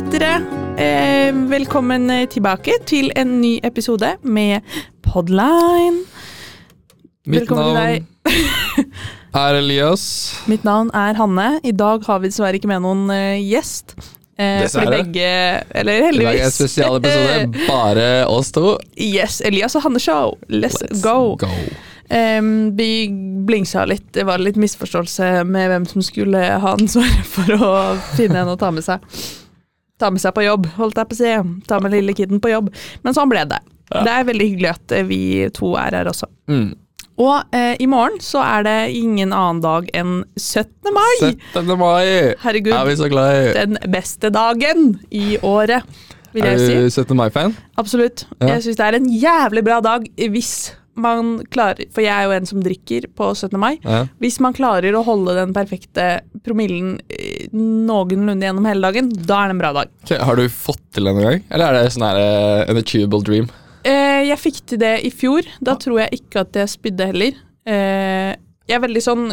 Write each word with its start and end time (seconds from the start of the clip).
lyttere. 0.00 0.36
Eh, 0.80 1.34
velkommen 1.50 2.08
tilbake 2.32 2.72
til 2.88 3.10
en 3.18 3.40
ny 3.42 3.58
episode 3.66 4.14
med 4.22 4.60
Podline. 5.04 6.04
Mitt 7.28 7.50
navn 7.50 8.06
er 9.42 9.58
Elias. 9.58 10.04
Mitt 10.48 10.64
navn 10.64 10.88
er 10.96 11.18
Hanne. 11.18 11.50
I 11.64 11.74
dag 11.76 12.06
har 12.06 12.22
vi 12.22 12.30
dessverre 12.30 12.56
ikke 12.56 12.70
med 12.70 12.80
noen 12.86 13.12
eh, 13.12 13.42
gjest. 13.44 13.92
Eh, 14.40 14.62
Dessverre. 14.62 15.02
begge 15.02 15.26
Eller 15.82 16.14
I 16.14 16.22
dag 16.22 16.38
er 16.38 16.46
en 16.46 16.54
spesialepisode, 16.54 17.60
bare 17.68 18.08
oss 18.30 18.54
to. 18.56 18.78
yes, 18.96 19.42
Elias 19.44 19.76
og 19.76 19.84
Hanne 19.84 20.00
Show. 20.00 20.38
Let's, 20.48 20.80
go. 21.04 21.36
Em, 22.08 22.70
vi 22.78 23.10
blingsa 23.46 23.84
litt. 23.84 24.08
Det 24.16 24.24
var 24.26 24.40
litt 24.40 24.56
misforståelse 24.56 25.44
med 25.44 25.68
hvem 25.74 25.86
som 25.92 26.02
skulle 26.02 26.40
ha 26.64 26.74
ansvaret 26.78 27.28
for 27.36 27.52
å 27.58 27.74
finne 28.16 28.46
en 28.46 28.54
å 28.54 28.58
ta 28.58 28.72
med 28.72 28.86
seg. 28.88 29.04
Ta 30.00 30.10
med 30.12 30.22
seg 30.22 30.32
på 30.36 30.44
jobb, 30.46 30.68
holdt 30.78 31.00
jeg 31.00 31.10
på 31.10 31.16
å 31.16 31.20
si. 31.20 31.32
Ta 31.68 31.80
med 31.84 31.92
lille 31.94 32.14
kiden 32.16 32.40
på 32.42 32.52
jobb. 32.52 32.70
Men 33.04 33.16
sånn 33.16 33.30
ble 33.32 33.44
det. 33.50 33.60
Ja. 33.90 34.04
Det 34.06 34.12
er 34.14 34.28
veldig 34.28 34.46
hyggelig 34.52 34.70
at 34.70 34.94
eh, 34.96 35.06
vi 35.08 35.20
to 35.56 35.74
er 35.78 35.98
her 35.98 36.08
også. 36.10 36.28
Mm. 36.50 36.70
Og 37.20 37.56
eh, 37.56 37.74
i 37.82 37.88
morgen 37.90 38.16
så 38.24 38.40
er 38.40 38.64
det 38.64 38.76
ingen 38.96 39.34
annen 39.36 39.60
dag 39.60 39.90
enn 39.96 40.22
17. 40.40 40.92
mai. 40.94 41.10
17. 41.52 41.74
mai 41.76 42.06
Herregud, 42.40 42.72
er 42.72 42.86
vi 42.88 42.96
så 42.96 43.10
glad 43.12 43.34
i. 43.34 43.50
den 43.58 43.76
beste 43.92 44.30
dagen 44.32 44.94
i 45.12 45.34
året, 45.44 45.84
vil 46.32 46.46
jeg 46.48 46.62
si. 46.62 46.72
Er 46.78 46.86
du 46.86 46.94
17. 46.94 47.16
mai-fan? 47.18 47.56
Absolutt. 47.82 48.24
Ja. 48.38 48.54
Jeg 48.54 48.64
syns 48.68 48.80
det 48.80 48.86
er 48.86 49.00
en 49.02 49.10
jævlig 49.12 49.66
bra 49.66 49.80
dag 49.84 50.06
hvis 50.16 50.54
man 50.98 51.46
klarer 51.52 51.86
For 51.94 52.02
jeg 52.04 52.12
er 52.12 52.26
jo 52.26 52.34
en 52.34 52.48
som 52.48 52.62
drikker 52.64 53.06
på 53.16 53.30
17. 53.34 53.56
mai. 53.60 53.78
Ja. 53.84 54.02
Hvis 54.22 54.40
man 54.42 54.56
klarer 54.56 54.94
å 54.98 55.04
holde 55.06 55.36
den 55.38 55.54
perfekte 55.56 56.08
promillen 56.46 56.98
eh, 57.08 57.46
noenlunde 57.54 58.46
gjennom 58.46 58.68
hele 58.68 58.84
dagen, 58.90 59.08
da 59.14 59.42
er 59.44 59.50
det 59.50 59.56
en 59.56 59.62
bra 59.62 59.72
dag. 59.76 59.92
Okay, 60.04 60.18
har 60.18 60.36
du 60.36 60.44
fått 60.52 60.82
til 60.94 61.08
det 61.08 61.14
noen 61.16 61.28
gang? 61.28 61.42
Eller 61.50 61.70
er 61.70 61.78
det 61.78 61.94
sånn 61.94 62.06
her 62.08 62.20
uh, 62.20 62.70
an 62.70 62.80
achievable 62.82 63.22
dream? 63.26 63.48
Uh, 63.86 64.20
jeg 64.26 64.40
fikk 64.42 64.60
til 64.72 64.82
det 64.82 64.94
i 65.08 65.12
fjor. 65.14 65.46
Da 65.64 65.76
tror 65.80 66.02
jeg 66.04 66.20
ikke 66.20 66.44
at 66.44 66.60
jeg 66.60 66.74
spydde 66.74 67.10
heller. 67.12 67.40
Uh, 67.68 68.34
jeg 68.70 68.76
er 68.78 68.84
veldig 68.84 69.02
sånn 69.02 69.24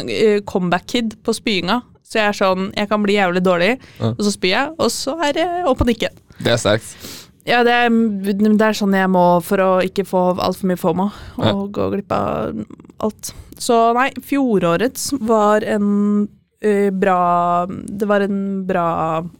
comeback-kid 0.50 1.20
på 1.22 1.34
spyinga. 1.36 1.82
Så 2.08 2.18
jeg 2.22 2.30
er 2.30 2.36
sånn, 2.38 2.70
jeg 2.72 2.88
kan 2.88 3.02
bli 3.04 3.18
jævlig 3.18 3.42
dårlig, 3.44 3.74
Ja. 4.00 4.14
og 4.14 4.22
så 4.24 4.32
spyr 4.32 4.50
jeg, 4.54 4.70
og 4.80 4.88
så 4.90 5.12
er 5.26 5.34
det 5.36 5.46
opp 5.68 5.78
på 5.82 5.86
nikke. 5.90 6.08
Det 6.40 6.54
er 6.54 6.56
sterkt. 6.56 7.27
Ja, 7.48 7.62
det 7.64 7.72
er, 7.72 7.88
det 8.28 8.60
er 8.66 8.76
sånn 8.76 8.92
jeg 8.96 9.08
må 9.08 9.22
for 9.46 9.62
å 9.64 9.68
ikke 9.84 10.04
få 10.04 10.22
altfor 10.36 10.68
mye 10.68 10.80
FOMO 10.80 11.06
og 11.38 11.44
Ja. 11.46 11.52
gå 11.78 11.86
glipp 11.94 12.12
av 12.12 12.58
alt. 13.06 13.30
Så 13.58 13.78
nei, 13.96 14.10
fjorårets 14.20 15.12
var 15.24 15.64
en 15.66 16.28
eh, 16.60 16.90
bra 16.92 17.66
Det 17.68 18.06
var 18.10 18.20
en 18.26 18.66
bra 18.68 18.84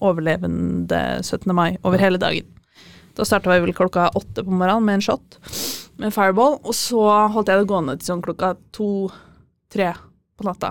overlevende 0.01 1.03
17. 1.23 1.53
mai 1.55 1.77
over 1.85 1.99
hele 2.01 2.19
dagen. 2.23 2.47
Da 3.19 3.27
starta 3.27 3.51
vi 3.53 3.61
vel 3.67 3.75
klokka 3.75 4.09
åtte 4.15 4.45
på 4.47 4.51
morgenen 4.55 4.85
med 4.87 4.95
en 5.01 5.05
shot 5.05 5.39
med 5.99 6.15
fireball, 6.15 6.61
og 6.63 6.75
så 6.79 7.01
holdt 7.35 7.49
jeg 7.51 7.59
det 7.59 7.69
gående 7.69 7.97
til 7.99 8.07
sånn 8.13 8.23
klokka 8.23 8.53
to-tre 8.73 9.89
på 10.39 10.47
natta. 10.47 10.71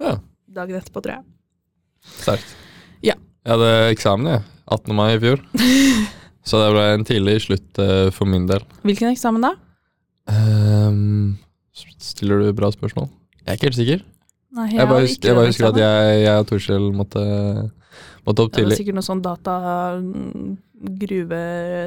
Ja, 0.00 0.14
Dagen 0.56 0.78
etterpå, 0.80 1.02
tror 1.04 1.18
jeg. 1.18 1.24
sterkt. 2.22 2.54
Ja. 3.04 3.14
Jeg 3.44 3.52
hadde 3.52 3.90
eksamen, 3.92 4.30
jeg. 4.32 4.42
18. 4.72 4.94
mai 4.96 5.10
i 5.14 5.18
fjor. 5.20 5.42
Så 6.46 6.60
det 6.62 6.68
ble 6.76 6.84
en 6.94 7.04
tidlig 7.08 7.40
slutt 7.42 7.78
eh, 7.82 8.08
for 8.14 8.28
min 8.30 8.44
del. 8.46 8.62
Hvilken 8.86 9.10
eksamen 9.10 9.42
da? 9.42 9.50
Ehm, 10.30 11.36
stiller 12.02 12.44
du 12.44 12.52
bra 12.56 12.70
spørsmål? 12.74 13.08
Jeg 13.42 13.48
er 13.52 13.58
ikke 13.58 13.68
helt 13.70 13.80
sikker. 13.80 14.04
Nei, 14.56 14.68
Jeg 14.72 14.78
bare, 14.78 14.86
hadde 14.86 15.00
husker, 15.08 15.16
ikke 15.18 15.28
jeg 15.28 15.36
bare 15.36 15.50
husker 15.50 15.66
at 15.66 15.74
eksamen. 15.74 15.96
jeg, 16.06 16.22
jeg 16.24 16.38
og 16.40 16.46
Torskjell 16.50 16.86
måtte, 16.96 17.24
måtte 18.26 18.44
opp 18.46 18.52
Det 18.52 18.62
var 18.62 18.62
tidlig. 18.62 18.78
sikkert 18.78 18.96
noe 18.96 19.06
sånn 19.06 19.20
data 19.24 19.56
mm, 20.00 20.54
Gruve 21.02 21.40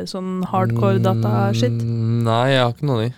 Sånn 0.09 0.29
hardcore 0.49 0.99
data-shit. 1.05 1.75
Mm, 1.79 2.19
Nei, 2.27 2.43
jeg 2.53 2.61
har 2.63 2.73
ikke 2.75 2.87
noe 2.89 2.99
av 2.99 3.03
de. 3.07 3.09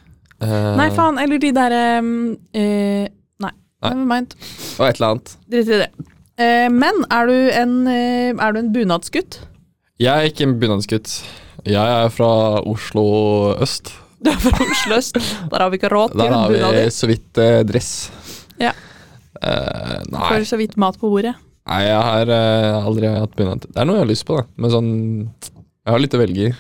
Eh, 0.41 0.69
Nei, 0.79 0.88
faen. 0.96 1.19
Eller 1.22 1.41
de 1.41 1.52
derre 1.58 1.81
eh, 1.97 3.06
Nei. 3.41 3.52
Nei. 3.81 3.91
Never 3.91 4.08
mind. 4.13 4.35
Og 4.78 4.88
et 4.88 5.00
eller 5.00 5.08
annet. 5.16 5.35
Drit 5.52 5.69
i 5.72 5.79
det. 5.84 5.90
Eh, 6.41 6.68
men 6.73 7.03
er 7.13 7.29
du 7.29 7.35
en, 7.62 7.75
eh, 7.88 8.31
er 8.35 8.53
du 8.56 8.59
en 8.62 8.72
bunadsgutt? 8.75 9.40
Jeg 10.02 10.10
er 10.18 10.30
ikke 10.32 10.46
en 10.48 10.56
bunadsgutt. 10.62 11.12
Jeg 11.70 11.78
er 12.06 12.10
fra 12.14 12.30
Oslo 12.68 13.04
øst. 13.62 13.92
Du 14.22 14.30
er 14.32 14.40
fra 14.42 14.64
Oslo 14.66 14.98
øst. 14.98 15.20
Der 15.52 15.62
har 15.62 15.70
vi 15.74 15.78
ikke 15.78 15.92
råd 15.94 16.14
til 16.16 16.24
Der 16.24 16.34
har 16.34 16.50
vi 16.74 16.86
så 16.94 17.10
vidt 17.10 17.38
eh, 17.42 17.62
dress. 17.70 17.92
Ja. 18.62 18.72
Eh, 19.42 20.02
nei. 20.10 20.28
Får 20.32 20.48
så 20.50 20.58
vidt 20.62 20.76
mat 20.82 20.98
på 21.02 21.10
bordet. 21.10 21.36
nei, 21.70 21.82
jeg 21.86 22.02
har 22.10 22.30
eh, 22.34 22.86
aldri 22.86 23.12
hatt 23.14 23.36
bunad. 23.38 23.66
Det 23.70 23.78
er 23.82 23.86
noe 23.90 24.00
jeg 24.00 24.06
har 24.06 24.12
lyst 24.12 24.26
på, 24.28 24.40
da. 24.42 24.48
Men 24.58 24.74
sånn 24.74 24.92
Jeg 25.86 25.94
har 25.96 26.02
litt 26.04 26.14
å 26.18 26.22
velge 26.22 26.50
i. 26.50 26.52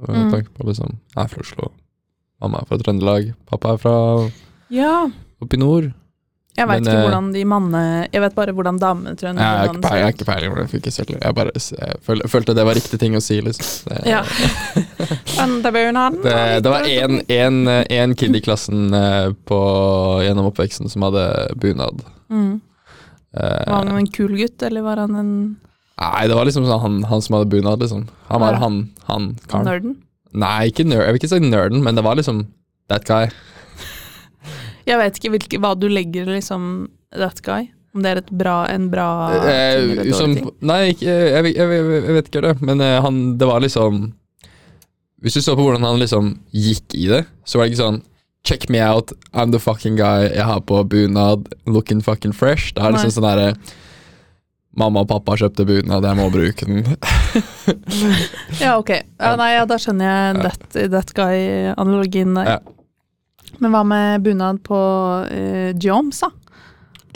med 0.00 0.16
Mm. 0.16 0.30
tanke 0.32 0.48
på 0.56 0.64
liksom 0.68 0.94
Jeg 1.16 1.24
er 1.24 1.28
fra 1.28 1.40
Oslo. 1.44 1.72
Mamma 2.40 2.60
er 2.62 2.68
fra 2.70 2.78
Trøndelag. 2.80 3.34
Pappa 3.50 3.74
er 3.74 3.76
fra 3.82 4.30
Ja. 4.72 5.10
oppe 5.42 5.56
i 5.56 5.60
nord. 5.60 5.92
Jeg 6.58 6.66
veit 6.66 6.82
ikke 6.82 6.96
eh, 6.96 7.04
hvordan 7.06 7.28
de 7.32 7.42
manne... 7.46 7.80
Jeg 8.10 8.22
vet 8.24 8.34
bare 8.34 8.52
hvordan 8.56 8.78
damene 8.82 9.12
tror 9.16 9.30
Jeg 9.30 9.38
har 9.38 9.68
ikke 9.70 9.82
peiling, 9.84 10.00
jeg 10.00 10.04
har 10.04 10.14
ikke 10.16 10.26
peiling 10.28 10.50
hvordan 10.52 10.66
det 10.66 10.72
funker 10.72 10.94
selv. 10.96 11.12
Jeg 11.14 11.36
bare 11.38 11.52
jeg 11.54 12.00
føl, 12.06 12.22
følte 12.32 12.56
det 12.58 12.64
var 12.66 12.76
riktig 12.76 12.98
ting 13.00 13.14
å 13.16 13.22
si, 13.22 13.38
liksom. 13.44 13.92
Det, 13.92 14.00
Ja. 14.10 14.22
Det, 16.24 16.34
det 16.64 16.72
var 16.72 16.84
én 16.90 17.20
en, 17.32 17.60
en 17.70 18.14
kid 18.18 18.36
i 18.36 18.42
klassen 18.44 18.90
eh, 18.96 19.30
på, 19.48 19.60
gjennom 20.26 20.50
oppveksten 20.50 20.90
som 20.92 21.06
hadde 21.06 21.24
bunad. 21.62 22.02
Mm. 22.28 22.60
Eh, 23.38 23.64
Var 23.70 23.76
han 23.78 23.94
en 23.96 24.10
kul 24.10 24.34
gutt, 24.38 24.62
eller 24.66 24.84
var 24.84 25.00
han 25.02 25.16
en 25.16 25.32
nei, 26.00 26.24
det 26.28 26.36
var 26.36 26.48
liksom 26.48 26.64
sånn 26.66 26.80
han, 26.82 27.00
han 27.08 27.22
som 27.24 27.38
hadde 27.38 27.50
bunad, 27.52 27.82
liksom. 27.82 28.06
Han 28.30 28.42
var 28.42 28.58
han, 28.60 28.80
han 29.08 29.30
karen. 29.46 29.68
nerden? 29.68 29.96
Nei, 30.32 30.70
ikke 30.70 30.86
nerd, 30.86 31.04
jeg 31.06 31.14
vil 31.14 31.20
ikke 31.22 31.32
si 31.32 31.40
nerden, 31.44 31.82
men 31.84 31.98
det 31.98 32.04
var 32.06 32.18
liksom 32.18 32.44
that 32.90 33.06
guy. 33.08 33.30
Jeg 34.90 34.98
vet 35.00 35.18
ikke 35.20 35.30
hvilke, 35.36 35.60
hva 35.62 35.74
du 35.78 35.86
legger 35.90 36.26
liksom 36.34 36.64
that 37.14 37.40
guy. 37.46 37.68
Om 37.94 38.04
det 38.04 38.10
er 38.12 38.18
et 38.20 38.28
bra, 38.38 38.56
en 38.70 38.84
bra 38.92 39.06
ting 39.32 39.48
Eh, 39.50 39.78
eller 40.04 40.12
som, 40.14 40.34
ting. 40.36 40.50
nei, 40.62 40.76
jeg, 40.92 41.08
jeg, 41.10 41.54
jeg, 41.56 41.80
jeg 42.06 42.14
vet 42.18 42.28
ikke 42.30 42.42
det, 42.44 42.52
men 42.62 42.82
eh, 42.86 42.98
han, 43.02 43.16
det 43.40 43.48
var 43.50 43.62
liksom 43.64 44.04
Hvis 45.20 45.34
du 45.34 45.40
så 45.42 45.56
på 45.58 45.64
hvordan 45.66 45.82
han 45.84 45.98
liksom 46.00 46.28
gikk 46.54 46.94
i 46.96 47.08
det, 47.10 47.24
så 47.44 47.58
var 47.58 47.66
det 47.66 47.74
ikke 47.74 47.82
sånn 47.82 47.98
Check 48.46 48.68
me 48.72 48.78
out, 48.80 49.10
I'm 49.34 49.50
the 49.52 49.58
fucking 49.60 49.98
guy, 49.98 50.30
jeg 50.32 50.46
har 50.48 50.62
på 50.64 50.78
bunad, 50.88 51.50
looking 51.68 51.98
fucking 52.00 52.32
fresh. 52.32 52.70
Det 52.72 52.80
er 52.80 52.94
liksom 52.94 53.10
Nei. 53.10 53.16
sånn 53.18 53.26
derre 53.26 53.50
Mamma 54.80 55.02
og 55.02 55.10
pappa 55.10 55.34
kjøpte 55.36 55.66
bunad, 55.68 56.06
jeg 56.06 56.16
må 56.16 56.30
bruke 56.32 56.64
den. 56.70 56.86
Ja, 58.62 58.76
ok. 58.78 58.90
Ja, 59.18 59.34
nei, 59.36 59.50
ja, 59.58 59.64
da 59.68 59.76
skjønner 59.82 60.06
jeg 60.08 60.44
that, 60.46 60.78
that 60.94 61.12
guy-analogien 61.18 62.32
der. 62.38 62.54
Ja. 62.54 62.58
Men 63.58 63.74
hva 63.74 63.82
med 63.84 64.22
bunad 64.24 64.62
på 64.64 64.78
uh, 65.26 65.70
da? 65.74 66.30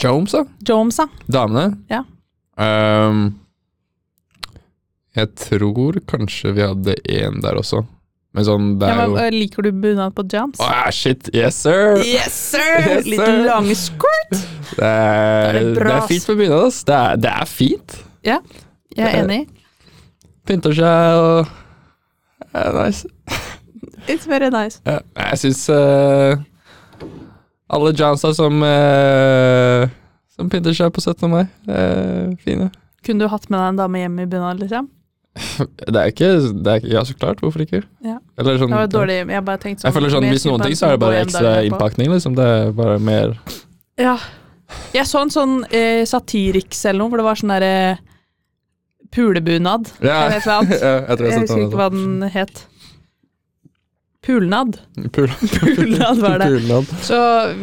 Jones, 0.01 0.97
da? 0.99 1.07
Damene? 1.31 1.77
Ja. 1.89 2.03
Um, 2.59 3.39
jeg 5.15 5.31
tror 5.39 5.99
kanskje 6.07 6.51
vi 6.55 6.65
hadde 6.65 6.95
én 7.07 7.39
der 7.43 7.59
også. 7.59 7.85
Men 8.35 8.43
sånn, 8.43 8.71
det 8.81 8.87
er 8.89 8.97
ja, 8.97 9.03
men, 9.07 9.15
jo 9.15 9.37
liker 9.37 9.63
du 9.63 9.69
bunad 9.71 10.15
på 10.15 10.25
jams? 10.27 10.59
Åh, 10.59 10.89
shit, 10.91 11.29
yes 11.31 11.61
sir! 11.63 12.01
Yes, 12.03 12.35
sir! 12.35 12.81
Yes, 12.83 13.07
Litt 13.07 13.21
lang 13.21 13.45
lange 13.47 13.77
skirt. 13.79 14.35
Det 14.75 14.83
er, 14.83 15.55
er 15.55 15.69
det 15.69 15.75
det 15.79 15.93
er 15.93 16.07
fint 16.09 16.27
med 16.33 16.41
bunad, 16.43 16.65
ass. 16.67 16.81
Det 16.83 16.97
er, 16.97 17.21
det 17.23 17.31
er 17.31 17.47
fint. 17.47 17.97
Ja, 18.27 18.41
jeg 18.97 19.07
er 19.07 19.21
enig. 19.21 19.45
Pynter 20.45 20.75
seg 20.75 21.21
og 21.23 21.53
er 22.51 22.75
nice. 22.81 23.07
It's 24.07 24.27
very 24.29 24.49
nice. 24.53 24.81
Ja, 24.85 24.99
jeg 25.31 25.41
syns 25.43 25.65
uh, 25.69 26.37
alle 27.69 27.93
Johnsa 27.97 28.33
som 28.37 28.61
uh, 28.63 29.87
Som 30.35 30.49
pynter 30.51 30.75
seg 30.75 30.91
på 30.91 31.01
17. 31.03 31.29
mai, 31.31 31.45
er 31.71 32.35
fine. 32.43 32.69
Kunne 33.05 33.23
du 33.23 33.31
hatt 33.31 33.49
med 33.49 33.59
deg 33.59 33.71
en 33.71 33.79
dame 33.79 34.01
hjem 34.01 34.19
i 34.19 34.29
bunad, 34.29 34.59
liksom? 34.63 34.89
Det 35.91 35.99
er 35.99 36.09
ikke, 36.11 36.31
det 36.63 36.71
er 36.71 36.81
ikke 36.81 36.91
Ja, 36.93 37.03
så 37.07 37.15
klart. 37.15 37.43
Hvorfor 37.43 37.63
ikke? 37.63 37.83
Ja. 38.03 38.17
Eller 38.39 38.57
sånn, 38.59 38.71
Det 38.71 38.81
var 38.81 38.91
dårlig, 38.91 39.19
jeg 39.27 39.45
bare 39.47 39.61
tenkte 39.61 39.83
sånn 39.83 39.89
jeg 39.89 39.97
føler 39.97 40.13
sånn, 40.15 40.27
Hvis 40.31 40.47
noen 40.47 40.63
ting, 40.65 40.75
så 40.79 40.89
er 40.89 40.95
det 40.95 41.03
bare 41.03 41.21
ekstra 41.25 41.53
innpakning. 41.67 42.11
Liksom. 42.15 42.35
Det 42.39 42.49
er 42.55 42.75
bare 42.75 42.97
mer 42.99 43.37
Ja. 43.99 44.17
Jeg 44.95 45.05
så 45.05 45.21
en 45.21 45.31
sånn 45.31 45.59
eh, 45.69 46.03
Satiriks 46.09 46.79
eller 46.89 47.03
noe, 47.03 47.11
hvor 47.11 47.21
det 47.21 47.25
var 47.27 47.37
sånn 47.39 47.51
derre 47.53 47.75
pulebunad. 49.13 49.91
Ja, 50.01 50.25
Eller 50.25 50.39
et 50.39 50.47
eller 50.47 50.55
annet. 50.55 50.79
ja, 50.81 50.93
jeg 50.95 51.19
jeg 51.19 51.29
Jeg 51.29 51.43
husker 51.43 51.61
ikke 51.67 51.79
hva 51.79 51.89
den 51.93 52.25
het. 52.33 52.63
Pulnad. 54.25 54.77
Pul 55.13 55.29
Pulnad 55.77 56.17
var 56.23 56.39
det. 56.41 56.47
Pulnad. 56.49 56.85
Så 57.05 57.17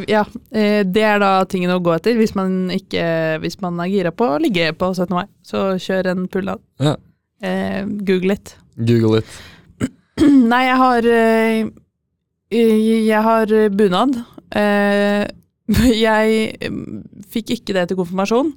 ja, 0.08 0.24
eh, 0.54 0.82
det 0.86 1.02
er 1.02 1.18
da 1.22 1.30
tingen 1.50 1.72
å 1.74 1.80
gå 1.82 1.94
etter 1.96 2.14
hvis 2.20 2.34
man 2.38 2.70
ikke 2.70 3.02
Hvis 3.42 3.58
man 3.64 3.80
er 3.82 3.90
gira 3.90 4.12
på 4.14 4.28
å 4.36 4.40
ligge 4.42 4.68
på 4.78 4.92
17. 4.94 5.10
mai. 5.16 5.26
Så 5.42 5.64
kjør 5.82 6.12
en 6.12 6.28
pulnad. 6.30 6.62
Ja. 6.78 6.94
Eh, 7.42 7.82
Google 8.06 8.34
litt. 8.36 8.54
Google 8.78 9.18
it. 9.22 9.32
Nei, 10.52 10.62
jeg 10.68 10.76
har 10.78 11.08
eh, 11.10 11.70
Jeg 12.52 13.22
har 13.26 13.54
bunad. 13.74 14.20
Eh, 14.54 15.24
jeg 16.06 16.70
fikk 17.32 17.54
ikke 17.56 17.74
det 17.78 17.88
til 17.90 17.98
konfirmasjon. 17.98 18.52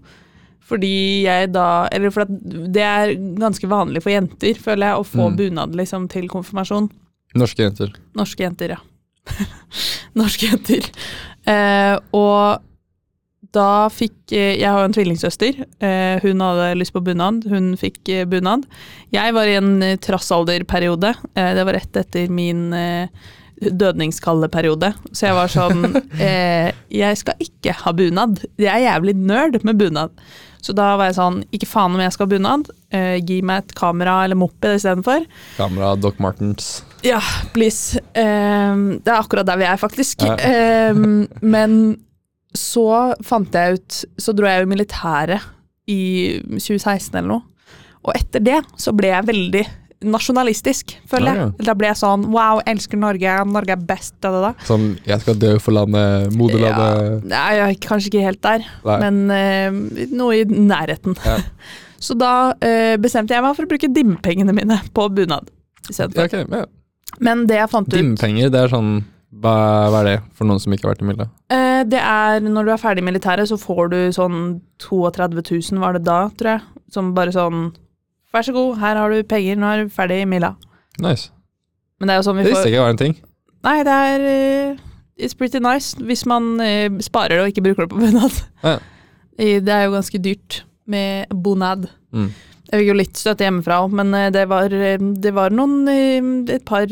Fordi 0.66 1.24
jeg 1.28 1.52
da 1.54 1.86
Eller 1.94 2.10
for 2.14 2.26
det 2.28 2.82
er 2.82 3.12
ganske 3.38 3.68
vanlig 3.70 4.02
for 4.02 4.10
jenter, 4.14 4.58
føler 4.58 4.90
jeg, 4.92 5.02
å 5.02 5.06
få 5.06 5.28
Mm. 5.30 5.36
bunad 5.38 5.76
liksom 5.78 6.08
til 6.10 6.26
konfirmasjon. 6.32 6.88
Norske 7.36 7.66
jenter. 7.66 7.92
Norske 8.16 8.46
jenter, 8.46 8.76
ja. 8.78 8.80
Norske 10.20 10.50
jenter. 10.52 10.88
Eh, 11.46 11.96
og 12.16 12.64
da 13.56 13.88
fikk 13.94 14.34
eh, 14.36 14.58
Jeg 14.60 14.68
har 14.68 14.82
jo 14.82 14.90
en 14.90 14.96
tvillingsøster. 14.96 15.60
Eh, 15.84 16.24
hun 16.26 16.44
hadde 16.44 16.72
lyst 16.80 16.96
på 16.96 17.04
bunad. 17.06 17.46
Hun 17.52 17.74
fikk 17.80 18.12
eh, 18.12 18.26
bunad. 18.30 18.66
Jeg 19.16 19.36
var 19.36 19.48
i 19.48 19.58
en 19.60 19.76
eh, 19.86 19.98
trassalderperiode. 20.04 21.14
Eh, 21.36 21.52
det 21.56 21.66
var 21.68 21.78
rett 21.78 22.02
etter 22.02 22.32
min 22.34 22.68
dødningskalleperiode. 23.62 24.92
Så 25.12 25.30
jeg 25.30 25.38
var 25.38 25.52
sånn 25.52 25.86
eh, 26.20 26.72
Jeg 26.92 27.22
skal 27.22 27.40
ikke 27.44 27.76
ha 27.84 27.94
bunad. 27.96 28.42
Jeg 28.60 28.72
er 28.74 28.88
jævlig 28.90 29.16
nerd 29.22 29.62
med 29.68 29.80
bunad. 29.80 30.16
Så 30.66 30.74
da 30.74 30.96
var 30.98 31.12
jeg 31.12 31.18
sånn 31.20 31.44
Ikke 31.54 31.70
faen 31.70 31.94
om 31.96 32.02
jeg 32.02 32.16
skal 32.16 32.28
ha 32.28 32.34
bunad. 32.36 32.72
Eh, 32.96 33.18
gi 33.22 33.40
meg 33.46 33.64
et 33.64 33.76
kamera 33.78 34.24
eller 34.26 34.40
moped 34.40 34.80
istedenfor. 34.80 35.28
Kamera 35.60 35.94
Doc 36.00 36.20
Martens. 36.24 36.80
Ja, 37.06 37.22
please. 37.54 38.02
Um, 38.18 38.98
det 39.04 39.12
er 39.12 39.20
akkurat 39.20 39.48
der 39.48 39.62
vi 39.62 39.68
er, 39.70 39.80
faktisk. 39.82 40.26
Ja. 40.26 40.92
um, 40.92 41.26
men 41.46 41.80
så 42.56 43.14
fant 43.26 43.52
jeg 43.52 43.76
ut 43.76 43.98
Så 44.16 44.32
dro 44.32 44.48
jeg 44.48 44.62
jo 44.62 44.68
i 44.70 44.70
militæret 44.72 45.44
i 45.92 46.02
2016 46.56 47.18
eller 47.20 47.28
noe. 47.30 47.44
Og 48.06 48.14
etter 48.16 48.42
det 48.42 48.62
så 48.80 48.94
ble 48.96 49.12
jeg 49.12 49.28
veldig 49.28 49.64
nasjonalistisk, 50.06 50.96
føler 51.10 51.32
jeg. 51.32 51.42
Ja, 51.42 51.66
Da 51.70 51.76
ble 51.78 51.90
jeg 51.90 52.00
sånn 52.00 52.26
wow, 52.34 52.60
jeg 52.62 52.76
elsker 52.76 53.00
Norge, 53.02 53.36
Norge 53.50 53.76
er 53.76 53.86
best. 53.90 54.16
Da, 54.22 54.32
da, 54.34 54.42
da. 54.50 54.68
Sånn 54.68 54.88
'jeg 55.06 55.24
skal 55.24 55.38
dø 55.42 55.56
for 55.62 55.78
landet', 55.78 56.34
moderlandet 56.38 57.26
Nei, 57.32 57.48
jeg 57.58 57.66
er 57.66 57.80
kanskje 57.88 58.12
ikke 58.12 58.26
helt 58.26 58.42
der, 58.46 58.68
Nei. 58.86 58.98
men 59.06 59.16
uh, 59.32 60.08
noe 60.14 60.40
i 60.42 60.46
nærheten. 60.46 61.18
Ja. 61.26 61.40
Så 62.06 62.14
da 62.18 62.54
uh, 62.54 62.96
bestemte 63.02 63.34
jeg 63.34 63.42
meg 63.42 63.56
for 63.58 63.66
å 63.66 63.72
bruke 63.72 63.90
dimmepengene 63.90 64.54
mine 64.54 64.82
på 64.94 65.08
bunad. 65.10 65.50
istedenfor. 65.90 66.30
Ja, 66.30 66.44
ok, 66.44 66.52
ja. 66.52 66.66
Men 67.24 67.46
det 67.48 67.60
jeg 67.62 67.72
fant 67.72 67.88
ut 67.88 67.96
Dimmepenger, 67.96 68.50
det 68.52 68.64
er 68.66 68.72
sånn 68.74 68.96
hva, 69.36 69.54
hva 69.92 70.00
er 70.02 70.08
det 70.08 70.16
for 70.38 70.48
noen 70.48 70.62
som 70.64 70.72
ikke 70.74 70.88
har 70.88 70.94
vært 70.96 71.04
i 71.04 71.08
militæret? 71.10 71.32
Eh, 71.52 71.82
Det 71.92 72.00
er 72.00 72.40
når 72.46 72.66
du 72.68 72.72
er 72.72 72.80
ferdig 72.82 73.04
i 73.04 73.08
militæret, 73.10 73.50
så 73.52 73.58
får 73.60 73.90
du 73.92 73.98
sånn 74.16 74.38
32 74.80 75.44
000, 75.74 75.82
var 75.84 75.98
det 75.98 76.06
da, 76.08 76.20
tror 76.40 76.52
jeg. 76.56 76.62
Som 76.96 77.14
bare 77.18 77.34
sånn 77.36 77.66
Vær 78.36 78.44
så 78.44 78.52
god, 78.52 78.78
her 78.82 78.98
har 79.00 79.14
du 79.14 79.22
penger, 79.24 79.56
nå 79.56 79.68
er 79.72 79.84
du 79.86 79.92
ferdig 79.96 80.18
i 80.26 80.28
mila. 80.28 80.50
Nice. 81.00 81.30
Men 82.00 82.10
det 82.10 82.16
er 82.16 82.20
jo 82.20 82.26
sånn 82.28 82.36
vi 82.36 82.44
Det 82.44 82.52
visste 82.52 82.66
får 82.66 82.72
ikke 82.74 82.82
var 82.84 82.92
en 82.96 83.00
ting. 83.00 83.14
Nei, 83.64 83.76
det 83.88 83.94
er 84.10 84.26
eh, 84.32 84.82
It's 85.16 85.38
pretty 85.40 85.62
nice 85.64 85.96
hvis 86.04 86.26
man 86.28 86.50
eh, 86.60 86.90
sparer 87.04 87.38
det 87.38 87.44
og 87.46 87.52
ikke 87.54 87.64
bruker 87.64 87.86
det 87.88 87.94
på 87.94 88.02
bunad. 88.04 88.42
Ja. 88.66 88.76
Det 89.38 89.72
er 89.72 89.86
jo 89.88 89.94
ganske 89.96 90.20
dyrt 90.24 90.62
med 90.88 91.32
bonad. 91.32 91.88
Mm. 92.16 92.30
Jeg 92.76 92.82
fikk 92.82 92.90
jo 92.90 92.98
litt 93.00 93.20
støtte 93.20 93.46
hjemmefra 93.46 93.78
òg, 93.86 93.94
men 93.96 94.10
eh, 94.18 94.28
det 94.36 94.42
var, 94.52 94.74
eh, 94.76 95.00
det 95.00 95.32
var 95.32 95.54
noen 95.56 95.88
eh, 95.88 96.56
Et 96.58 96.66
par 96.68 96.84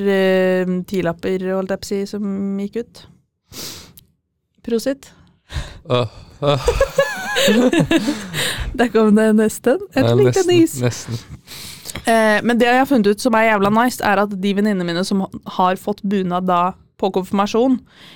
tilapper, 0.88 1.44
holdt 1.51 1.74
jeg 1.74 1.81
på 1.81 1.88
å 1.88 1.89
si, 1.89 2.00
som 2.07 2.62
gikk 2.63 2.80
ut. 2.80 3.01
Prosit. 4.63 5.09
Uh, 5.91 6.07
uh. 6.39 6.68
Der 8.80 8.88
kom 8.94 9.12
det 9.19 9.27
nesten. 9.35 9.83
Et 9.91 10.07
lite 10.07 10.30
nesten, 10.31 10.53
nys. 10.53 10.77
Nesten. 10.85 11.19
Eh, 12.07 12.39
men 12.47 12.57
det 12.57 12.69
jeg 12.69 12.80
har 12.80 12.88
funnet 12.88 13.12
ut 13.12 13.21
som 13.27 13.35
er 13.38 13.50
jævla 13.51 13.74
nice, 13.75 14.00
er 14.00 14.24
at 14.24 14.31
de 14.39 14.53
venninnene 14.56 14.88
mine 14.88 15.03
som 15.06 15.25
har 15.59 15.81
fått 15.81 16.00
bunad 16.07 16.47
da 16.47 16.62
på 16.97 17.12
konfirmasjon, 17.13 17.75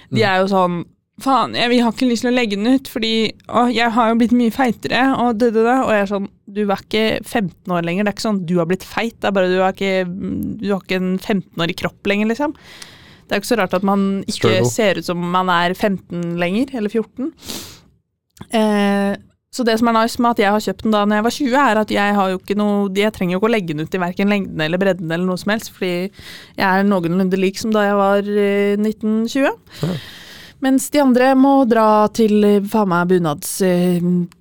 de 0.09 0.23
Mm. 0.23 0.29
er 0.29 0.39
jo 0.39 0.53
sånn 0.55 0.85
Faen, 1.17 1.55
jeg, 1.57 1.69
vi 1.71 1.79
har 1.81 1.91
ikke 1.91 2.05
lyst 2.05 2.21
til 2.21 2.29
å 2.29 2.35
legge 2.35 2.55
den 2.59 2.75
ut, 2.77 2.87
fordi 2.93 3.33
å, 3.49 3.63
jeg 3.73 3.89
har 3.89 4.11
jo 4.11 4.17
blitt 4.19 4.35
mye 4.37 4.53
feitere. 4.53 4.99
Og, 5.17 5.39
det, 5.41 5.47
det, 5.55 5.63
det. 5.65 5.77
og 5.81 5.89
jeg 5.89 6.03
er 6.03 6.09
sånn 6.11 6.27
Du 6.47 6.61
er 6.63 6.79
ikke 6.79 7.05
15 7.27 7.73
år 7.75 7.83
lenger. 7.83 8.05
Det 8.05 8.11
er 8.11 8.15
ikke 8.15 8.27
sånn 8.27 8.43
du 8.47 8.55
har 8.61 8.69
blitt 8.69 8.85
feit. 8.87 9.17
Det 9.19 9.27
er 9.29 9.35
bare 9.35 9.51
du 9.51 9.57
har 9.59 9.75
ikke, 9.75 10.05
du 10.61 10.69
har 10.71 10.83
ikke 10.83 11.01
en 11.01 11.17
15-årig 11.19 11.75
kropp 11.81 12.07
lenger, 12.07 12.31
liksom. 12.31 12.55
Det 13.27 13.35
er 13.35 13.41
ikke 13.41 13.49
så 13.49 13.57
rart 13.59 13.75
at 13.75 13.83
man 13.87 14.05
ikke 14.23 14.37
Struggle. 14.37 14.69
ser 14.71 15.01
ut 15.01 15.07
som 15.09 15.19
man 15.33 15.51
er 15.51 15.75
15 15.75 16.37
lenger, 16.39 16.71
eller 16.79 16.93
14. 16.93 17.33
Eh, 18.55 19.17
så 19.51 19.65
det 19.67 19.77
som 19.79 19.89
er 19.89 19.95
nice 19.97 20.21
med 20.21 20.35
at 20.35 20.41
jeg 20.43 20.53
har 20.53 20.63
kjøpt 20.63 20.85
den 20.85 20.93
da 20.93 21.01
når 21.07 21.19
jeg 21.19 21.25
var 21.25 21.35
20, 21.35 21.57
er 21.63 21.81
at 21.81 21.91
jeg 21.91 22.15
har 22.19 22.29
jo 22.29 22.37
ikke 22.37 22.57
noe 22.59 22.91
Jeg 22.93 23.13
trenger 23.15 23.33
jo 23.33 23.39
ikke 23.39 23.49
å 23.49 23.53
legge 23.55 23.73
den 23.73 23.87
ut 23.87 23.95
i 23.97 24.01
verken 24.03 24.29
lengden 24.31 24.61
eller 24.61 24.81
bredden 24.81 25.11
eller 25.11 25.25
noe 25.25 25.41
som 25.41 25.51
helst, 25.55 25.71
fordi 25.75 25.91
jeg 26.07 26.63
er 26.67 26.87
noenlunde 26.87 27.39
lik 27.39 27.59
som 27.59 27.73
da 27.75 27.87
jeg 27.87 27.97
var 27.99 28.31
eh, 28.31 28.77
1920. 28.77 29.47
Ja. 29.83 29.97
Mens 30.63 30.87
de 30.93 31.01
andre 31.03 31.33
må 31.37 31.53
dra 31.69 32.07
til 32.15 32.39
eh, 32.47 32.63
faen 32.65 32.91
meg 32.93 33.11
bunadsdamene 33.11 34.36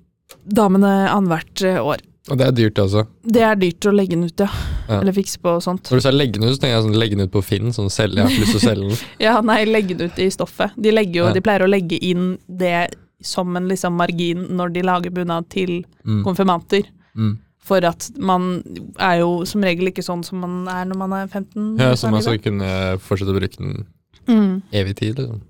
eh, 0.55 1.07
annethvert 1.15 1.63
eh, 1.67 1.79
år. 1.83 2.03
Og 2.27 2.37
det 2.39 2.43
er 2.47 2.55
dyrt, 2.55 2.79
altså. 2.83 3.05
Det 3.23 3.43
er 3.47 3.55
dyrt 3.55 3.85
å 3.87 3.93
legge 3.95 4.17
den 4.17 4.27
ut, 4.27 4.41
ja. 4.43 4.49
Ja. 4.87 4.99
Eller 4.99 5.15
fikse 5.15 5.39
på 5.39 5.53
og 5.57 5.63
sånt. 5.63 5.87
Når 5.87 6.01
du 6.01 6.03
sa 6.03 6.11
legge 6.11 6.39
den 6.39 6.49
ut, 6.49 6.57
så 6.57 6.61
tenker 6.63 6.75
jeg 6.75 6.83
sånn 6.83 6.99
legge 6.99 7.15
den 7.15 7.27
ut 7.27 7.31
på 7.31 7.43
Finn. 7.45 7.71
Sånn 7.75 7.89
selge, 7.91 8.19
jeg 8.19 8.25
har 8.25 8.33
ikke 8.33 8.43
lyst 8.43 8.55
til 8.55 8.59
å 8.59 8.65
selge 8.65 8.89
den. 8.89 9.01
Ja, 9.27 9.35
nei, 9.45 9.57
legge 9.67 9.95
den 9.95 10.11
ut 10.11 10.19
i 10.19 10.27
stoffet. 10.33 10.75
De, 10.75 10.91
jo, 10.91 11.27
Ja. 11.27 11.33
de 11.35 11.43
pleier 11.43 11.63
å 11.63 11.71
legge 11.71 11.99
inn 12.03 12.33
det 12.47 12.89
som 13.23 13.55
en 13.57 13.67
liksom 13.71 13.95
margin 13.97 14.43
når 14.59 14.73
de 14.75 14.83
lager 14.85 15.13
bunad 15.15 15.47
til 15.49 15.85
Mm. 16.07 16.23
konfirmanter. 16.23 16.83
Mm. 17.15 17.37
For 17.67 17.83
at 17.83 18.11
man 18.15 18.61
er 18.99 19.19
jo 19.19 19.43
som 19.45 19.63
regel 19.63 19.89
ikke 19.89 20.03
sånn 20.05 20.23
som 20.23 20.39
man 20.39 20.67
er 20.71 20.85
når 20.87 20.97
man 21.01 21.13
er 21.17 21.27
15. 21.27 21.77
Ja, 21.79 21.91
så 21.99 22.11
man 22.11 22.23
skal 22.23 22.39
kunne 22.39 22.69
fortsette 23.03 23.33
å 23.33 23.35
bruke 23.35 23.57
den 23.57 23.85
mm. 24.27 24.61
evig 24.71 24.95
tid, 24.95 25.17
liksom. 25.19 25.41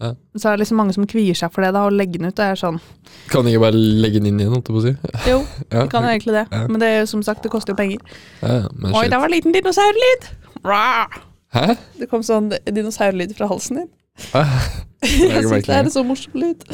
Så 0.00 0.48
er 0.48 0.56
det 0.56 0.62
liksom 0.62 0.78
mange 0.80 0.94
som 0.96 1.04
kvier 1.06 1.36
seg 1.36 1.52
for 1.52 1.60
det, 1.66 1.74
da, 1.76 1.82
og 1.88 1.92
legge 1.92 2.16
den 2.18 2.30
ut. 2.30 2.34
Det 2.38 2.44
er 2.46 2.56
sånn 2.56 2.78
Kan 3.28 3.44
ikke 3.50 3.60
bare 3.66 3.76
legge 3.76 4.20
den 4.22 4.30
inn 4.30 4.40
igjen, 4.40 4.52
holdt 4.54 4.70
jeg 4.70 4.76
på 4.76 4.80
å 4.80 4.84
si. 4.86 4.94
Jo, 5.30 5.38
Ja. 5.70 5.82
vi 5.84 5.88
kan 5.92 6.06
jo 6.06 6.12
egentlig 6.14 6.36
det. 6.38 6.44
Ja. 6.52 6.62
Men 6.68 6.80
det 6.80 6.88
er 6.88 6.98
jo 7.02 7.06
som 7.12 7.22
sagt, 7.26 7.42
det 7.44 7.50
koster 7.52 7.74
jo 7.74 7.76
penger. 7.82 8.00
Ja, 8.40 8.62
Oi, 8.94 9.04
der 9.12 9.18
var 9.20 9.28
en 9.28 9.34
liten 9.36 9.52
dinosaurlyd! 9.56 10.30
Hæ? 11.52 11.74
Det 11.98 12.08
kom 12.10 12.22
sånn 12.24 12.52
dinosaurlyd 12.70 13.34
fra 13.36 13.48
halsen 13.50 13.82
din. 13.82 13.90
Hæ? 14.32 14.44
Jeg 15.02 15.44
syns 15.48 15.66
det 15.66 15.76
er 15.76 15.84
en 15.84 15.90
så 15.92 16.02
morsom 16.06 16.34
lyd. 16.40 16.64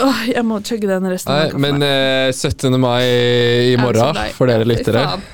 Åh, 0.00 0.20
jeg 0.30 0.44
må 0.46 0.60
chugge 0.62 0.86
den 0.86 1.06
resten 1.10 1.32
Nei, 1.34 1.48
men 1.58 1.82
her. 1.82 2.28
eh, 2.28 2.32
17. 2.32 2.76
mai 2.80 3.02
i 3.72 3.76
morgen 3.80 4.14
for 4.36 4.46
dere 4.46 4.62
Ja, 4.62 4.68
lyttere. 4.70 5.02
faen. 5.10 5.24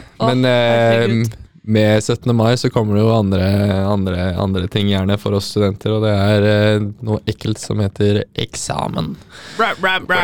Men 0.41 0.47
herregud. 0.49 1.35
Med 1.67 2.05
17. 2.05 2.37
mai 2.37 2.57
så 2.57 2.71
kommer 2.71 2.95
det 2.95 3.03
jo 3.03 3.11
andre, 3.15 3.47
andre, 3.87 4.35
andre 4.39 4.69
ting 4.71 4.89
gjerne 4.89 5.19
for 5.19 5.35
oss 5.39 5.51
studenter, 5.51 5.91
og 5.97 6.05
det 6.07 6.13
er 6.15 6.47
eh, 6.51 6.85
noe 7.07 7.19
ekkelt 7.27 7.59
som 7.59 7.81
heter 7.83 8.23
eksamen. 8.39 9.17
Bra, 9.59 9.73
bra, 9.81 9.99
bra. 10.07 10.21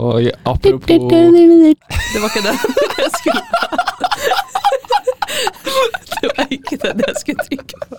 Og 0.00 0.30
apropos 0.48 0.88
Det 2.10 2.18
var 2.22 2.28
ikke 2.30 2.42
det 2.46 2.54
jeg 2.98 3.10
skulle 3.18 3.42
Det 6.20 6.28
var 6.36 6.46
ikke 6.50 6.76
det 6.82 6.94
jeg 7.06 7.16
skulle 7.20 7.42
trykke 7.48 7.74
på. 7.84 7.94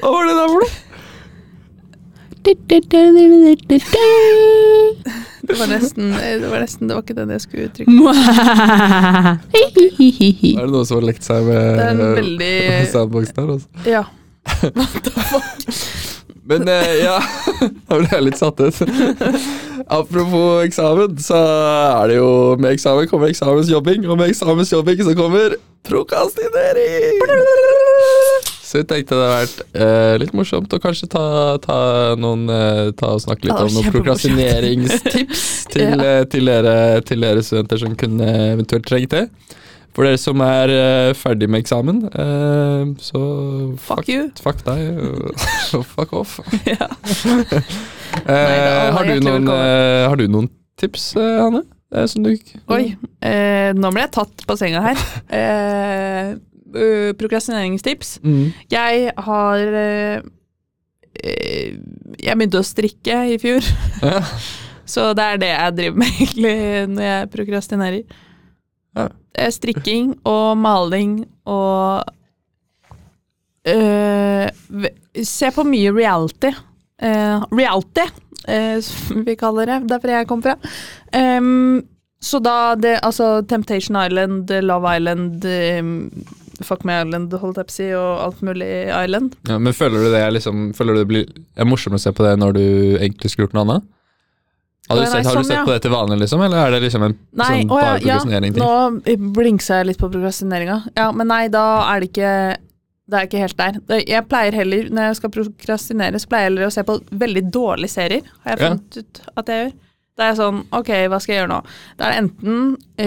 Hva 0.00 0.08
var 0.14 0.22
det 0.28 0.36
der 0.38 0.48
for 0.52 0.60
noe? 0.62 0.70
Det 5.48 5.56
var 5.58 5.66
nesten 5.72 6.04
Det 6.12 6.48
var 6.50 6.60
nesten 6.62 6.88
Det 6.88 6.94
var 6.96 7.02
ikke 7.06 7.16
den 7.18 7.30
jeg 7.34 7.40
skulle 7.44 7.64
uttrykke. 7.70 7.92
Er 10.58 10.62
det 10.62 10.70
noen 10.72 10.86
som 10.88 10.96
har 11.00 11.06
lekt 11.08 11.24
seg 11.26 11.40
med 11.48 11.62
Det 11.78 11.84
en 11.94 12.02
veldig 12.18 12.54
soundboxen 12.92 13.36
her? 13.42 13.48
Altså? 13.56 13.68
Ja. 13.88 14.02
Men 16.48 16.64
eh, 16.72 16.94
ja, 17.04 17.18
da 17.88 17.92
ble 17.98 18.08
jeg 18.08 18.22
litt 18.24 18.38
satt 18.40 18.56
ut. 18.62 18.76
Apropos 19.84 20.64
eksamen, 20.64 21.18
så 21.20 21.36
er 21.36 22.08
det 22.08 22.16
jo 22.16 22.56
Med 22.60 22.72
eksamen 22.72 23.04
kommer 23.10 23.28
eksamensjobbing, 23.28 24.06
og 24.08 24.16
med 24.20 24.28
eksamensjobbing 24.32 24.98
så 25.04 25.12
kommer 25.18 25.56
prokastinering! 25.88 27.20
Så 28.68 28.82
jeg 28.82 28.88
tenkte 28.90 29.16
det 29.16 29.24
hadde 29.24 29.36
vært 29.40 29.60
eh, 29.80 30.14
litt 30.20 30.34
morsomt 30.36 30.74
å 30.76 30.80
kanskje 30.82 31.06
ta, 31.14 31.22
ta 31.64 31.78
noen 32.20 32.42
eh, 32.52 32.90
Ta 33.00 33.14
og 33.16 33.22
snakke 33.24 33.48
litt 33.48 33.62
om 33.64 33.70
noen 33.78 33.92
prokrastineringstips 33.94 35.44
til, 35.72 35.86
Ja. 35.86 36.18
eh, 36.18 36.24
til, 36.28 36.50
dere, 36.50 36.74
til 37.08 37.24
dere 37.24 37.44
studenter 37.46 37.80
som 37.80 37.94
kunne 37.96 38.28
eventuelt 38.52 38.84
trengt 38.90 39.14
det. 39.16 39.22
For 39.96 40.04
dere 40.04 40.18
som 40.20 40.42
er 40.44 40.70
eh, 40.74 41.12
ferdig 41.16 41.48
med 41.50 41.64
eksamen, 41.64 42.02
eh, 42.12 42.84
så 43.02 43.22
Fuck 43.88 44.10
you. 44.12 44.28
Fuck 44.44 44.60
deg, 44.68 44.84
og 45.78 45.86
fuck 45.96 46.12
off. 46.20 46.36
Ja. 46.68 46.90
Eh, 48.28 48.34
alle 48.34 48.92
har, 48.92 49.04
du 49.04 49.10
hjertelig 49.14 49.24
noen, 49.24 49.48
velkommen. 49.48 49.64
eh, 49.64 50.04
har 50.10 50.20
du 50.20 50.26
noen 50.32 50.48
tips, 50.80 51.08
eh, 51.16 51.38
Hanne? 51.40 51.64
Eh, 51.94 52.04
som 52.10 52.24
du 52.26 52.30
Oi. 52.74 52.82
Eh, 53.24 53.70
nå 53.76 53.90
ble 53.94 54.04
jeg 54.04 54.12
tatt 54.18 54.44
på 54.48 54.56
senga 54.60 54.82
her. 54.84 55.02
Eh, 55.32 56.34
øh, 56.74 57.14
prokrastineringstips. 57.18 58.18
Mm. 58.22 58.52
Jeg 58.70 59.12
har 59.16 59.58
eh, 59.82 60.20
Jeg 62.18 62.36
begynte 62.36 62.60
å 62.60 62.66
strikke 62.66 63.22
i 63.34 63.38
fjor. 63.42 63.64
Ja. 64.02 64.22
Så 64.88 65.10
det 65.12 65.24
er 65.24 65.40
det 65.40 65.50
jeg 65.52 65.76
driver 65.76 66.00
med 66.00 66.12
egentlig 66.22 66.54
når 66.94 67.04
jeg 67.04 67.32
prokrastinerer. 67.34 68.22
Ja. 68.96 69.08
Strikking 69.52 70.14
og 70.26 70.56
maling 70.58 71.20
og 71.46 72.08
uh, 73.68 74.46
Se 75.18 75.50
på 75.54 75.64
mye 75.66 75.92
reality. 75.94 76.50
Uh, 76.98 77.44
reality 77.54 78.06
uh, 78.48 78.80
som 78.82 79.22
vi 79.26 79.36
kaller 79.38 79.70
det. 79.70 79.78
Derfor 79.92 80.14
jeg 80.14 80.28
kom 80.30 80.42
fra. 80.42 80.56
Um, 81.12 81.84
så 82.18 82.40
da 82.42 82.74
det 82.74 82.98
Altså 83.06 83.42
Temptation 83.46 83.96
Island, 83.96 84.50
Love 84.66 84.96
Island, 84.96 85.44
em, 85.44 86.10
Fuck 86.64 86.84
Me 86.88 86.96
Island, 87.02 87.32
holdt 87.32 87.56
jeg 87.60 87.68
på 87.68 87.72
å 87.74 87.76
si, 87.76 87.86
og 87.94 88.22
alt 88.24 88.40
mulig 88.42 88.68
Island. 88.88 89.36
Ja, 89.48 89.58
men 89.58 89.72
føler 89.76 90.02
du 90.02 90.10
det 90.12 90.22
er 90.24 90.32
liksom 90.34 90.72
Føler 90.74 90.94
du 90.96 91.02
det 91.04 91.08
blir 91.10 91.26
er 91.56 91.68
morsomt 91.68 91.94
å 91.94 92.02
se 92.02 92.12
på 92.12 92.24
det 92.26 92.34
når 92.40 92.56
du 92.58 92.64
egentlig 92.98 93.30
skulle 93.30 93.46
gjort 93.48 93.54
noe 93.58 93.64
annet? 93.68 93.86
Har 94.88 94.96
du 94.96 95.04
sett, 95.04 95.26
har 95.26 95.34
sånn, 95.36 95.42
du 95.44 95.48
sett 95.50 95.58
ja. 95.58 95.64
på 95.66 95.72
det 95.74 95.82
til 95.84 95.92
vanlig, 95.92 96.16
liksom, 96.22 96.40
eller 96.46 96.62
er 96.62 96.70
det 96.72 96.78
liksom 96.86 97.02
en 97.04 97.14
Nei, 97.36 97.48
sånn 97.58 97.68
bare 97.68 97.88
ja, 98.00 98.16
progresjonering-ting? 98.16 98.62
nå 98.64 99.16
blingsa 99.36 99.82
jeg 99.82 99.88
litt 99.90 99.98
på 100.00 100.08
prokrastineringa. 100.14 100.78
Ja, 100.96 101.10
men 101.12 101.28
nei, 101.28 101.42
da 101.52 101.64
er 101.92 102.00
det 102.00 102.08
ikke 102.08 102.30
Det 103.08 103.16
er 103.18 103.26
ikke 103.28 103.42
helt 103.42 103.56
der. 103.60 103.76
Jeg 104.04 104.24
pleier 104.28 104.52
heller, 104.56 104.88
når 104.92 105.06
jeg 105.10 105.18
skal 105.20 105.30
prokrastinere, 105.32 106.20
så 106.20 106.28
pleier 106.28 106.46
jeg 106.46 106.50
heller 106.52 106.66
å 106.66 106.72
se 106.72 106.82
på 106.88 106.96
veldig 107.20 107.42
dårlige 107.52 107.92
serier, 107.98 108.32
har 108.44 108.56
jeg 108.56 108.60
Ja. 108.60 108.68
funnet 108.72 108.98
ut 108.98 109.20
at 109.36 109.46
jeg 109.52 109.62
gjør. 109.62 109.76
Da 110.18 110.24
er 110.26 110.32
jeg 110.32 110.38
sånn, 110.40 110.56
ok, 110.74 110.88
hva 111.12 111.18
skal 111.22 111.32
jeg 111.34 111.38
gjøre 111.44 111.50
nå? 111.52 111.58
Da 111.96 112.08
er 112.08 112.10
det 112.10 112.22
enten 112.24 112.56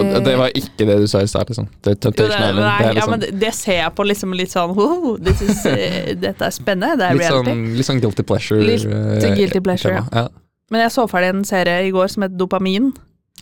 Og 0.00 0.24
det 0.24 0.36
var 0.40 0.54
ikke 0.56 0.86
det 0.88 0.94
du 1.02 1.06
sa 1.12 1.20
i 1.20 1.28
stad, 1.28 1.50
liksom. 1.52 1.66
Det 1.84 1.98
det, 2.00 2.12
Island. 2.16 2.56
nei, 2.56 2.78
det 2.80 2.86
er 2.88 2.96
ja, 2.96 3.04
men 3.10 3.20
liksom 3.20 3.20
det, 3.20 3.30
det 3.42 3.50
ser 3.58 3.78
jeg 3.82 3.92
på 3.98 4.06
liksom 4.08 4.32
litt 4.38 4.54
sånn 4.54 4.72
oh, 4.72 5.10
this 5.20 5.42
is, 5.44 5.60
eh, 5.68 6.14
Dette 6.16 6.48
er 6.48 6.54
spennende, 6.56 6.96
det 6.96 7.10
er 7.10 7.18
litt 7.18 7.26
reality. 7.28 7.52
sånn, 7.52 7.64
litt 7.76 7.88
sånn 7.90 8.00
guilty 8.00 8.24
pleasure. 8.24 8.64
Litt 8.64 8.86
eh, 8.88 9.34
guilty 9.36 9.60
pleasure, 9.60 10.00
tema. 10.08 10.22
ja. 10.24 10.28
Men 10.72 10.86
jeg 10.86 10.94
så 10.94 11.04
ferdig 11.12 11.34
en 11.34 11.44
serie 11.44 11.82
i 11.84 11.90
går 11.92 12.08
som 12.08 12.24
het 12.24 12.32
Dopamin, 12.40 12.88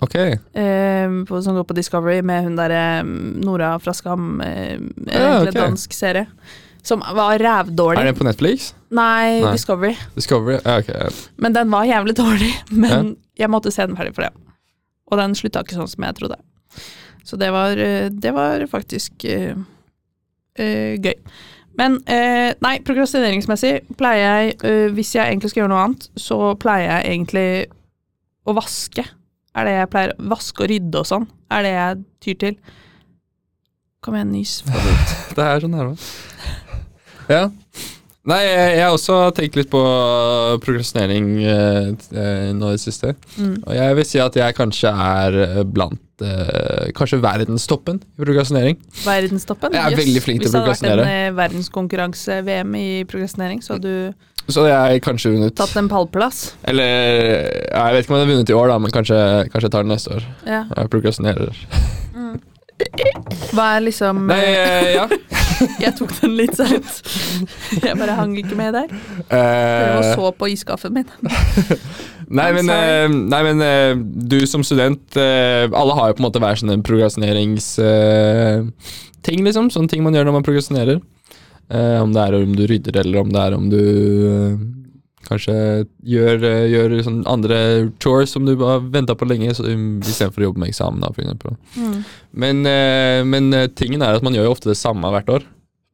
Ok. 0.03 0.17
eh, 0.19 1.15
på, 1.31 1.39
som 1.47 1.55
går 1.55 1.69
på 1.71 1.77
Discovery, 1.79 2.19
med 2.27 2.43
hun 2.49 2.57
derre 2.59 2.83
Nora 3.07 3.77
fra 3.79 3.95
Skam. 3.95 4.41
Eh, 4.43 4.81
Ja, 5.07 5.39
okay. 5.45 5.53
ok. 5.53 5.55
dansk 5.61 5.95
serie. 5.95 6.27
Som 6.83 7.05
var 7.07 7.39
rævdårlig. 7.39 8.01
Er 8.03 8.11
det 8.11 8.19
på 8.19 8.27
Netflix? 8.27 8.73
Nei, 8.91 9.41
Nei. 9.41 9.53
Discovery. 9.55 9.95
Discovery? 10.17 10.59
Ja, 10.65 10.79
ok. 10.83 11.21
Men 11.37 11.55
den 11.55 11.71
var 11.71 11.87
jævlig 11.87 12.17
dårlig. 12.19 12.51
Men 12.85 13.15
jeg 13.39 13.51
måtte 13.51 13.71
se 13.75 13.87
den 13.87 13.99
ferdig 13.99 14.17
for 14.17 14.27
det. 14.27 14.33
Og 15.11 15.21
den 15.21 15.37
slutta 15.39 15.63
ikke 15.63 15.79
sånn 15.79 15.91
som 15.91 16.07
jeg 16.07 16.19
trodde. 16.19 16.41
Så 17.27 17.39
det 17.39 17.53
var, 17.55 17.79
eh, 17.79 18.09
det 18.11 18.33
var 18.35 18.63
faktisk 18.71 19.27
uh, 19.29 19.55
uh, 20.59 20.95
gøy. 20.99 21.15
Men 21.79 22.01
uh, 22.03 22.51
nei, 22.65 22.75
prokrastineringsmessig 22.87 23.75
pleier 23.99 24.51
jeg, 24.51 24.91
hvis 24.97 25.15
jeg 25.15 25.31
egentlig 25.31 25.53
skal 25.53 25.63
gjøre 25.63 25.73
noe 25.73 25.85
annet, 25.87 26.09
så 26.19 26.41
pleier 26.59 26.89
jeg 26.91 27.15
egentlig 27.15 27.49
å 28.49 28.57
vaske. 28.59 29.07
Er 29.55 29.67
det 29.67 29.77
jeg 29.77 29.91
pleier. 29.93 30.15
Vaske 30.35 30.65
og 30.65 30.71
rydde 30.71 31.03
og 31.03 31.09
sånn. 31.09 31.27
Er 31.51 31.67
det 31.67 31.73
jeg 31.75 32.03
tyr 32.25 32.39
til. 32.45 32.61
Kom 34.01 34.17
igjen, 34.17 34.33
nys. 34.33 34.61
Det 35.37 35.45
er 35.45 35.63
så 35.63 35.69
nærme. 35.71 35.97
Ja. 37.31 37.45
Nei, 38.31 38.43
jeg 38.47 38.71
jeg 38.77 38.85
har 38.85 38.95
også 38.95 39.17
tenkt 39.37 39.57
litt 39.59 39.71
på 39.73 39.81
prokrastinering 40.63 41.27
eh, 41.43 41.91
eh, 42.15 42.53
nå 42.57 42.71
i 42.71 42.77
det 42.77 42.83
siste. 42.83 43.15
Mm. 43.37 43.57
Og 43.65 43.75
jeg 43.77 43.99
vil 43.99 44.07
si 44.09 44.23
at 44.23 44.39
jeg 44.39 44.57
kanskje 44.57 44.93
er 44.93 45.65
blant 45.67 46.25
eh, 46.25 46.91
Kanskje 46.97 47.21
verdenstoppen 47.23 48.01
i 48.01 48.25
prokrastinering. 48.25 48.81
Verdenstoppen. 49.03 49.75
Jeg 49.77 49.83
er 49.83 49.97
yes. 49.97 50.03
veldig 50.05 50.25
flink 50.25 50.45
til 50.45 50.51
å 50.51 50.65
Hvis 50.69 50.83
det 50.83 50.93
hadde 50.93 51.05
vært 51.05 51.15
en 51.17 51.39
verdenskonkurranse-VM 51.41 52.77
i 52.81 52.89
prokrastinering, 53.11 53.65
så 53.67 53.77
hadde 53.77 53.95
du 53.95 54.51
Så 54.51 54.63
hadde 54.63 54.77
jeg 54.77 55.05
kanskje 55.07 55.35
vunnet. 55.35 55.57
tatt 55.59 55.77
en 55.81 55.91
pallplass. 55.91 56.43
Eller 56.71 56.91
Jeg 57.51 57.97
vet 57.97 58.05
ikke 58.05 58.15
om 58.15 58.21
jeg 58.21 58.27
hadde 58.27 58.35
vunnet 58.35 58.55
i 58.55 58.59
år, 58.61 58.73
da, 58.73 58.79
men 58.79 58.95
kanskje, 58.95 59.23
kanskje 59.51 59.67
jeg 59.67 59.75
tar 59.77 59.89
den 59.89 59.95
neste 59.97 60.19
år. 60.19 60.29
Ja. 60.47 60.65
Jeg 60.77 60.95
prokrastinerer. 60.95 61.65
Hva 63.51 63.75
er 63.77 63.83
liksom 63.85 64.25
Nei, 64.31 64.43
ja. 64.95 65.09
Jeg 65.85 65.93
tok 65.99 66.11
den 66.21 66.33
litt 66.39 66.55
seint. 66.57 66.93
Jeg 67.83 67.97
bare 68.01 68.15
hang 68.19 68.33
ikke 68.41 68.57
med 68.59 68.71
der. 68.77 68.89
Må 68.91 68.97
Eh, 69.37 70.15
så 70.15 70.25
på 70.37 70.45
iskaffen 70.53 70.93
min. 70.97 71.09
Nei, 72.31 72.53
men, 72.55 72.67
sorry. 72.71 72.91
eh, 73.05 73.09
nei, 73.11 73.41
men 73.43 73.59
eh, 73.67 73.93
du 74.31 74.39
som 74.47 74.63
student 74.63 75.17
eh, 75.19 75.67
Alle 75.75 75.95
har 75.99 76.07
jo 76.13 76.15
på 76.15 76.21
en 76.23 76.27
måte 76.29 76.39
hver 76.43 76.55
sånne 76.61 76.77
prokrastineringsting, 76.87 79.41
liksom. 79.49 79.67
Sånne 79.75 79.91
ting 79.91 80.03
man 80.07 80.15
gjør 80.15 80.27
når 80.29 80.37
man 80.39 80.47
progresjonerer. 80.47 80.99
Eh, 81.71 81.99
om 82.03 82.11
det 82.15 82.21
er 82.23 82.33
om 82.39 82.55
du 82.57 82.65
rydder, 82.71 82.95
eller 83.03 83.19
om 83.25 83.31
det 83.35 83.41
er 83.43 83.53
om 83.59 83.67
du 83.71 83.81
eh, 83.81 84.55
kanskje 85.29 85.55
gjør, 86.07 86.45
eh, 86.49 86.69
gjør 86.73 86.97
sånn 87.05 87.21
andre 87.29 87.59
chores 88.03 88.33
som 88.35 88.47
du 88.47 88.55
har 88.63 88.81
venta 88.81 89.17
på 89.19 89.29
lenge, 89.29 89.53
så, 89.57 89.67
um, 89.69 90.01
istedenfor 90.01 90.43
å 90.43 90.49
jobbe 90.49 90.63
med 90.63 90.73
eksamen, 90.73 91.03
da, 91.05 91.13
for 91.13 91.25
eksempel. 91.25 91.57
Mm. 91.77 92.05
Men, 92.45 92.65
eh, 92.67 93.21
men 93.25 93.53
eh, 93.55 93.69
tingen 93.69 94.03
er 94.03 94.17
at 94.17 94.27
man 94.27 94.35
gjør 94.37 94.49
jo 94.49 94.57
ofte 94.57 94.73
det 94.73 94.81
samme 94.81 95.13
hvert 95.13 95.29
år. 95.29 95.47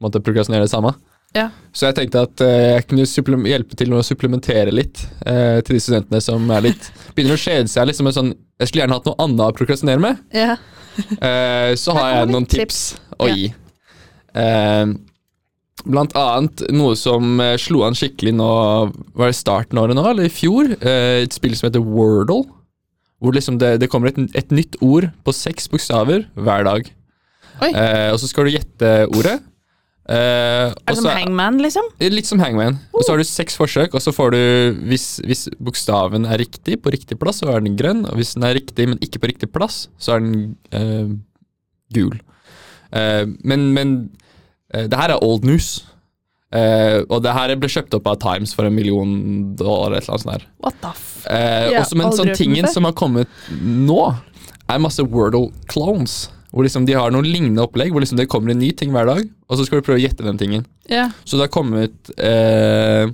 Måtte 0.03 0.23
prokrastinere 0.23 0.67
det 0.67 0.73
samme. 0.73 0.95
Ja. 1.35 1.51
Så 1.75 1.89
jeg 1.89 1.97
tenkte 1.99 2.23
at 2.25 2.41
jeg 2.41 2.87
kunne 2.89 3.05
hjelpe 3.51 3.77
til 3.77 3.91
med 3.91 4.01
å 4.01 4.07
supplementere 4.07 4.73
litt 4.73 5.03
eh, 5.27 5.59
til 5.67 5.77
de 5.77 5.83
studentene 5.83 6.21
som 6.25 6.47
litt 6.65 6.89
begynner 7.17 7.37
å 7.37 7.41
kjede 7.41 7.69
seg 7.69 7.91
Liksom 7.91 8.09
en 8.09 8.15
sånn 8.15 8.31
Jeg 8.57 8.71
skulle 8.71 8.85
gjerne 8.85 8.97
hatt 8.97 9.09
noe 9.11 9.19
annet 9.21 9.43
å 9.45 9.57
prokrastinere 9.59 10.01
med. 10.01 10.23
Ja. 10.33 10.55
Eh, 10.97 11.75
så 11.77 11.93
har 11.99 12.15
jeg 12.15 12.31
noen 12.31 12.47
tips 12.49 12.81
å 13.21 13.29
gi. 13.29 13.51
Eh, 14.33 14.87
blant 15.85 16.15
annet 16.17 16.63
noe 16.75 16.95
som 16.99 17.41
eh, 17.45 17.57
slo 17.61 17.83
an 17.87 17.95
skikkelig 17.99 18.33
nå 18.39 18.47
Var 19.17 19.29
det 19.29 19.37
starten 19.37 19.79
av 19.79 19.85
året 19.87 19.99
nå, 19.99 20.05
eller 20.09 20.29
i 20.29 20.33
fjor? 20.33 20.71
Eh, 20.81 21.25
et 21.27 21.37
spill 21.37 21.57
som 21.59 21.69
heter 21.69 21.85
Wordle. 21.85 22.47
Hvor 23.21 23.33
liksom 23.37 23.59
det, 23.61 23.75
det 23.81 23.91
kommer 23.93 24.11
et, 24.13 24.19
et 24.37 24.51
nytt 24.53 24.77
ord 24.85 25.09
på 25.25 25.33
seks 25.37 25.69
bokstaver 25.73 26.27
hver 26.37 26.65
dag. 26.69 26.89
Eh, 27.65 28.09
og 28.13 28.19
så 28.21 28.29
skal 28.29 28.45
du 28.49 28.53
gjette 28.57 28.91
ordet. 29.09 29.39
Eh, 30.07 30.69
Er 30.71 30.93
det 30.93 30.99
som 31.01 31.09
Hangman, 31.11 31.57
liksom? 31.65 31.87
Litt 32.13 32.29
som 32.29 32.39
Hangman. 32.39 32.77
Og 32.93 33.03
så 33.03 33.15
har 33.15 33.19
du 33.23 33.27
seks 33.27 33.57
forsøk, 33.59 33.97
og 33.97 34.05
så 34.05 34.13
får 34.15 34.37
du 34.37 34.43
Hvis, 34.93 35.07
hvis 35.25 35.47
bokstaven 35.59 36.29
er 36.29 36.39
riktig 36.45 36.77
på 36.85 36.93
riktig 36.95 37.19
plass, 37.19 37.41
så 37.43 37.49
er 37.55 37.65
den 37.65 37.79
grønn. 37.79 38.05
Og 38.07 38.21
hvis 38.21 38.35
den 38.37 38.45
er 38.47 38.55
riktig, 38.59 38.89
men 38.93 39.01
ikke 39.03 39.23
på 39.25 39.33
riktig 39.33 39.49
plass, 39.55 39.87
så 39.99 40.17
er 40.19 40.23
den 40.27 40.55
eh, 40.77 41.17
gul. 41.97 42.21
Eh, 42.93 43.25
men 43.43 43.73
men 43.75 43.97
eh, 44.05 44.26
det 44.85 44.99
her 45.01 45.15
er 45.15 45.25
old 45.25 45.47
news. 45.49 45.81
Uh, 46.55 47.03
og 47.11 47.25
det 47.25 47.33
her 47.35 47.53
ble 47.59 47.69
kjøpt 47.69 47.97
opp 47.99 48.07
av 48.07 48.21
Times 48.23 48.53
for 48.55 48.69
en 48.69 48.77
million 48.77 49.11
dollar. 49.59 49.91
eller 49.91 49.99
et 49.99 50.07
eller 50.07 50.15
annet 50.15 50.23
sånt 50.23 50.35
der. 50.37 50.47
What 50.63 50.79
the 50.85 50.93
f... 50.95 51.09
Uh, 51.27 51.33
yeah, 51.35 51.81
også, 51.83 51.99
men 51.99 52.15
sånn 52.15 52.33
tingen 52.39 52.69
som 52.71 52.87
har 52.87 52.95
kommet 52.97 53.31
nå, 53.61 54.01
er 54.71 54.83
masse 54.83 55.03
Wordle 55.03 55.51
clones. 55.71 56.27
Hvor 56.55 56.65
liksom 56.65 56.87
de 56.89 56.95
har 56.97 57.11
noen 57.13 57.27
lignende 57.27 57.65
opplegg, 57.67 57.91
hvor 57.93 58.01
liksom 58.01 58.21
det 58.21 58.29
kommer 58.33 58.55
en 58.55 58.63
ny 58.63 58.71
ting 58.79 58.95
hver 58.95 59.09
dag, 59.11 59.27
og 59.27 59.59
så 59.59 59.67
skal 59.67 59.83
du 59.83 59.89
prøve 59.89 59.99
å 59.99 60.05
gjette 60.05 60.25
den 60.25 60.39
tingen. 60.41 60.65
Yeah. 60.89 61.11
Så 61.27 61.37
det 61.37 61.49
har 61.49 61.55
kommet 61.55 62.13
uh, 62.15 63.11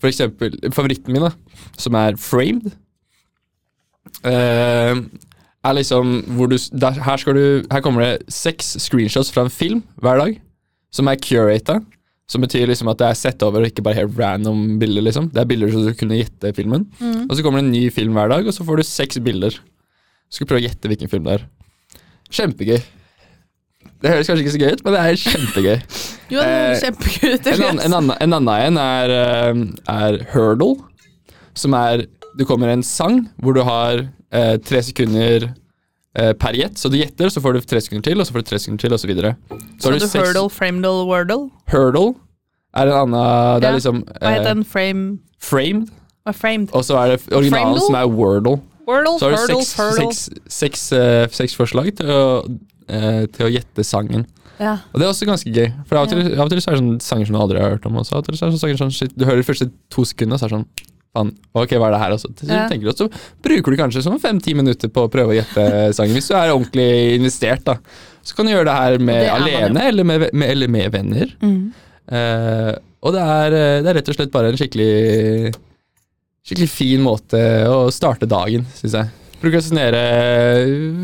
For 0.00 0.08
eksempel 0.08 0.56
favoritten 0.72 1.14
min, 1.14 1.28
da, 1.28 1.68
som 1.78 1.98
er 2.00 2.16
Framed. 2.18 2.72
Uh, 4.24 5.04
er 5.60 5.76
liksom 5.76 6.22
hvor 6.34 6.48
du 6.48 6.56
der, 6.56 6.96
her, 7.04 7.20
skal 7.20 7.36
du, 7.36 7.44
her 7.70 7.84
kommer 7.84 8.06
det 8.06 8.32
seks 8.32 8.78
screenshots 8.80 9.30
fra 9.32 9.44
en 9.46 9.52
film 9.52 9.84
hver 10.00 10.24
dag, 10.24 10.40
som 10.94 11.08
er 11.10 11.18
curata. 11.22 11.80
Som 12.30 12.44
betyr 12.44 12.68
liksom 12.70 12.86
at 12.92 13.00
det 13.00 13.08
er 13.08 13.18
sett 13.18 13.42
over, 13.42 13.64
og 13.64 13.72
ikke 13.72 13.82
bare 13.82 13.98
helt 14.04 14.14
random 14.18 14.76
bilder. 14.78 15.02
liksom 15.02 15.32
Det 15.34 15.40
er 15.42 15.48
bilder 15.50 15.72
som 15.72 15.82
du 15.82 15.90
kunne 15.98 16.20
gjette 16.20 16.52
filmen. 16.54 16.84
Mm. 17.00 17.24
Og 17.26 17.34
så 17.34 17.42
kommer 17.42 17.58
det 17.58 17.66
en 17.66 17.74
ny 17.74 17.88
film 17.90 18.14
hver 18.14 18.30
dag, 18.30 18.46
og 18.46 18.54
så 18.54 18.66
får 18.66 18.78
du 18.78 18.86
seks 18.86 19.18
bilder. 19.24 19.56
Så 20.30 20.38
skal 20.38 20.46
du 20.46 20.50
prøve 20.52 20.62
å 20.62 20.66
gjette 20.68 20.90
hvilken 20.92 21.10
film 21.10 21.26
det 21.26 21.40
er. 21.40 21.46
Kjempegøy. 22.30 22.78
Det 24.00 24.12
høres 24.12 24.30
kanskje 24.30 24.44
ikke 24.44 24.54
så 24.54 24.60
gøy 24.62 24.76
ut, 24.76 24.84
men 24.86 24.94
det 24.94 25.00
er 25.02 25.20
kjempegøy. 25.24 25.76
Jo, 26.30 26.38
det 26.38 26.46
er 26.46 26.68
Eh, 26.70 26.82
kjempegøy 26.84 27.32
ut. 27.34 27.48
En 27.50 27.62
annen, 27.66 27.80
en 27.82 27.96
annen, 27.98 28.14
en 28.22 28.34
annen 28.36 28.66
en 28.68 28.78
er, 28.78 29.12
eh, 29.16 29.62
er 29.90 30.20
Hurdle, 30.30 30.76
som 31.58 31.74
er 31.74 32.06
Du 32.38 32.44
kommer 32.46 32.70
en 32.70 32.84
sang 32.86 33.24
hvor 33.42 33.56
du 33.56 33.64
har 33.66 34.04
eh, 34.30 34.56
tre 34.62 34.78
sekunder 34.86 35.48
eh, 36.16 36.32
per 36.32 36.52
gjett. 36.58 36.78
Så 36.78 36.90
du 36.90 36.96
gjetter, 36.98 37.28
så 37.30 37.40
får 37.42 37.54
du 37.54 37.60
tre 37.60 37.80
sekunder 37.80 38.02
til, 38.10 38.20
og 38.20 38.26
så 38.26 38.32
får 38.34 38.42
du 38.44 38.48
tre 38.50 38.58
sekunder 38.58 38.80
til, 38.86 38.92
og 38.92 39.00
så 39.00 39.06
videre. 39.10 39.36
Så 39.78 39.90
har 39.90 39.98
du 39.98 40.06
seks- 40.06 40.16
hurdle, 40.18 40.50
framedle, 40.50 41.04
wordle? 41.06 41.50
Hurdle 41.70 42.14
er 42.74 42.86
en 42.86 43.10
annen 43.10 43.60
Det 43.60 43.66
er 43.66 43.70
Ja. 43.70 43.76
liksom 43.76 44.04
Hva 44.06 44.30
het 44.34 44.40
eh, 44.46 44.54
den? 44.54 44.64
Frame... 44.64 45.18
framed, 45.40 46.70
og 46.72 46.84
så 46.84 46.96
er 47.00 47.16
det 47.16 47.32
originalen 47.32 47.74
Framedle? 47.74 47.86
som 47.86 47.94
er 47.94 48.06
Wordle. 48.06 48.60
Wordle, 48.86 49.18
Så 49.18 49.24
har 49.24 49.30
du 49.30 49.36
hurdle, 49.40 49.64
seks, 49.64 49.76
hurdle. 49.80 50.12
seks, 50.14 50.52
seks, 50.60 50.92
eh, 50.92 51.26
seks 51.28 51.54
forslag 51.56 51.88
til 51.96 52.06
å, 52.06 52.44
eh, 52.88 53.26
til 53.26 53.46
å 53.46 53.50
gjette 53.50 53.84
sangen. 53.84 54.26
Ja. 54.60 54.74
Og 54.92 55.00
det 55.00 55.06
er 55.06 55.10
også 55.14 55.24
ganske 55.26 55.48
gøy. 55.50 55.72
For 55.88 55.96
av 55.96 56.02
og 56.04 56.08
til, 56.10 56.34
av 56.38 56.44
og 56.44 56.50
til 56.50 56.60
så 56.60 56.68
er 56.70 56.76
det 56.76 56.82
sånne 56.82 57.00
sanger 57.02 57.26
som 57.26 57.34
du 57.34 57.40
aldri 57.40 57.58
har 57.62 57.70
hørt 57.70 57.86
om. 57.86 57.94
Også. 57.96 58.12
Av 58.12 58.18
og 58.18 58.24
til 58.26 58.34
så 58.36 58.44
er 58.46 58.50
det 58.50 58.58
sånne 58.58 58.60
sanger 58.60 58.76
sånn, 58.82 58.92
shit, 58.92 59.16
Du 59.16 59.24
hører 59.24 59.36
de 59.40 59.46
første 59.48 59.70
to 59.90 60.02
sekundene, 60.04 60.38
så 60.38 60.44
er 60.44 60.48
det 60.50 60.58
sånn 60.58 60.66
Faen, 61.10 61.32
ok, 61.58 61.72
hva 61.74 61.88
er 61.88 61.94
det 61.96 62.00
her? 62.04 62.12
Så, 62.22 62.28
Ja. 62.46 62.68
tenker 62.70 62.86
du, 62.86 62.92
så 62.94 63.08
bruker 63.42 63.74
du 63.74 63.78
kanskje 63.80 64.02
sånn 64.04 64.20
fem-ti 64.22 64.54
minutter 64.54 64.88
på 64.88 65.06
å 65.06 65.10
prøve 65.10 65.34
å 65.34 65.38
gjette 65.40 65.64
sangen. 65.96 66.14
Hvis 66.14 66.30
du 66.30 66.36
er 66.38 66.52
ordentlig 66.52 67.16
investert, 67.16 67.64
da. 67.66 67.78
Så 68.22 68.36
kan 68.36 68.46
du 68.46 68.52
gjøre 68.52 68.68
det 68.68 68.76
her 68.76 68.98
med 69.02 69.24
det 69.24 69.32
alene 69.32 69.88
eller 69.88 70.04
med, 70.06 70.28
med, 70.32 70.50
eller 70.50 70.68
med 70.70 70.92
venner. 70.92 71.32
Mm. 71.42 71.72
Uh, 72.10 72.74
og 73.00 73.14
det 73.16 73.20
er, 73.22 73.54
eh, 73.56 73.80
det 73.80 73.90
er 73.90 73.96
rett 73.96 74.08
og 74.12 74.16
slett 74.18 74.32
bare 74.34 74.50
en 74.50 74.58
skikkelig 74.60 75.54
Skikkelig 76.40 76.70
fin 76.72 77.02
måte 77.04 77.38
å 77.68 77.90
starte 77.92 78.26
dagen, 78.28 78.64
syns 78.74 78.94
jeg. 78.96 79.10
Prokrastinere 79.42 80.00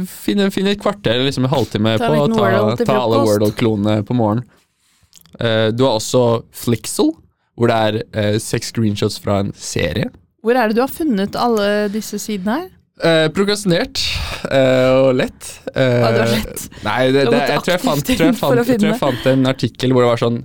Finne, 0.08 0.48
finne 0.52 0.72
et 0.72 0.80
kvarter 0.80 1.14
eller 1.14 1.28
liksom 1.28 1.44
en 1.44 1.52
halvtime 1.52 1.92
på 2.00 2.08
å 2.08 2.26
ta, 2.32 2.48
ta 2.80 2.96
alle. 3.02 3.20
Wordle-klonene 3.28 4.00
på 4.08 4.16
morgenen. 4.16 4.46
Uh, 5.36 5.68
du 5.76 5.84
har 5.84 5.98
også 5.98 6.22
Flixel, 6.56 7.12
hvor 7.56 7.72
det 7.72 7.76
er 7.88 8.00
eh, 8.12 8.38
seks 8.42 8.72
screenshots 8.72 9.18
fra 9.22 9.40
en 9.44 9.52
serie. 9.56 10.10
Hvor 10.44 10.56
er 10.56 10.68
det 10.70 10.78
du 10.78 10.82
har 10.84 10.92
funnet 10.92 11.36
alle 11.40 11.88
disse 11.92 12.20
sidene 12.22 12.60
her? 12.60 12.72
Eh, 12.96 13.26
prokrastinert 13.36 14.00
eh, 14.48 14.90
og 15.02 15.16
lett. 15.18 15.48
Eh, 15.74 16.00
Ja, 16.00 16.12
det 16.14 16.20
var 16.22 16.30
lett. 16.32 16.66
Nei, 16.84 17.00
det, 17.12 17.24
det, 17.28 17.40
jeg, 17.50 17.64
tror 17.64 17.72
jeg, 17.74 17.82
fant, 17.82 18.04
tror 18.08 18.28
jeg, 18.30 18.36
fant, 18.40 18.60
tror 18.70 18.88
jeg 18.88 19.00
fant 19.00 19.26
en 19.32 19.48
artikkel 19.50 19.92
hvor 19.92 20.06
det 20.06 20.12
var 20.14 20.22
sånn 20.22 20.44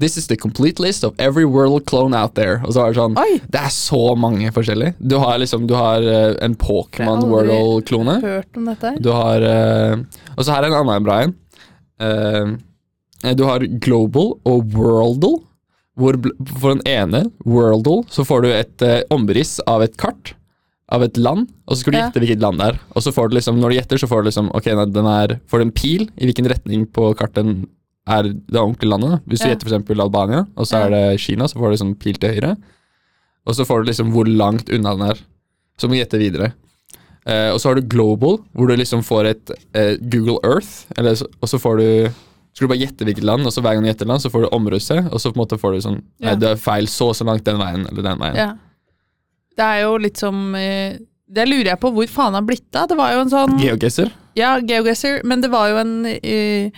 This 0.00 0.16
is 0.16 0.30
the 0.30 0.36
complete 0.40 0.80
list 0.80 1.04
of 1.04 1.12
every 1.20 1.44
world 1.44 1.84
clone 1.84 2.16
out 2.16 2.32
there. 2.34 2.62
Og 2.64 2.72
så 2.72 2.80
var 2.80 2.94
det 2.94 2.96
sånn 3.02 3.18
Oi! 3.20 3.34
Det 3.52 3.60
er 3.60 3.74
så 3.74 4.14
mange 4.16 4.48
forskjellige. 4.56 4.94
Du 4.96 5.18
har 5.20 5.36
liksom 5.42 5.66
Du 5.68 5.74
har 5.76 6.00
uh, 6.00 6.38
en 6.40 6.56
Pokémon 6.56 7.26
World-klone. 7.28 8.16
Hørt 8.24 8.56
om 8.56 8.70
dette? 8.70 8.94
Du 9.04 9.10
har 9.12 9.44
uh, 9.44 10.00
Og 10.38 10.40
så 10.40 10.54
her 10.54 10.64
er 10.64 10.70
en 10.70 10.78
annen 10.80 11.04
bra 11.04 11.20
en. 11.26 11.36
Uh, 12.00 12.56
du 13.36 13.44
har 13.44 13.66
Global 13.84 14.38
og 14.48 14.72
Worldle. 14.72 15.34
Hvor 15.98 16.16
for 16.60 16.74
den 16.74 16.82
ene, 16.86 17.24
Worldle, 17.44 18.04
så 18.08 18.24
får 18.24 18.42
du 18.42 18.48
et 18.52 18.82
eh, 18.86 19.02
omriss 19.10 19.58
av 19.66 19.82
et 19.82 19.96
kart 19.96 20.34
av 20.90 21.02
et 21.06 21.16
land, 21.18 21.48
og 21.68 21.76
så 21.76 21.80
skal 21.84 21.92
du 21.92 21.98
Ja. 21.98 22.04
gjette 22.10 22.20
hvilket 22.22 22.40
land 22.42 22.58
det 22.58 22.66
er. 22.66 22.78
Og 22.96 23.02
så 23.02 23.12
får 23.14 23.28
du 23.30 23.36
liksom, 23.36 23.58
når 23.60 23.70
du 23.70 23.76
gjetter, 23.76 23.98
så 23.98 24.08
får 24.10 24.22
du 24.22 24.28
liksom 24.30 24.48
Ok, 24.54 24.66
nei, 24.74 24.84
den 24.90 25.06
er 25.06 25.40
Får 25.46 25.58
du 25.58 25.64
en 25.68 25.70
pil 25.72 26.08
i 26.18 26.26
hvilken 26.26 26.48
retning 26.50 26.86
på 26.90 27.14
kartet 27.14 27.68
er 28.10 28.22
det 28.22 28.58
ordentlige 28.58 28.90
landet. 28.90 29.20
Hvis 29.26 29.38
Hvis 29.38 29.40
du 29.40 29.46
Ja. 29.46 29.54
gjetter 29.54 29.70
f.eks. 29.70 30.00
Albania, 30.00 30.46
og 30.56 30.66
så 30.66 30.72
Ja. 30.80 30.86
er 30.86 30.90
det 30.90 31.20
Kina, 31.20 31.44
så 31.46 31.54
får 31.58 31.70
du 31.70 31.76
liksom 31.76 31.94
pil 31.98 32.14
til 32.14 32.34
høyre. 32.34 32.56
Og 33.46 33.54
så 33.54 33.64
får 33.66 33.84
du 33.84 33.90
liksom 33.92 34.10
hvor 34.12 34.26
langt 34.26 34.68
unna 34.68 34.96
den 34.96 35.10
er. 35.10 35.18
Så 35.78 35.86
må 35.86 35.94
du 35.94 36.02
gjette 36.04 36.18
videre. 36.18 36.52
Eh, 37.26 37.50
og 37.52 37.60
så 37.60 37.68
har 37.70 37.74
du 37.76 37.82
Global, 37.82 38.38
hvor 38.56 38.66
du 38.66 38.74
liksom 38.76 39.02
får 39.04 39.26
et 39.26 39.50
eh, 39.74 39.96
Google 39.98 40.38
Earth, 40.42 40.86
eller, 40.96 41.12
og 41.12 41.46
så 41.48 41.58
får 41.60 41.76
du 41.78 42.12
skal 42.54 42.66
du 42.66 42.72
bare 42.72 42.80
gjette 42.82 43.06
hvilket 43.06 43.24
land, 43.26 43.46
og 43.46 43.52
så 43.54 43.62
hver 43.62 43.76
gang 43.76 43.84
du 43.86 43.90
gjetter 43.92 44.08
land, 44.10 44.20
så 44.24 44.30
får 44.32 44.42
du 44.46 44.48
omrisset, 44.56 45.06
og 45.12 45.20
så 45.22 45.30
på 45.30 45.38
en 45.38 45.42
måte 45.44 45.58
får 45.60 45.76
du 45.76 45.80
sånn 45.84 46.00
Nei, 46.24 46.34
det 46.40 46.48
er 46.54 46.58
feil 46.60 46.88
så 46.90 47.10
og 47.12 47.16
så 47.18 47.24
langt 47.28 47.44
den 47.46 47.60
veien, 47.62 47.86
eller 47.90 48.02
den 48.08 48.18
veien. 48.24 48.36
Ja. 48.40 48.50
Det 49.60 49.66
er 49.66 49.82
jo 49.84 49.92
litt 50.00 50.16
som 50.20 50.54
eh, 50.58 50.96
Det 51.30 51.44
lurer 51.46 51.72
jeg 51.74 51.80
på 51.82 51.90
hvor 51.94 52.06
faen 52.10 52.34
har 52.38 52.42
blitt 52.46 52.74
av. 52.78 52.88
Det 52.90 52.96
var 52.98 53.12
jo 53.14 53.20
en 53.26 53.30
sånn 53.32 53.58
Geogesser? 53.60 54.10
Ja, 54.38 54.56
GeoGuessr, 54.62 55.20
men 55.26 55.42
det 55.42 55.50
var 55.52 55.68
jo 55.72 55.78
en 55.82 55.94
eh, 56.06 56.70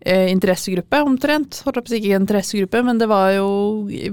eh, 0.00 0.28
interessegruppe, 0.32 1.00
omtrent. 1.04 1.60
Holdt 1.66 1.78
på 1.82 1.84
å 1.84 1.92
si 1.92 1.98
ikke 2.00 2.16
interessegruppe, 2.20 2.80
men 2.84 2.98
det 3.00 3.08
var 3.10 3.32
jo 3.36 3.48
i, 3.92 4.08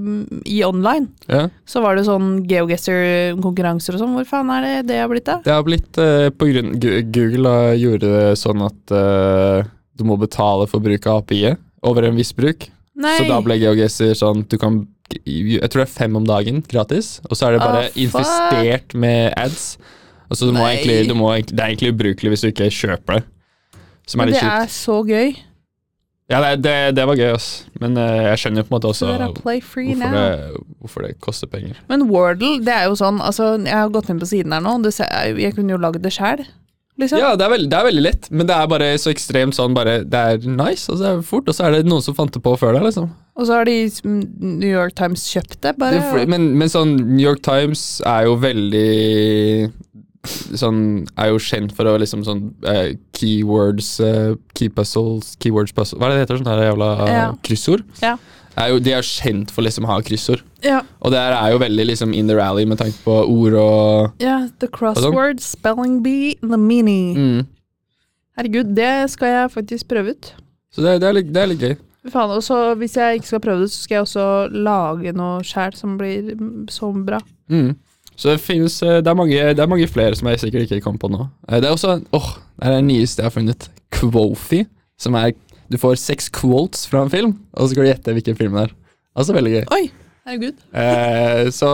i 0.58 0.58
online. 0.64 1.08
Ja. 1.26 1.46
Så 1.68 1.80
var 1.84 1.96
det 1.96 2.04
sånn 2.08 2.42
GeoGuessr-konkurranser 2.48 3.96
og 3.96 4.02
sånn. 4.04 4.14
Hvor 4.16 4.28
faen 4.28 4.52
er 4.54 4.66
det 4.66 4.74
det 4.92 5.00
har 5.00 5.08
blitt 5.12 5.28
av? 5.32 5.42
Det 5.46 5.54
har 5.56 5.64
blitt 5.66 5.98
eh, 6.02 6.28
på 6.36 6.48
grunn 6.50 6.74
Gu- 6.82 7.00
Google 7.12 7.54
eh, 7.70 7.78
gjorde 7.80 8.12
det 8.12 8.36
sånn 8.40 8.64
at 8.66 8.94
eh, 8.96 9.72
du 9.96 10.04
må 10.08 10.18
betale 10.20 10.68
for 10.70 10.84
bruk 10.84 11.06
av 11.08 11.24
API-et 11.24 11.62
over 11.86 12.08
en 12.08 12.18
viss 12.18 12.32
bruk. 12.36 12.68
Nei. 12.96 13.16
Så 13.18 13.26
da 13.28 13.40
ble 13.44 13.58
GeoGuessr 13.60 14.14
sånn 14.16 14.46
du 14.48 14.56
kan 14.60 14.84
Jeg 15.22 15.68
tror 15.70 15.84
det 15.84 15.86
er 15.86 15.92
fem 15.92 16.16
om 16.18 16.24
dagen 16.26 16.62
gratis, 16.66 17.20
og 17.28 17.36
så 17.38 17.48
er 17.48 17.56
det 17.56 17.62
bare 17.62 17.82
oh, 17.86 17.98
infestert 18.00 18.96
med 18.98 19.34
ads. 19.38 19.76
Og 20.26 20.38
så 20.38 20.48
du 20.48 20.54
må 20.56 20.64
Nei. 20.64 20.78
egentlig, 20.78 20.96
du 21.10 21.14
må, 21.14 21.28
Det 21.38 21.60
er 21.60 21.68
egentlig 21.70 21.92
ubrukelig 21.94 22.32
hvis 22.32 22.42
du 22.42 22.48
ikke 22.50 22.70
kjøper 22.74 23.20
det. 23.20 23.26
Som 24.06 24.22
er 24.22 24.30
Men 24.30 24.34
kjipt. 24.34 24.46
det 24.46 24.56
er 24.56 24.72
så 24.74 24.96
gøy. 25.06 25.36
Ja, 26.26 26.40
det, 26.42 26.64
det, 26.64 26.74
det 26.98 27.04
var 27.06 27.18
gøy, 27.18 27.28
ass. 27.36 27.48
Men 27.78 27.94
uh, 27.94 28.02
jeg 28.32 28.40
skjønner 28.42 28.62
jo 28.62 28.66
på 28.66 28.72
en 28.72 28.76
måte 28.76 28.90
også 28.90 29.10
hvorfor 29.12 29.84
det, 29.86 30.62
hvorfor 30.82 31.06
det 31.06 31.12
koster 31.22 31.50
penger. 31.50 31.78
Men 31.86 32.08
Wordle, 32.10 32.56
det 32.66 32.74
er 32.74 32.88
jo 32.90 32.96
sånn 32.98 33.20
Altså, 33.22 33.52
jeg 33.62 33.76
har 33.76 33.92
gått 33.94 34.10
inn 34.10 34.18
på 34.22 34.26
siden 34.26 34.54
her 34.56 34.64
nå, 34.64 34.74
ser, 34.90 35.10
jeg 35.38 35.54
kunne 35.54 35.76
jo 35.76 35.78
lagd 35.78 36.02
det 36.02 36.10
sjæl, 36.16 36.42
liksom. 37.00 37.20
Ja, 37.20 37.34
det 37.36 37.44
er, 37.46 37.52
veldig, 37.52 37.70
det 37.72 37.78
er 37.78 37.86
veldig 37.88 38.04
lett, 38.04 38.28
men 38.32 38.48
det 38.48 38.56
er 38.56 38.70
bare 38.72 38.88
så 39.00 39.12
ekstremt 39.12 39.56
sånn 39.56 39.74
bare 39.76 39.98
Det 40.08 40.22
er 40.32 40.46
nice, 40.48 40.88
og 40.92 40.98
så 41.00 41.10
er 41.10 41.20
det 41.20 41.28
fort, 41.28 41.48
og 41.48 41.56
så 41.56 41.66
er 41.68 41.76
det 41.76 41.88
noen 41.90 42.04
som 42.04 42.16
fant 42.16 42.32
det 42.32 42.42
på 42.44 42.54
før 42.60 42.76
deg, 42.78 42.86
liksom. 42.88 43.10
Og 43.36 43.48
så 43.48 43.58
har 43.58 43.68
de 43.68 43.76
New 44.06 44.70
York 44.70 44.94
Times 44.96 45.26
kjøpt 45.28 45.58
det, 45.66 45.74
bare. 45.80 46.00
Det, 46.00 46.24
men, 46.32 46.48
men 46.56 46.72
sånn 46.72 46.94
New 47.02 47.24
York 47.24 47.42
Times 47.44 48.00
er 48.06 48.28
jo 48.30 48.38
veldig 48.40 49.72
Sånn 50.58 50.78
Er 51.14 51.30
jo 51.30 51.38
kjent 51.42 51.70
for 51.76 51.86
å 51.86 51.92
liksom 52.02 52.24
sånn 52.26 52.40
uh, 52.66 52.88
Keywords 53.14 53.92
uh, 54.02 54.32
Key 54.58 54.72
puzzles 54.74 55.36
Keywords 55.42 55.74
puzzle 55.76 56.00
Hva 56.00 56.08
er 56.08 56.14
det 56.14 56.16
det 56.16 56.24
heter? 56.24 56.40
Sånn 56.40 56.50
her 56.50 56.64
jævla 56.64 56.88
Ja. 57.06 57.26
kryssord? 57.46 57.84
Ja. 58.02 58.16
Er 58.56 58.70
jo, 58.72 58.78
de 58.80 58.92
er 58.94 59.02
jo 59.02 59.08
kjent 59.08 59.50
for 59.52 59.62
liksom 59.66 59.84
å 59.84 59.90
ha 59.90 59.98
kryssord. 60.00 60.40
ja, 60.64 60.78
Og 61.04 61.12
det 61.12 61.18
her 61.20 61.34
er 61.36 61.52
jo 61.52 61.58
veldig 61.60 61.84
liksom 61.90 62.14
in 62.16 62.26
the 62.30 62.36
rally 62.38 62.64
med 62.64 62.78
tanke 62.80 62.96
på 63.04 63.16
ord 63.28 63.52
og 63.60 64.22
ja, 64.22 64.48
The 64.60 64.68
Crossword, 64.72 65.40
Spelling 65.44 65.98
Bee, 66.02 66.34
The 66.40 66.56
Mini. 66.56 67.14
mm. 67.16 67.42
Herregud, 68.36 68.74
det 68.76 69.10
skal 69.12 69.28
jeg 69.32 69.50
faktisk 69.54 69.88
prøve 69.88 70.12
ut. 70.12 70.30
Så 70.72 70.82
det, 70.84 70.98
det, 71.00 71.08
er 71.08 71.14
litt, 71.16 71.28
det 71.32 71.40
er 71.42 71.48
litt 71.52 71.62
gøy. 71.64 71.76
Faen, 72.12 72.30
og 72.36 72.42
så 72.44 72.74
Hvis 72.78 72.96
jeg 72.96 73.18
ikke 73.18 73.26
skal 73.32 73.40
prøve 73.42 73.62
det, 73.64 73.70
så 73.72 73.82
skal 73.82 73.94
jeg 73.96 74.04
også 74.06 74.26
lage 74.52 75.12
noe 75.16 75.40
sjæl 75.46 75.72
som 75.74 75.96
blir 75.98 76.34
så 76.70 76.90
bra. 77.06 77.20
Mm. 77.50 77.72
Så 78.16 78.30
det 78.32 78.40
finnes 78.40 78.76
eh, 78.84 79.00
det 79.04 79.10
er, 79.12 79.16
mange, 79.18 79.40
det 79.56 79.60
er 79.60 79.68
mange 79.68 79.88
flere 79.92 80.16
som 80.16 80.28
jeg 80.30 80.40
sikkert 80.40 80.68
ikke 80.70 80.80
kom 80.84 80.96
på 81.00 81.08
nå. 81.12 81.26
Eh, 81.48 81.58
Det 81.60 81.68
er 81.68 81.74
også 81.74 81.96
Åh, 82.16 82.28
det 82.60 82.68
er 82.70 82.76
det 82.78 82.84
nyeste 82.88 83.20
jeg 83.24 83.28
har 83.30 83.34
funnet. 83.34 83.68
Quofi. 83.92 84.62
Som 85.00 85.16
er 85.20 85.34
Du 85.72 85.78
får 85.80 85.98
seks 86.00 86.28
quotes 86.32 86.86
fra 86.90 87.02
en 87.04 87.12
film, 87.12 87.36
og 87.54 87.64
så 87.64 87.72
skal 87.72 87.86
du 87.86 87.90
gjette 87.90 88.14
hvilken 88.16 88.38
film 88.38 88.58
det 88.58 88.68
er. 88.68 88.76
Altså 89.16 89.34
veldig 89.36 89.52
gøy. 89.54 89.64
Oi, 89.74 89.82
herregud. 90.28 90.62
Eh, 90.76 91.48
så 91.54 91.70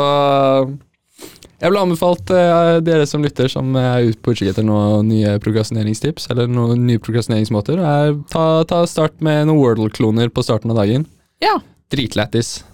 jeg 1.63 1.71
ville 1.71 1.83
anbefalt 1.85 2.31
eh, 2.35 2.81
dere 2.83 3.07
som 3.07 3.23
lytter, 3.23 3.47
som 3.51 3.77
er 3.79 4.09
ute 4.09 4.19
på 4.19 4.33
utkikk 4.35 4.51
etter 4.51 4.67
noen 4.67 5.07
nye 5.07 5.37
prokrastineringstips, 5.43 6.27
eller 6.35 6.51
noen 6.51 6.89
nye 6.89 7.03
prokrastineringsmåter, 7.03 7.79
er 7.79 8.17
ta, 8.33 8.47
ta 8.67 8.83
start 8.91 9.21
med 9.23 9.47
noen 9.47 9.61
Wordle-kloner 9.61 10.33
på 10.35 10.43
starten 10.43 10.75
av 10.75 10.81
dagen. 10.81 11.07
Ja. 11.43 11.61
Dritlættis. 11.95 12.65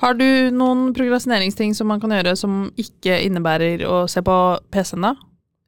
Har 0.00 0.16
du 0.16 0.24
noen 0.56 0.94
prokrastineringsting 0.96 1.74
som 1.76 1.90
man 1.92 2.00
kan 2.00 2.14
gjøre 2.16 2.32
som 2.40 2.62
ikke 2.80 3.18
innebærer 3.26 3.84
å 3.84 4.06
se 4.08 4.22
på 4.24 4.36
PC-en, 4.72 5.10
da? 5.10 5.12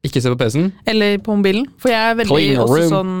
Ikke 0.03 0.23
se 0.23 0.33
på 0.33 0.39
PC-en. 0.41 0.71
Eller 0.89 1.19
på 1.21 1.37
mobilen? 1.37 1.67
For 1.77 1.93
jeg 1.93 2.01
er 2.01 2.17
veldig 2.23 2.47
også 2.63 2.87
sånn 2.89 3.13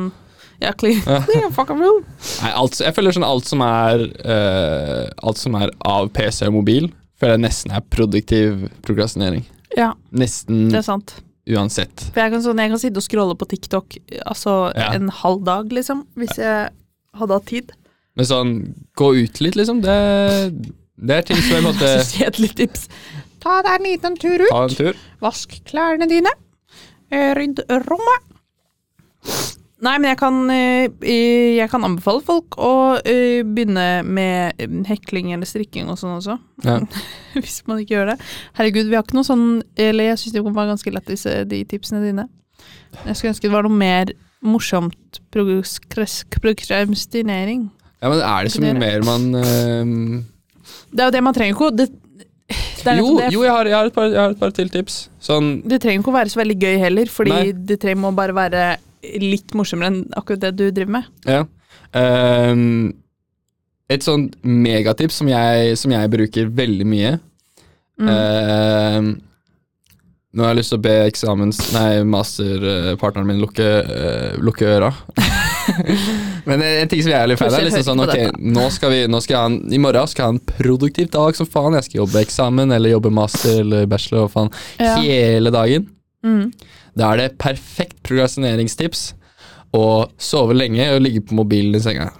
Ja, 0.63 0.71
clean, 0.79 1.01
clean 1.27 1.51
fucking 1.53 1.81
room. 1.83 2.01
Nei, 2.41 2.51
alt, 2.55 2.77
jeg 2.79 2.95
føler 2.95 3.15
sånn 3.15 3.25
alt 3.27 3.49
som 3.49 3.61
er 3.65 4.05
uh, 4.23 5.09
Alt 5.27 5.41
som 5.41 5.57
er 5.59 5.73
av 5.83 6.07
PC 6.15 6.47
og 6.47 6.55
mobil, 6.61 6.87
føler 7.19 7.35
jeg 7.37 7.43
nesten 7.45 7.75
er 7.75 7.83
produktiv 7.93 8.65
prokrastinering. 8.85 9.43
Ja, 9.75 9.91
Nesten 10.13 10.67
det 10.71 10.79
er 10.83 10.85
sant. 10.85 11.15
uansett. 11.49 12.05
For 12.13 12.21
jeg 12.23 12.31
kan, 12.35 12.43
sånn, 12.45 12.59
jeg 12.61 12.71
kan 12.71 12.79
sitte 12.81 13.01
og 13.01 13.05
scrolle 13.07 13.35
på 13.39 13.47
TikTok 13.51 13.97
altså 14.29 14.53
Ja. 14.77 14.91
en 14.95 15.09
halv 15.09 15.41
dag, 15.47 15.71
liksom, 15.73 16.05
hvis 16.19 16.37
jeg 16.39 16.69
hadde 17.19 17.33
hatt 17.39 17.47
tid. 17.49 17.73
Men 18.15 18.29
sånn 18.29 18.51
gå 18.99 19.07
ut 19.23 19.41
litt, 19.41 19.57
liksom, 19.57 19.81
det, 19.83 19.97
det 21.01 21.17
er 21.17 21.25
ting 21.27 21.41
som 21.45 21.57
jeg 21.57 21.65
måtte 21.65 21.89
Så 22.05 22.19
Kjedelig 22.21 22.51
tips. 22.61 22.85
Ta 23.43 23.57
deg 23.65 23.79
en 23.81 23.87
liten 23.89 24.15
tur 24.21 24.39
ut, 24.45 24.51
ta 24.53 24.61
en 24.69 24.77
tur. 24.77 24.99
vask 25.25 25.57
klærne 25.67 26.07
dine, 26.07 26.31
eh, 27.11 27.33
rydd 27.35 27.65
rommet. 27.89 28.29
Nei, 29.83 29.97
men 29.99 30.13
jeg 30.13 30.19
kan, 30.21 30.35
eh, 30.53 30.85
jeg 31.57 31.67
kan 31.71 31.83
anbefale 31.83 32.21
folk 32.23 32.55
å 32.61 32.95
eh, 33.03 33.43
begynne 33.43 34.03
med 34.07 34.53
eh, 34.61 34.69
hekling 34.87 35.33
eller 35.35 35.47
strikking 35.49 35.89
og 35.91 35.97
sånn 35.99 36.17
også. 36.21 36.37
Ja. 36.63 36.77
Hvis 37.41 37.57
man 37.67 37.79
ikke 37.81 37.95
gjør 37.97 38.07
det. 38.13 38.17
Herregud, 38.55 38.87
vi 38.87 38.95
har 38.95 39.03
ikke 39.03 39.17
noe 39.17 39.27
sånn 39.27 39.47
Eller 39.79 40.03
jeg 40.11 40.19
syns 40.21 40.33
det 40.35 40.43
var 40.45 40.69
ganske 40.69 40.91
lett, 40.93 41.09
disse, 41.09 41.31
de 41.49 41.59
tipsene 41.67 42.01
dine. 42.03 42.25
Jeg 43.03 43.15
skulle 43.17 43.31
ønske 43.33 43.47
det 43.49 43.55
var 43.55 43.65
noe 43.67 43.75
mer 43.75 44.05
morsomt 44.43 45.19
prokrastinering. 45.33 47.61
Ja, 48.03 48.09
men 48.11 48.19
er 48.19 48.43
det 48.43 48.51
så 48.53 48.61
mye 48.63 48.75
mer 48.75 49.01
man 49.07 49.35
uh... 49.35 49.85
Det 50.91 51.01
er 51.01 51.05
jo 51.07 51.15
det 51.15 51.23
man 51.25 51.33
trenger 51.35 51.53
ikke 51.55 51.69
å 51.71 51.75
det, 51.75 51.87
det, 52.83 52.93
jo, 52.99 53.17
det. 53.17 53.31
jo, 53.31 53.43
jeg 53.43 53.51
har, 53.51 53.65
jeg, 53.67 53.75
har 53.75 53.89
par, 53.95 54.03
jeg 54.11 54.19
har 54.19 54.29
et 54.35 54.39
par 54.39 54.51
til 54.55 54.69
tips. 54.71 55.09
Sånn 55.23 55.61
det 55.67 55.81
trenger 55.83 55.99
ikke 56.03 56.11
å 56.11 56.19
være 56.19 56.29
så 56.31 56.39
veldig 56.39 56.57
gøy 56.59 56.77
heller, 56.83 57.07
fordi 57.11 57.31
Nei. 57.33 57.51
det 57.71 57.77
trenger 57.83 58.01
må 58.03 58.11
bare 58.15 58.33
være 58.35 58.61
litt 59.21 59.53
morsommere 59.57 59.91
enn 59.91 60.01
akkurat 60.17 60.41
det 60.45 60.51
du 60.57 60.65
driver 60.71 60.91
med. 60.99 61.11
Ja. 61.27 61.43
Um, 61.93 62.93
et 63.91 64.05
sånt 64.05 64.37
megatips 64.47 65.19
som 65.21 65.27
jeg, 65.29 65.75
som 65.77 65.91
jeg 65.93 66.11
bruker 66.13 66.49
veldig 66.55 66.87
mye 66.89 67.13
Mm. 68.01 68.07
Ehm, 68.09 69.09
Nå 70.33 70.41
har 70.41 70.49
jeg 70.55 70.63
lyst 70.63 70.71
til 70.73 70.79
å 70.79 70.81
be 70.81 70.93
eksamens 71.05 71.59
Nei, 71.75 71.99
masterpartneren 72.09 73.27
min 73.29 73.37
lukke, 73.43 73.67
uh, 73.85 74.39
lukke 74.41 74.65
øra. 74.65 74.89
Men 76.49 76.63
en 76.65 76.89
ting 76.89 77.03
som 77.05 77.11
jeg 77.13 77.19
er 77.19 77.29
litt 77.29 77.37
feil, 77.37 77.53
er 77.53 77.67
liksom 77.67 77.85
sånn 77.85 78.01
Ok, 78.01 78.17
nå 78.41 78.63
skal 78.73 78.95
vi 78.95 79.03
nå 79.05 79.21
skal 79.21 79.35
jeg 79.35 79.43
ha 79.43 79.51
en, 79.51 79.59
I 79.77 79.81
morgen 79.85 80.09
skal 80.09 80.23
jeg 80.23 80.31
ha 80.31 80.33
en 80.33 80.41
produktiv 80.57 81.11
dag 81.13 81.37
som 81.37 81.45
faen. 81.53 81.77
Jeg 81.77 81.85
skal 81.85 82.01
jobbe 82.01 82.23
eksamen 82.25 82.73
eller 82.73 82.95
jobbe 82.95 83.13
master 83.13 83.59
eller 83.61 83.85
bachelor 83.93 84.25
og 84.25 84.33
faen 84.33 84.49
Ja. 84.81 84.95
hele 85.05 85.53
dagen. 85.53 85.85
Mm. 86.25 86.47
Da 86.97 87.13
er 87.13 87.21
det 87.23 87.37
perfekt 87.41 88.01
prokrastineringstips 88.05 89.13
å 89.73 89.85
sove 90.21 90.55
lenge 90.57 90.85
og 90.93 91.01
ligge 91.01 91.23
på 91.25 91.37
mobilen 91.37 91.77
i 91.77 91.81
senga. 91.81 92.11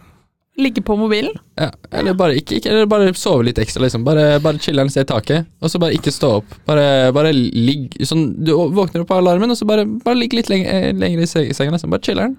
Ligge 0.57 0.83
på 0.85 0.95
mobilen. 0.97 1.33
Ja, 1.57 1.71
eller 1.97 2.13
bare 2.17 2.37
ikke, 2.37 2.59
ikke 2.59 2.69
eller 2.69 2.89
bare 2.89 3.13
sove 3.17 3.45
litt 3.47 3.57
ekstra, 3.61 3.81
liksom. 3.85 4.03
Bare, 4.05 4.37
bare 4.41 4.61
chiller'n 4.61 4.91
se 4.93 5.01
taket, 5.09 5.47
og 5.61 5.71
så 5.73 5.81
bare 5.81 5.97
ikke 5.97 6.13
stå 6.13 6.29
opp. 6.39 6.55
Bare, 6.69 7.09
bare 7.15 7.31
ligg 7.33 7.95
sånn 8.05 8.27
Du 8.45 8.53
våkner 8.77 9.01
opp 9.01 9.13
av 9.15 9.23
alarmen, 9.23 9.49
og 9.49 9.57
så 9.57 9.65
bare, 9.69 9.85
bare 10.05 10.19
ligg 10.19 10.35
litt 10.37 10.51
lenge, 10.53 10.69
eh, 10.69 10.91
lenger 10.93 11.25
i 11.25 11.29
senga, 11.57 11.73
liksom. 11.73 11.93
Bare 11.93 12.05
chiller'n. 12.05 12.35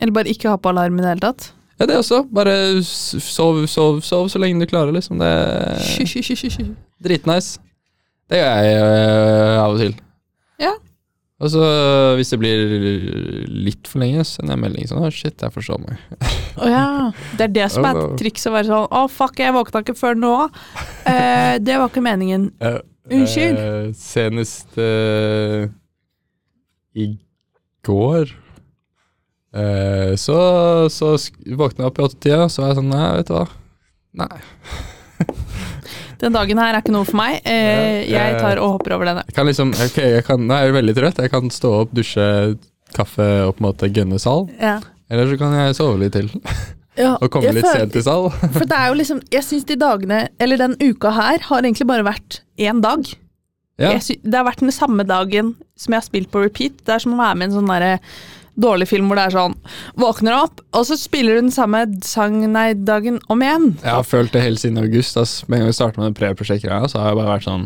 Eller 0.00 0.12
bare 0.12 0.32
ikke 0.32 0.52
ha 0.52 0.60
på 0.60 0.72
alarm 0.74 0.98
i 0.98 1.04
det 1.04 1.14
hele 1.14 1.24
tatt. 1.24 1.52
Ja, 1.80 1.88
det 1.88 1.96
også. 1.98 2.22
Bare 2.34 2.54
sov, 2.84 3.64
sov, 3.70 4.00
sov 4.04 4.28
så 4.30 4.40
lenge 4.42 4.60
du 4.60 4.68
klarer, 4.70 4.92
liksom. 4.94 5.18
Det 5.18 5.30
er 6.60 6.74
dritnice. 7.04 7.58
Det 8.30 8.40
gjør 8.40 8.60
jeg 8.60 8.76
øh, 8.82 9.56
av 9.60 9.72
og 9.74 9.80
til. 9.80 9.96
Ja. 10.62 10.72
Og 11.44 11.50
så 11.52 11.64
hvis 12.16 12.30
det 12.32 12.38
blir 12.40 12.62
litt 13.50 13.88
for 13.90 14.00
lenge, 14.00 14.24
så 14.24 14.38
sender 14.38 14.54
jeg 14.54 14.62
melding 14.62 14.88
sånn 14.88 15.04
Å, 15.04 15.10
shit, 15.12 15.36
jeg 15.44 15.52
forstår 15.52 15.82
meg. 15.82 16.00
Å 16.62 16.70
ja. 16.70 16.86
Det 17.36 17.48
er 17.48 17.54
det 17.58 17.66
som 17.74 17.84
er 17.88 18.00
trikset, 18.20 18.48
å 18.48 18.54
være 18.54 18.70
sånn 18.70 18.86
Å, 18.88 19.04
fuck, 19.12 19.36
jeg 19.42 19.54
våkna 19.56 19.84
ikke 19.84 19.96
før 19.98 20.16
nå. 20.18 20.34
Eh, 21.10 21.56
det 21.60 21.76
var 21.80 21.92
ikke 21.92 22.04
meningen. 22.04 22.48
Unnskyld. 23.12 23.60
Eh, 23.60 23.90
senest 23.98 24.78
eh, 24.80 25.68
i 26.96 27.10
går 27.84 28.30
eh, 29.52 30.14
så, 30.16 30.38
så 30.88 31.12
våkna 31.58 31.84
jeg 31.84 31.90
opp 31.90 32.00
i 32.00 32.06
åttetida, 32.08 32.48
så 32.48 32.64
var 32.64 32.72
jeg 32.72 32.80
sånn 32.80 32.92
Nei, 32.94 33.06
vet 33.18 33.28
du 33.28 33.36
hva. 33.36 33.46
Nei. 34.24 34.42
Den 36.24 36.32
dagen 36.36 36.60
her 36.62 36.72
er 36.74 36.80
ikke 36.82 36.94
noe 36.94 37.04
for 37.08 37.18
meg. 37.20 37.40
Eh, 37.44 38.04
jeg 38.08 38.38
tar 38.40 38.60
og 38.62 38.78
hopper 38.78 38.96
over 38.96 39.10
denne. 39.10 39.24
Jeg 39.28 39.36
kan 39.36 39.48
liksom 39.50 39.74
Ok, 39.76 39.98
jeg 40.00 40.24
kan, 40.26 40.46
nå 40.48 40.54
er 40.56 40.70
jeg 40.70 40.76
veldig 40.78 40.94
trøtt. 40.96 41.20
Jeg 41.26 41.32
kan 41.34 41.50
stå 41.52 41.72
opp, 41.82 41.92
dusje, 41.96 42.28
kaffe 42.96 43.26
og 43.48 43.56
på 43.56 43.62
en 43.64 43.68
måte 43.68 43.90
gønne 43.92 44.20
sal. 44.22 44.46
Ja. 44.60 44.78
Eller 45.12 45.28
så 45.28 45.36
kan 45.40 45.52
jeg 45.58 45.76
sove 45.76 45.98
litt 46.00 46.14
til 46.16 46.30
og 47.20 47.26
komme 47.34 47.50
litt 47.52 47.66
føler- 47.66 47.84
sent 47.84 47.92
til 47.98 48.04
sal. 48.06 48.30
For 48.54 48.64
det 48.70 48.76
er 48.78 48.88
jo 48.92 48.96
liksom 49.00 49.20
Jeg 49.34 49.44
syns 49.44 49.66
de 49.68 49.76
dagene, 49.80 50.22
eller 50.40 50.60
den 50.64 50.76
uka 50.80 51.12
her, 51.16 51.42
har 51.50 51.60
egentlig 51.66 51.86
bare 51.90 52.06
vært 52.06 52.40
én 52.56 52.80
dag. 52.84 53.04
Ja, 53.80 53.90
Jeg 53.96 54.04
sy 54.06 54.14
det 54.22 54.38
har 54.38 54.46
vært 54.46 54.62
den 54.62 54.70
samme 54.72 55.02
dagen 55.04 55.56
som 55.76 55.92
jeg 55.92 55.98
har 56.00 56.06
spilt 56.06 56.30
på 56.30 56.44
repeat. 56.44 56.76
Det 56.86 56.94
er 56.94 57.02
som 57.02 57.16
å 57.16 57.18
være 57.18 57.34
med 57.40 57.48
i 57.48 57.50
en 57.50 57.56
sånn 57.58 57.72
derre 57.72 57.96
dårlig 58.60 58.86
film 58.88 59.08
hvor 59.10 59.18
det 59.18 59.24
er 59.28 59.34
sånn 59.34 59.54
Våkner 59.98 60.36
opp, 60.44 60.60
og 60.74 60.84
så 60.86 60.96
spiller 60.98 61.34
du 61.36 61.40
den 61.46 61.54
samme 61.54 61.84
sang, 62.06 62.36
nei, 62.52 62.72
dagen 62.74 63.18
om 63.28 63.42
igjen. 63.42 63.70
jeg 63.82 63.90
har 63.90 64.04
følt 64.06 64.32
det 64.32 64.42
helt 64.44 64.60
siden 64.62 64.78
august. 64.78 65.16
Altså. 65.16 65.46
Med 65.48 65.58
en 65.58 65.64
gang 65.64 65.72
vi 65.72 65.78
starta 65.78 66.00
med 66.00 66.12
det 66.12 66.18
pre-prosjektet, 66.20 66.90
så 66.92 66.98
har 67.02 67.10
jeg 67.12 67.18
bare 67.22 67.32
vært 67.34 67.48
sånn 67.48 67.64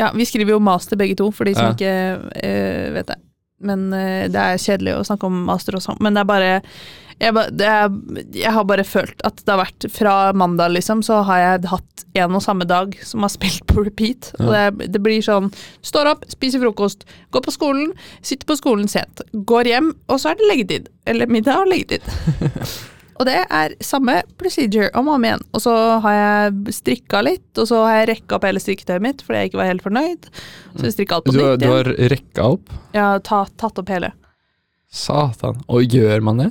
Ja, 0.00 0.12
vi 0.16 0.24
skriver 0.24 0.54
jo 0.54 0.60
master 0.64 0.96
begge 0.96 1.16
to, 1.18 1.30
for 1.30 1.44
de 1.44 1.54
som 1.54 1.70
Ja. 1.70 1.74
ikke 1.76 1.92
øh, 2.44 2.94
vet 2.94 3.06
det. 3.12 3.18
Men 3.60 3.92
øh, 3.92 4.28
det 4.32 4.40
er 4.40 4.56
kjedelig 4.62 4.94
å 4.96 5.04
snakke 5.04 5.28
om 5.28 5.42
master 5.44 5.76
og 5.76 5.82
sånn. 5.84 5.98
Men 6.00 6.14
det 6.16 6.22
er 6.22 6.30
bare 6.30 6.52
jeg, 7.20 7.34
ba, 7.36 7.46
er, 7.52 7.90
jeg 8.32 8.52
har 8.56 8.66
bare 8.68 8.84
følt 8.86 9.20
at 9.28 9.42
det 9.44 9.52
har 9.52 9.60
vært 9.60 9.86
fra 9.92 10.14
mandag, 10.36 10.72
liksom, 10.76 11.02
så 11.04 11.20
har 11.28 11.42
jeg 11.42 11.70
hatt 11.72 12.04
en 12.20 12.36
og 12.38 12.44
samme 12.44 12.66
dag 12.68 12.94
som 13.06 13.24
har 13.26 13.32
spilt 13.32 13.66
på 13.68 13.84
repeat. 13.84 14.32
Og 14.40 14.52
det, 14.54 14.92
det 14.94 15.02
blir 15.04 15.20
sånn 15.24 15.50
Står 15.84 16.08
opp, 16.14 16.24
spiser 16.32 16.62
frokost, 16.62 17.04
går 17.34 17.44
på 17.44 17.52
skolen, 17.54 17.92
sitter 18.24 18.48
på 18.48 18.56
skolen 18.58 18.88
sent, 18.90 19.22
går 19.32 19.68
hjem, 19.70 19.92
og 20.08 20.22
så 20.22 20.32
er 20.32 20.40
det 20.40 20.48
leggetid. 20.48 20.88
Eller 21.08 21.30
middag 21.30 21.64
og 21.64 21.70
leggetid. 21.70 22.06
Og 23.20 23.26
det 23.28 23.36
er 23.52 23.74
samme 23.84 24.14
procedure 24.40 24.88
om 24.96 25.10
og 25.10 25.18
om 25.18 25.24
igjen. 25.28 25.42
Og 25.52 25.60
så 25.60 25.74
har 26.00 26.14
jeg 26.16 26.72
strikka 26.72 27.20
litt, 27.20 27.50
og 27.60 27.66
så 27.68 27.82
har 27.84 27.98
jeg 27.98 28.06
rekka 28.14 28.38
opp 28.38 28.46
hele 28.48 28.62
strikketøyet 28.64 29.04
mitt 29.04 29.20
fordi 29.26 29.42
jeg 29.42 29.50
ikke 29.50 29.60
var 29.60 29.68
helt 29.68 29.84
fornøyd. 29.84 30.30
Så 30.78 30.86
jeg 30.86 30.94
strikka 30.94 31.18
alt 31.18 31.28
på 31.28 31.34
nytt 31.36 31.60
du 31.60 31.66
har 31.68 31.90
rekka 32.14 32.46
opp? 32.56 32.72
Ja, 32.96 33.10
ta, 33.20 33.42
tatt 33.60 33.82
opp 33.82 33.92
hele. 33.92 34.14
Satan. 34.88 35.60
Og 35.68 35.84
gjør 35.84 36.24
man 36.24 36.40
det? 36.40 36.48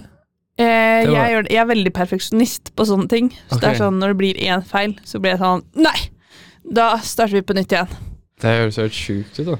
Eh, 0.59 1.07
var- 1.07 1.29
jeg, 1.31 1.45
jeg 1.53 1.61
er 1.61 1.67
veldig 1.69 1.91
perfeksjonist 1.95 2.73
på 2.75 2.85
sånne 2.85 3.07
ting. 3.11 3.29
Så 3.49 3.59
det 3.61 3.69
er 3.69 3.77
sånn, 3.79 3.99
Når 4.01 4.11
det 4.13 4.17
blir 4.19 4.39
én 4.43 4.63
feil, 4.67 4.95
så 5.07 5.21
blir 5.23 5.31
jeg 5.37 5.39
sånn 5.39 5.63
Nei! 5.79 5.95
Da 6.69 6.97
starter 6.99 7.37
vi 7.39 7.41
på 7.47 7.55
nytt 7.55 7.71
igjen. 7.71 7.87
Det 8.41 8.51
høres 8.57 8.75
helt 8.77 8.93
sjukt 8.93 9.39
ut, 9.39 9.45
da. 9.53 9.57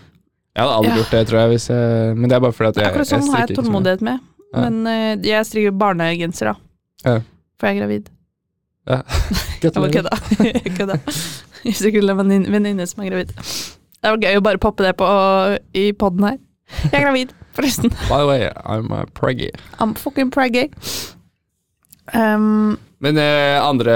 Jeg 0.56 0.66
hadde 0.66 0.76
aldri 0.76 0.90
Ja. 0.92 0.98
gjort 1.00 1.12
det, 1.16 1.22
tror 1.30 1.40
jeg, 1.40 1.50
hvis 1.54 1.68
jeg 1.72 2.16
Men 2.18 2.30
det 2.30 2.36
er 2.36 2.40
bare 2.44 2.52
fordi 2.58 2.68
at 2.70 2.76
jeg, 2.76 2.92
Akkurat 2.92 3.08
sånn 3.08 3.30
har 3.32 3.40
jeg 3.40 3.48
så 3.48 3.54
mye. 3.54 3.58
tålmodighet 3.64 4.02
med. 4.02 4.20
Ja. 4.54 4.62
Men 4.70 4.88
uh, 4.88 5.16
jeg 5.24 5.46
strikker 5.46 5.78
barnegenser, 5.78 6.46
da. 6.52 6.56
Ja. 7.06 7.20
For 7.60 7.68
jeg 7.68 7.78
er 7.78 7.82
gravid. 7.86 8.10
Jeg 8.90 9.74
bare 9.74 9.92
Gratulerer. 9.92 10.20
Jeg 10.64 10.72
kødda. 10.78 10.96
Jeg 11.64 11.76
strikker 11.76 12.10
en 12.10 12.18
venninne 12.18 12.50
venninne 12.52 12.88
som 12.90 13.04
er 13.04 13.10
gravid. 13.12 13.34
Det 13.36 14.10
var 14.10 14.18
gøy 14.24 14.38
å 14.40 14.42
bare 14.44 14.58
poppe 14.58 14.84
det 14.88 14.96
på 14.98 15.06
i 15.76 15.92
poden 15.94 16.24
her. 16.26 16.38
Jeg 16.88 16.94
er 17.02 17.04
gravid, 17.06 17.34
forresten. 17.60 17.92
By 18.08 18.22
the 18.24 18.28
way, 18.30 18.50
I'm 18.66 18.88
uh, 18.92 19.06
preggy. 19.14 19.52
I'm 19.80 19.94
fucking 20.00 20.32
preggy. 20.32 20.70
Um, 22.16 22.78
Men 23.00 23.16
eh, 23.22 23.56
andre 23.64 23.94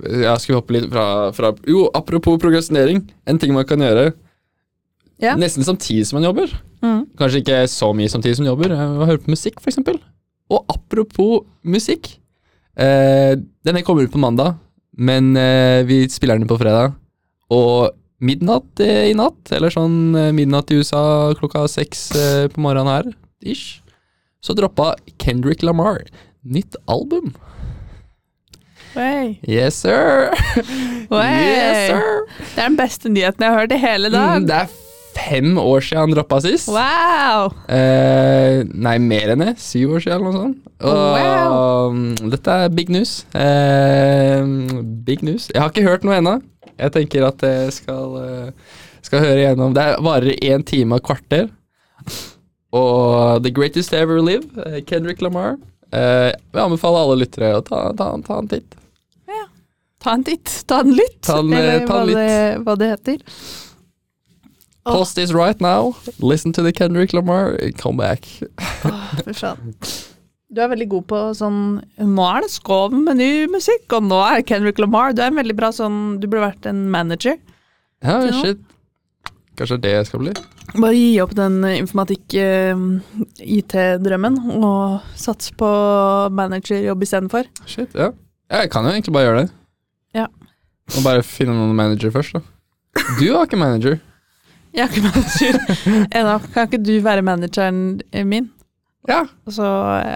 Jeg 0.00 0.40
skal 0.40 0.56
hoppe 0.56 0.72
litt 0.76 0.86
fra, 0.92 1.04
fra 1.36 1.50
Jo, 1.68 1.88
apropos 1.96 2.38
progresjonering. 2.40 3.02
En 3.28 3.40
ting 3.40 3.52
man 3.52 3.66
kan 3.68 3.82
gjøre 3.84 4.12
yeah. 5.22 5.36
nesten 5.38 5.66
samtidig 5.66 6.06
som 6.08 6.20
man 6.20 6.28
jobber. 6.30 6.54
mm. 6.82 7.02
Kanskje 7.20 7.42
ikke 7.42 7.60
så 7.70 7.92
mye 7.96 8.10
samtidig 8.10 8.38
som 8.38 8.46
man 8.46 8.52
jobber. 8.54 8.72
eh, 8.74 9.06
høre 9.10 9.22
på 9.22 9.34
musikk, 9.34 9.60
f.eks. 9.60 9.82
Og 10.52 10.64
apropos 10.72 11.44
musikk. 11.64 12.14
Eh, 12.80 13.36
denne 13.64 13.84
kommer 13.84 14.06
ut 14.08 14.14
på 14.14 14.22
mandag, 14.22 14.56
men 14.96 15.36
eh, 15.36 15.84
vi 15.84 16.06
spiller 16.08 16.40
den 16.40 16.48
på 16.48 16.58
fredag. 16.60 16.94
Og 17.52 17.92
midnatt 18.22 18.82
eh, 18.82 19.10
i 19.10 19.14
natt, 19.18 19.50
eller 19.54 19.72
sånn 19.74 20.14
eh, 20.18 20.32
midnatt 20.36 20.70
i 20.70 20.78
USA 20.80 21.04
klokka 21.38 21.66
seks 21.70 22.10
eh, 22.16 22.44
på 22.52 22.62
morgenen 22.62 22.92
her, 22.92 23.08
ish, 23.42 23.80
så 24.42 24.54
droppa 24.58 24.94
Kendrick 25.22 25.62
Lamar 25.66 26.04
nytt 26.42 26.78
album. 26.90 27.34
Wey. 28.94 29.38
Yes, 29.48 29.78
sir! 29.80 30.30
Wey. 31.10 31.42
Yes, 31.48 31.90
sir! 31.90 32.22
Det 32.54 32.60
er 32.60 32.66
den 32.68 32.78
beste 32.78 33.12
nyheten 33.12 33.46
jeg 33.46 33.54
har 33.54 33.62
hørt 33.64 33.74
i 33.74 33.80
hele 33.80 34.10
dag. 34.12 34.42
Mm, 34.42 34.48
det 34.50 34.58
er 34.58 34.74
fem 35.16 35.56
år 35.60 35.80
siden 35.84 36.02
han 36.02 36.14
droppa 36.16 36.40
sist. 36.44 36.68
Wow! 36.72 37.54
Eh, 37.72 38.62
nei, 38.68 38.98
mer 39.00 39.32
enn 39.32 39.44
det. 39.46 39.54
Syv 39.62 39.96
år 39.96 40.04
siden, 40.04 40.18
eller 40.18 40.28
noe 40.28 40.42
sånt. 40.42 40.70
Og 40.92 41.96
mm, 41.96 42.30
dette 42.34 42.58
er 42.64 42.74
big 42.74 42.92
news. 42.92 43.22
Eh, 43.32 44.44
big 45.06 45.24
news. 45.24 45.48
Jeg 45.54 45.62
har 45.62 45.72
ikke 45.72 45.88
hørt 45.88 46.04
noe 46.08 46.18
ennå. 46.20 46.40
Jeg 46.78 46.92
tenker 46.94 47.26
at 47.26 47.42
jeg 47.46 47.72
skal, 47.76 48.16
eh, 48.22 48.78
skal 49.02 49.24
høre 49.24 49.40
igjennom. 49.42 49.74
Det 49.76 49.86
varer 50.04 50.38
én 50.40 50.64
time 50.66 50.98
og 50.98 51.04
kvarter. 51.06 51.50
Og 52.72 53.42
The 53.44 53.52
Greatest 53.52 53.92
Ever 53.92 54.22
Live, 54.24 54.48
eh, 54.66 54.80
Kendrick 54.88 55.20
Lamar. 55.22 55.58
Vi 55.92 55.98
jeg 55.98 56.36
vil 56.54 56.62
anbefale 56.62 57.02
alle 57.04 57.18
lyttere 57.20 57.50
å 57.58 57.64
ta, 57.66 57.92
ta, 57.92 58.06
ta 58.24 58.38
en 58.40 58.48
titt. 58.48 58.78
Ja. 59.28 59.44
Ta 60.00 60.14
en 60.16 60.24
titt. 60.24 60.54
Ta 60.66 60.80
en 60.80 60.94
lytt, 60.96 61.20
Ta 61.20 61.38
en, 61.40 61.52
eh, 61.52 61.58
eller 61.58 61.86
ta 61.86 62.00
en 62.00 62.08
hva, 62.08 62.14
det, 62.16 62.64
hva 62.64 62.76
det 62.80 62.88
heter. 62.94 63.18
Åh. 64.84 64.96
Post 64.96 65.18
is 65.18 65.34
right 65.34 65.60
now. 65.60 65.94
Listen 66.18 66.52
to 66.52 66.62
the 66.62 66.72
Kendrick 66.72 67.12
Lamar. 67.12 67.58
Come 67.76 67.98
back. 67.98 68.26
Du 70.52 70.60
er 70.60 70.68
veldig 70.68 70.84
god 70.92 71.04
på 71.08 71.18
sånn 71.38 71.60
Nå 72.12 72.24
er 72.28 72.40
det 72.44 72.50
skov 72.52 72.92
med 72.92 73.16
ny 73.16 73.46
musikk, 73.52 73.86
og 73.96 74.02
nå 74.10 74.18
er 74.26 74.42
Kendrick 74.44 74.78
Lamar. 74.82 75.14
Du 75.16 75.22
er 75.24 75.30
en 75.32 75.40
veldig 75.40 75.56
bra 75.56 75.70
sånn 75.72 76.20
Du 76.20 76.26
burde 76.28 76.44
vært 76.50 76.64
en 76.68 76.80
manager. 76.92 77.36
Ja, 78.04 78.18
shit. 78.42 78.60
Kanskje 79.56 79.78
det 79.84 79.92
jeg 79.94 80.06
skal 80.08 80.20
bli. 80.24 80.32
Bare 80.72 80.96
gi 80.96 81.20
opp 81.22 81.34
den 81.36 81.54
informatikk-IT-drømmen 81.68 84.34
og 84.64 85.00
sats 85.18 85.50
på 85.60 85.68
managerjobb 86.32 87.02
istedenfor. 87.04 87.44
Shit, 87.68 87.90
ja. 87.94 88.10
Jeg 88.52 88.70
kan 88.72 88.84
jo 88.84 88.90
egentlig 88.94 89.14
bare 89.14 89.24
gjøre 89.28 89.40
det. 89.42 89.50
Ja. 90.16 90.26
Og 90.96 91.02
bare 91.04 91.22
finne 91.24 91.54
noen 91.56 91.76
manager 91.76 92.10
først, 92.14 92.32
da. 92.36 92.40
Du 93.20 93.26
har 93.32 93.42
ikke 93.46 93.56
manager. 93.60 93.94
Jeg 94.72 94.80
er 94.84 94.88
ikke 94.88 95.08
manager 95.08 95.54
ennå. 96.18 96.34
Kan 96.54 96.64
ikke 96.68 96.84
du 96.84 96.94
være 97.04 97.22
manageren 97.28 97.78
min? 98.28 98.46
Ja. 99.08 99.24
Og 99.46 99.52
så 99.56 99.66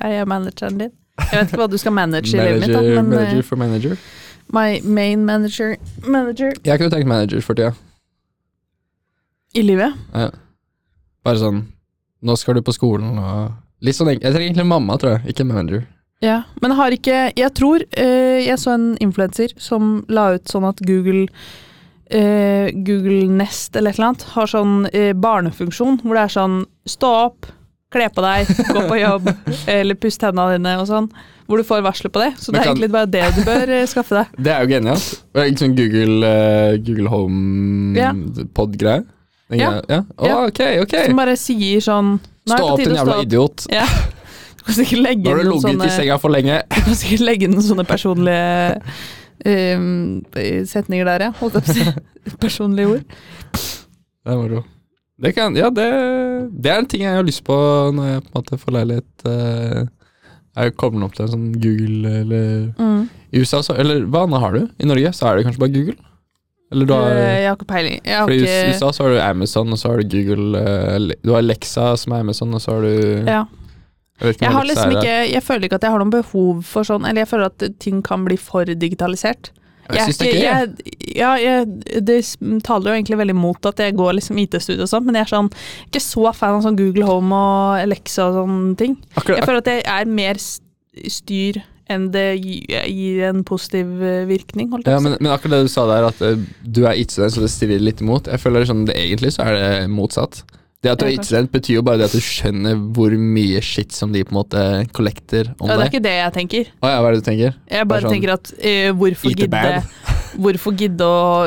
er 0.02 0.12
jeg 0.18 0.28
manageren 0.30 0.78
din. 0.78 0.92
Jeg 1.16 1.32
vet 1.32 1.50
ikke 1.50 1.62
hva 1.62 1.68
du 1.72 1.78
skal 1.80 1.94
manage 1.96 2.28
i 2.28 2.38
livet 2.38 2.60
mitt, 2.60 2.70
Manager, 2.70 2.94
da, 2.94 3.02
men 3.02 3.10
manager 3.10 3.38
eh, 3.38 3.44
for 3.48 3.56
manager. 3.56 3.96
my 4.52 4.80
main 4.84 5.24
manager 5.26 5.76
Manager 6.06 6.52
Jeg 6.64 6.78
kunne 6.78 6.90
tenkt 6.90 7.08
manager 7.08 7.40
for 7.40 7.54
tida. 7.54 7.72
i 9.54 9.62
livet. 9.62 9.94
Bare 11.24 11.40
sånn 11.40 11.64
Nå 12.22 12.36
skal 12.36 12.54
du 12.54 12.62
på 12.62 12.74
skolen 12.76 13.18
og 13.18 13.54
Litt 13.84 13.96
sånn 13.96 14.12
Jeg 14.12 14.20
trenger 14.22 14.46
egentlig 14.46 14.66
mamma, 14.66 14.96
tror 14.96 15.16
jeg. 15.16 15.34
Ikke 15.34 15.44
manager. 15.44 15.82
Ja, 16.24 16.42
men 16.62 16.72
har 16.78 16.94
ikke 16.94 17.32
Jeg 17.36 17.52
tror 17.56 17.82
uh, 17.84 18.38
jeg 18.40 18.58
så 18.60 18.76
en 18.76 18.96
influenser 19.04 19.52
som 19.60 20.04
la 20.08 20.34
ut 20.36 20.48
sånn 20.48 20.64
at 20.68 20.80
Google 20.86 21.26
uh, 22.12 22.68
Google 22.72 23.26
Nest 23.36 23.76
eller 23.76 23.92
et 23.92 23.98
eller 23.98 24.12
annet 24.12 24.24
har 24.36 24.52
sånn 24.52 24.78
uh, 24.88 25.12
barnefunksjon 25.12 26.00
hvor 26.04 26.16
det 26.16 26.24
er 26.24 26.34
sånn 26.38 26.56
stå 26.88 27.12
opp, 27.26 27.50
kle 27.96 28.10
på 28.12 28.24
deg, 28.24 28.52
gå 28.68 28.84
på 28.90 29.00
jobb, 29.00 29.32
eller 29.76 29.98
pusse 29.98 30.20
tennene 30.22 30.56
dine 30.56 30.76
og 30.82 30.86
sånn. 30.90 31.10
Hvor 31.46 31.60
du 31.60 31.66
får 31.66 31.82
varsler 31.86 32.10
på 32.10 32.22
det. 32.24 32.32
Så 32.42 32.50
det 32.50 32.60
er 32.60 32.72
egentlig 32.72 32.90
bare 32.90 33.06
det 33.10 33.26
du 33.36 33.42
bør 33.46 33.70
eh, 33.70 33.84
skaffe 33.86 34.16
deg. 34.18 34.32
Det 34.48 34.50
er 34.50 34.64
jo 34.64 34.70
genialt. 34.72 35.10
Sånn 35.60 35.76
Google, 35.78 36.16
eh, 36.26 36.78
Google 36.82 37.12
Home-pod-greie? 37.12 39.04
Ja. 39.54 39.76
ja. 39.86 40.00
Ja. 40.18 40.40
ok, 40.48 40.60
ok. 40.82 40.96
Som 41.06 41.20
bare 41.20 41.36
sier 41.38 41.84
sånn 41.84 42.16
Stå 42.46 42.62
opp, 42.72 42.80
din 42.82 42.96
jævla 42.98 43.20
idiot. 43.22 43.68
Ja. 43.70 43.86
Du 44.58 44.66
kan 44.66 44.78
sikkert 44.80 45.04
legge 45.04 45.30
inn 45.30 45.46
noen 45.46 45.62
ligget 45.62 45.86
i 45.86 45.94
senga 46.00 46.18
for 46.22 46.34
lenge. 46.34 46.58
Du 46.74 46.80
kan 46.88 46.98
sikkert 46.98 47.26
legge 47.28 47.46
inn 47.46 47.58
sånne 47.62 47.86
personlige 47.86 48.80
um, 49.46 50.24
setninger 50.66 51.06
der, 51.06 51.28
ja. 51.28 51.34
Holdt 51.38 51.60
jeg 51.60 51.66
på 51.68 51.74
å 51.74 51.78
si. 51.78 52.38
Personlige 52.42 52.96
ord. 52.96 53.20
Det 53.54 54.34
er 54.34 54.40
moro. 54.42 54.66
Det 55.22 55.32
kan, 55.32 55.54
ja, 55.56 55.70
det, 55.72 55.86
det 56.52 56.70
er 56.72 56.78
en 56.82 56.86
ting 56.92 57.02
jeg 57.06 57.16
har 57.16 57.24
lyst 57.24 57.42
på 57.46 57.54
når 57.96 58.08
jeg 58.10 58.22
på 58.26 58.28
en 58.28 58.34
måte 58.36 58.58
får 58.60 58.74
leilighet. 58.76 59.24
eh, 59.24 59.86
Jeg 60.56 60.74
kommer 60.76 61.06
opp 61.06 61.14
til 61.16 61.24
en 61.26 61.32
sånn 61.32 61.46
Google 61.60 62.10
eller 62.22 62.74
Mm. 62.76 63.08
I 63.32 63.40
USA, 63.42 63.62
så, 63.62 63.74
eller 63.76 64.04
hva 64.08 64.22
annet 64.26 64.40
har 64.40 64.52
du? 64.52 64.60
I 64.80 64.86
Norge 64.88 65.10
så 65.16 65.26
er 65.30 65.36
det 65.40 65.46
kanskje 65.46 65.60
bare 65.64 65.72
Google. 65.74 65.96
Eller 66.72 66.86
du 66.86 66.92
har 66.94 67.10
Eh, 67.10 67.40
Jeg 67.42 67.48
har 67.48 67.56
ikke 67.56 67.66
peiling. 67.72 68.00
Har 68.06 68.26
Fordi 68.26 68.38
i 68.44 68.70
USA 68.72 68.92
så 68.92 69.04
har 69.04 69.10
du 69.14 69.20
Amazon, 69.20 69.72
og 69.72 69.78
så 69.78 69.88
har 69.90 70.00
du 70.02 70.08
Google 70.08 70.58
eh, 70.58 71.16
Du 71.24 71.32
har 71.32 71.42
Lexa 71.42 71.96
som 71.96 72.12
er 72.12 72.20
Amazon, 72.20 72.54
og 72.54 72.60
så 72.60 72.72
har 72.76 72.80
du 72.82 73.24
ja. 73.26 73.44
Jeg 74.20 74.36
Jeg, 74.40 74.50
har 74.50 74.64
liksom 74.64 74.90
ikke, 74.96 75.16
jeg 75.32 75.42
føler 75.42 75.64
ikke 75.68 75.74
at 75.76 75.82
jeg 75.82 75.90
har 75.92 75.98
noen 76.00 76.10
behov 76.14 76.62
for 76.64 76.82
sånn 76.88 77.04
Eller 77.04 77.20
jeg 77.26 77.28
føler 77.28 77.50
at 77.52 77.64
ting 77.78 77.98
kan 78.02 78.24
bli 78.24 78.36
for 78.40 78.64
digitalisert. 78.64 79.50
Jeg 79.94 80.08
syns 80.08 80.18
det 80.22 80.32
jeg. 80.32 80.42
jeg, 80.42 80.96
ja, 81.16 81.30
jeg, 81.40 82.02
det 82.06 82.18
taler 82.66 82.90
jo 82.90 82.96
egentlig 82.98 83.20
veldig 83.22 83.36
mot 83.38 83.68
at 83.70 83.80
jeg 83.82 83.94
går 83.98 84.18
liksom 84.18 84.40
IT-studio 84.42 84.86
og 84.86 84.90
sånn, 84.90 85.06
men 85.06 85.18
jeg 85.18 85.28
er 85.28 85.32
sånn 85.34 85.52
ikke 85.86 86.02
så 86.02 86.32
fan 86.36 86.58
av 86.58 86.66
sånn 86.66 86.78
Google 86.78 87.06
Home 87.08 87.36
og 87.36 87.78
Alexa 87.84 88.28
og 88.30 88.40
sånne 88.40 88.74
ting. 88.80 88.98
Akkurat, 89.14 89.40
Jeg 89.40 89.48
føler 89.48 89.62
at 89.62 89.70
det 89.70 89.78
er 89.94 90.12
mer 90.18 90.40
styr 90.40 91.62
enn 91.92 92.08
det 92.10 92.26
gir 92.42 93.22
en 93.28 93.44
positiv 93.46 94.00
eh, 94.02 94.24
virkning. 94.26 94.72
Ja, 94.82 94.96
jeg 94.96 95.04
men, 95.04 95.16
men 95.20 95.30
akkurat 95.30 95.60
det 95.60 95.68
du 95.68 95.72
sa 95.72 95.86
der, 95.86 96.08
at 96.08 96.22
eh, 96.24 96.40
du 96.66 96.82
er 96.82 96.98
IT-student, 96.98 97.36
så 97.36 97.44
det 97.44 97.52
strider 97.52 97.84
litt 97.84 98.02
imot. 98.02 98.30
Jeg 98.32 98.42
føler 98.42 98.66
sånn, 98.66 98.86
det, 98.88 98.96
Egentlig 98.98 99.36
så 99.36 99.46
er 99.46 99.58
det 99.60 99.68
motsatt. 99.92 100.42
Det 100.86 100.92
at 100.94 101.02
du 101.02 101.06
er 101.08 101.16
kanskje. 101.18 101.42
Betyr 101.56 101.78
jo 101.78 101.84
bare 101.86 102.00
det 102.02 102.08
at 102.10 102.16
du 102.16 102.22
skjønner 102.22 102.82
hvor 102.96 103.14
mye 103.20 103.62
shit 103.64 103.94
som 103.96 104.12
de 104.14 104.22
på 104.26 104.34
en 104.34 104.40
måte 104.40 104.66
collecter 104.96 105.52
om 105.58 105.70
ja, 105.70 105.78
det 105.78 105.86
er 105.86 105.92
ikke 105.92 106.04
det 106.04 106.14
jeg 106.16 106.36
tenker. 106.36 106.74
Å 106.80 106.92
ja, 106.92 107.00
hva 107.00 107.10
er 107.10 107.16
det 107.16 107.24
du 107.24 107.30
tenker? 107.30 107.56
Jeg 107.72 107.88
bare 107.90 108.06
sånn, 108.06 108.14
tenker 108.16 108.36
at 108.36 108.52
uh, 108.54 108.92
hvorfor 109.00 109.34
gidde. 109.42 109.64
Hvorfor 110.36 110.74
gidde 110.76 111.06
å 111.08 111.46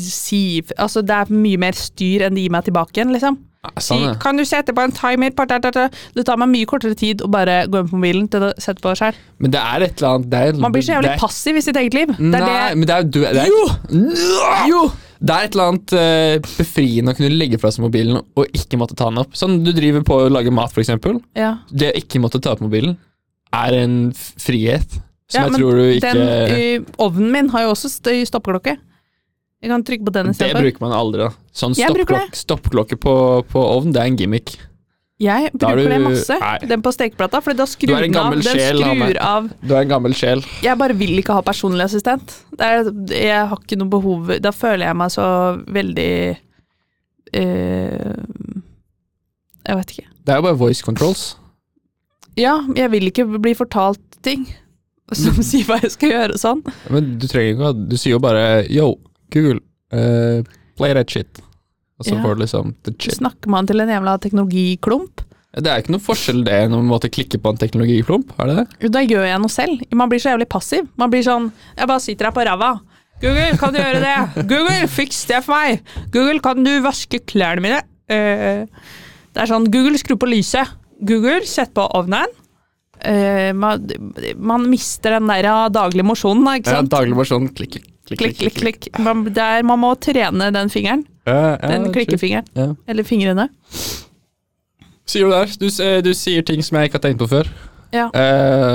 si 0.00 0.62
Altså, 0.80 1.02
det 1.04 1.12
er 1.12 1.32
mye 1.34 1.60
mer 1.60 1.76
styr 1.76 2.24
enn 2.24 2.38
de 2.38 2.46
gir 2.46 2.54
meg 2.54 2.64
tilbake 2.64 2.96
igjen, 2.96 3.12
liksom. 3.12 3.36
Ja, 3.60 3.82
sånn, 3.84 4.04
ja. 4.06 4.12
kan 4.16 4.38
du 4.40 4.44
sette 4.48 4.72
på 4.72 4.80
en 4.80 4.94
timer. 4.96 5.34
Det 5.36 6.24
tar 6.24 6.38
meg 6.40 6.48
mye 6.48 6.68
kortere 6.68 6.96
tid 6.96 7.20
å 7.20 7.28
bare 7.28 7.66
gå 7.68 7.82
inn 7.82 7.90
på 7.90 7.98
mobilen 7.98 8.30
til 8.32 8.46
å 8.48 8.50
sette 8.56 8.80
på 8.80 8.94
sjøl. 8.96 9.18
Men 9.36 9.52
det 9.52 9.60
er 9.60 9.84
et 9.84 10.00
eller 10.00 10.14
annet 10.14 10.30
det 10.32 10.40
er, 10.40 10.62
Man 10.64 10.72
blir 10.72 10.86
så 10.86 10.96
jævlig 10.96 11.12
er- 11.12 11.20
passiv 11.20 11.60
i 11.60 11.64
sitt 11.66 11.76
eget 11.76 11.98
liv. 11.98 12.14
Det 12.16 12.32
Nei, 12.32 12.40
er 12.40 12.72
det 12.72 12.80
men 12.80 12.88
det 12.88 12.96
er, 12.96 13.04
du, 13.04 13.20
det 13.20 13.44
er, 13.44 14.70
Jo! 14.70 14.88
Det 15.20 15.34
er 15.36 15.44
et 15.46 15.52
eller 15.56 15.68
annet 15.74 15.92
eh, 16.00 16.38
befriende 16.56 17.12
å 17.12 17.16
kunne 17.18 17.36
legge 17.36 17.58
fra 17.60 17.68
seg 17.74 17.84
mobilen 17.84 18.22
og 18.22 18.56
ikke 18.56 18.78
måtte 18.80 18.96
ta 18.96 19.10
den 19.10 19.20
opp. 19.20 19.34
Sånn 19.36 19.58
du 19.66 19.68
driver 19.76 20.04
på 20.06 20.16
å 20.16 20.30
lage 20.32 20.52
mat, 20.54 20.72
eksempel. 20.80 21.18
Ja. 21.36 21.58
Det 21.68 21.90
å 21.92 21.98
ikke 22.00 22.22
måtte 22.24 22.40
ta 22.40 22.54
opp 22.54 22.62
mobilen 22.64 22.96
er 23.52 23.76
en 23.82 23.98
frihet 24.16 24.96
som 25.30 25.42
Ja, 25.42 25.42
jeg 25.48 25.58
tror 25.60 25.76
du 25.76 25.82
ikke 25.98 26.14
Den 26.14 26.22
eh, 26.56 26.88
ovnen 27.02 27.30
min 27.34 27.50
har 27.52 27.66
jo 27.66 27.74
også 27.74 27.90
st- 27.92 28.24
stoppeklokke. 28.30 28.78
Jeg 29.60 29.68
kan 29.74 29.82
trykke 29.84 30.06
på 30.08 30.12
den 30.14 30.32
Det 30.32 30.48
bruker 30.56 30.80
man 30.86 30.94
aldri, 30.96 31.26
da. 31.26 31.30
Sånn 31.52 31.74
stoppklokke 31.76 32.36
stopp 32.40 32.64
på, 33.04 33.14
på 33.52 33.60
ovn, 33.76 33.92
det 33.92 34.00
er 34.00 34.08
en 34.08 34.16
gimmick. 34.16 34.54
Jeg 35.20 35.50
bruker 35.52 35.76
du, 35.76 35.90
det 35.92 35.98
masse. 36.00 36.36
Nei. 36.40 36.54
Den 36.70 36.82
på 36.84 36.92
stekeplata, 36.96 37.42
for 37.44 37.56
da 37.56 37.66
skrur 37.68 37.98
en 37.98 38.06
den 38.06 38.16
av. 38.16 38.36
Den 38.38 38.56
sjel, 38.56 38.80
skrur 38.80 39.18
av. 39.20 39.50
Du 39.60 39.74
er 39.74 39.82
en 39.82 39.90
gammel 39.90 40.16
sjel. 40.16 40.44
Jeg 40.64 40.80
bare 40.80 40.96
vil 40.96 41.12
ikke 41.20 41.36
ha 41.36 41.42
personlig 41.44 41.84
assistent. 41.84 42.38
Er, 42.56 42.88
jeg 43.12 43.42
har 43.50 43.58
ikke 43.60 43.78
noe 43.80 43.88
behov 43.88 44.32
Da 44.42 44.50
føler 44.52 44.84
jeg 44.90 44.96
meg 45.00 45.12
så 45.14 45.26
veldig 45.72 46.10
uh, 47.40 48.16
Jeg 49.68 49.78
vet 49.80 49.94
ikke. 49.94 50.08
Det 50.24 50.34
er 50.34 50.40
jo 50.40 50.46
bare 50.48 50.60
voice 50.60 50.84
controls. 50.84 51.26
Ja, 52.40 52.56
jeg 52.76 52.92
vil 52.94 53.12
ikke 53.12 53.28
bli 53.36 53.52
fortalt 53.58 54.02
ting 54.24 54.48
som 55.16 55.36
sier 55.50 55.68
hva 55.68 55.82
jeg 55.82 55.92
skal 55.98 56.14
gjøre 56.14 56.40
sånn. 56.40 56.64
Men 56.88 57.14
du 57.20 57.28
trenger 57.28 57.58
ikke 57.58 57.72
Du 57.90 57.96
sier 57.98 58.16
jo 58.16 58.24
bare 58.24 58.64
yo, 58.72 58.94
Google, 59.34 59.60
uh, 59.92 60.40
play 60.80 60.96
that 60.96 61.12
shit. 61.12 61.44
Og 62.00 62.06
så 62.08 62.14
Ja. 62.16 62.22
får 62.24 62.36
du 62.38 62.40
liksom. 62.46 62.74
Snakker 63.20 63.52
man 63.52 63.66
til 63.68 63.80
en 63.80 63.88
jævla 63.92 64.16
teknologiklump? 64.18 65.20
Det 65.52 65.66
er 65.66 65.80
ikke 65.82 65.90
noe 65.96 66.00
forskjell 66.04 66.44
det 66.46 66.60
når 66.70 66.78
man 66.78 66.92
måtte 66.94 67.10
klikke 67.10 67.40
på 67.42 67.50
en 67.50 67.58
teknologiklump, 67.58 68.30
er 68.38 68.46
det 68.46 68.56
det? 68.56 68.90
Da 68.94 69.00
gjør 69.02 69.26
jeg 69.26 69.40
noe 69.42 69.50
selv. 69.50 69.80
Man 69.92 70.08
blir 70.08 70.22
så 70.22 70.30
jævlig 70.32 70.46
passiv. 70.48 70.86
Man 70.96 71.10
blir 71.10 71.24
sånn 71.26 71.50
Jeg 71.76 71.88
bare 71.90 72.00
sitter 72.00 72.28
her 72.30 72.32
på 72.36 72.44
ræva. 72.46 72.80
Google, 73.20 73.56
kan 73.60 73.74
du 73.74 73.78
gjøre 73.82 74.00
det? 74.00 74.46
Google, 74.48 74.86
fiks 74.88 75.24
det 75.28 75.42
for 75.44 75.52
meg! 75.58 75.82
Google, 76.14 76.40
kan 76.40 76.62
du 76.64 76.70
vaske 76.80 77.20
klærne 77.28 77.60
mine? 77.60 77.82
Uh, 78.08 78.64
det 79.34 79.42
er 79.42 79.50
sånn 79.50 79.66
Google, 79.70 79.98
skru 80.00 80.16
på 80.16 80.30
lyset. 80.30 80.70
Google, 81.04 81.42
sett 81.44 81.74
på 81.76 81.84
ovnen. 81.98 82.32
Uh, 83.04 83.52
man, 83.56 83.84
man 84.40 84.64
mister 84.70 85.18
den 85.18 85.28
der 85.28 85.44
ja, 85.50 85.68
daglige 85.68 86.04
mosjonen, 86.08 86.48
ikke 86.60 86.72
Ja, 86.72 86.80
sant? 86.80 86.90
daglig 86.92 87.16
bare 87.18 87.28
Klikk, 87.50 87.54
klikk, 87.58 87.84
klikk, 88.06 88.38
Klikk, 88.38 88.38
klikk, 88.38 88.80
klikk. 88.88 88.98
Man, 89.04 89.24
der, 89.36 89.62
man 89.68 89.78
må 89.84 89.92
trene 90.00 90.48
den 90.56 90.68
fingeren. 90.72 91.04
Ja, 91.26 91.56
ja, 91.56 91.56
Den 91.68 91.92
klikkefingeren. 91.92 92.46
Ja. 92.56 92.68
Eller 92.86 93.04
fingrene. 93.04 93.48
Sier 95.10 95.26
du 95.26 95.34
der? 95.34 95.52
Du, 95.60 95.66
eh, 95.84 95.98
du 96.04 96.12
sier 96.14 96.46
ting 96.46 96.62
som 96.64 96.78
jeg 96.78 96.88
ikke 96.90 97.00
har 97.00 97.04
tenkt 97.08 97.20
på 97.22 97.28
før. 97.30 97.50
Ja. 97.92 98.06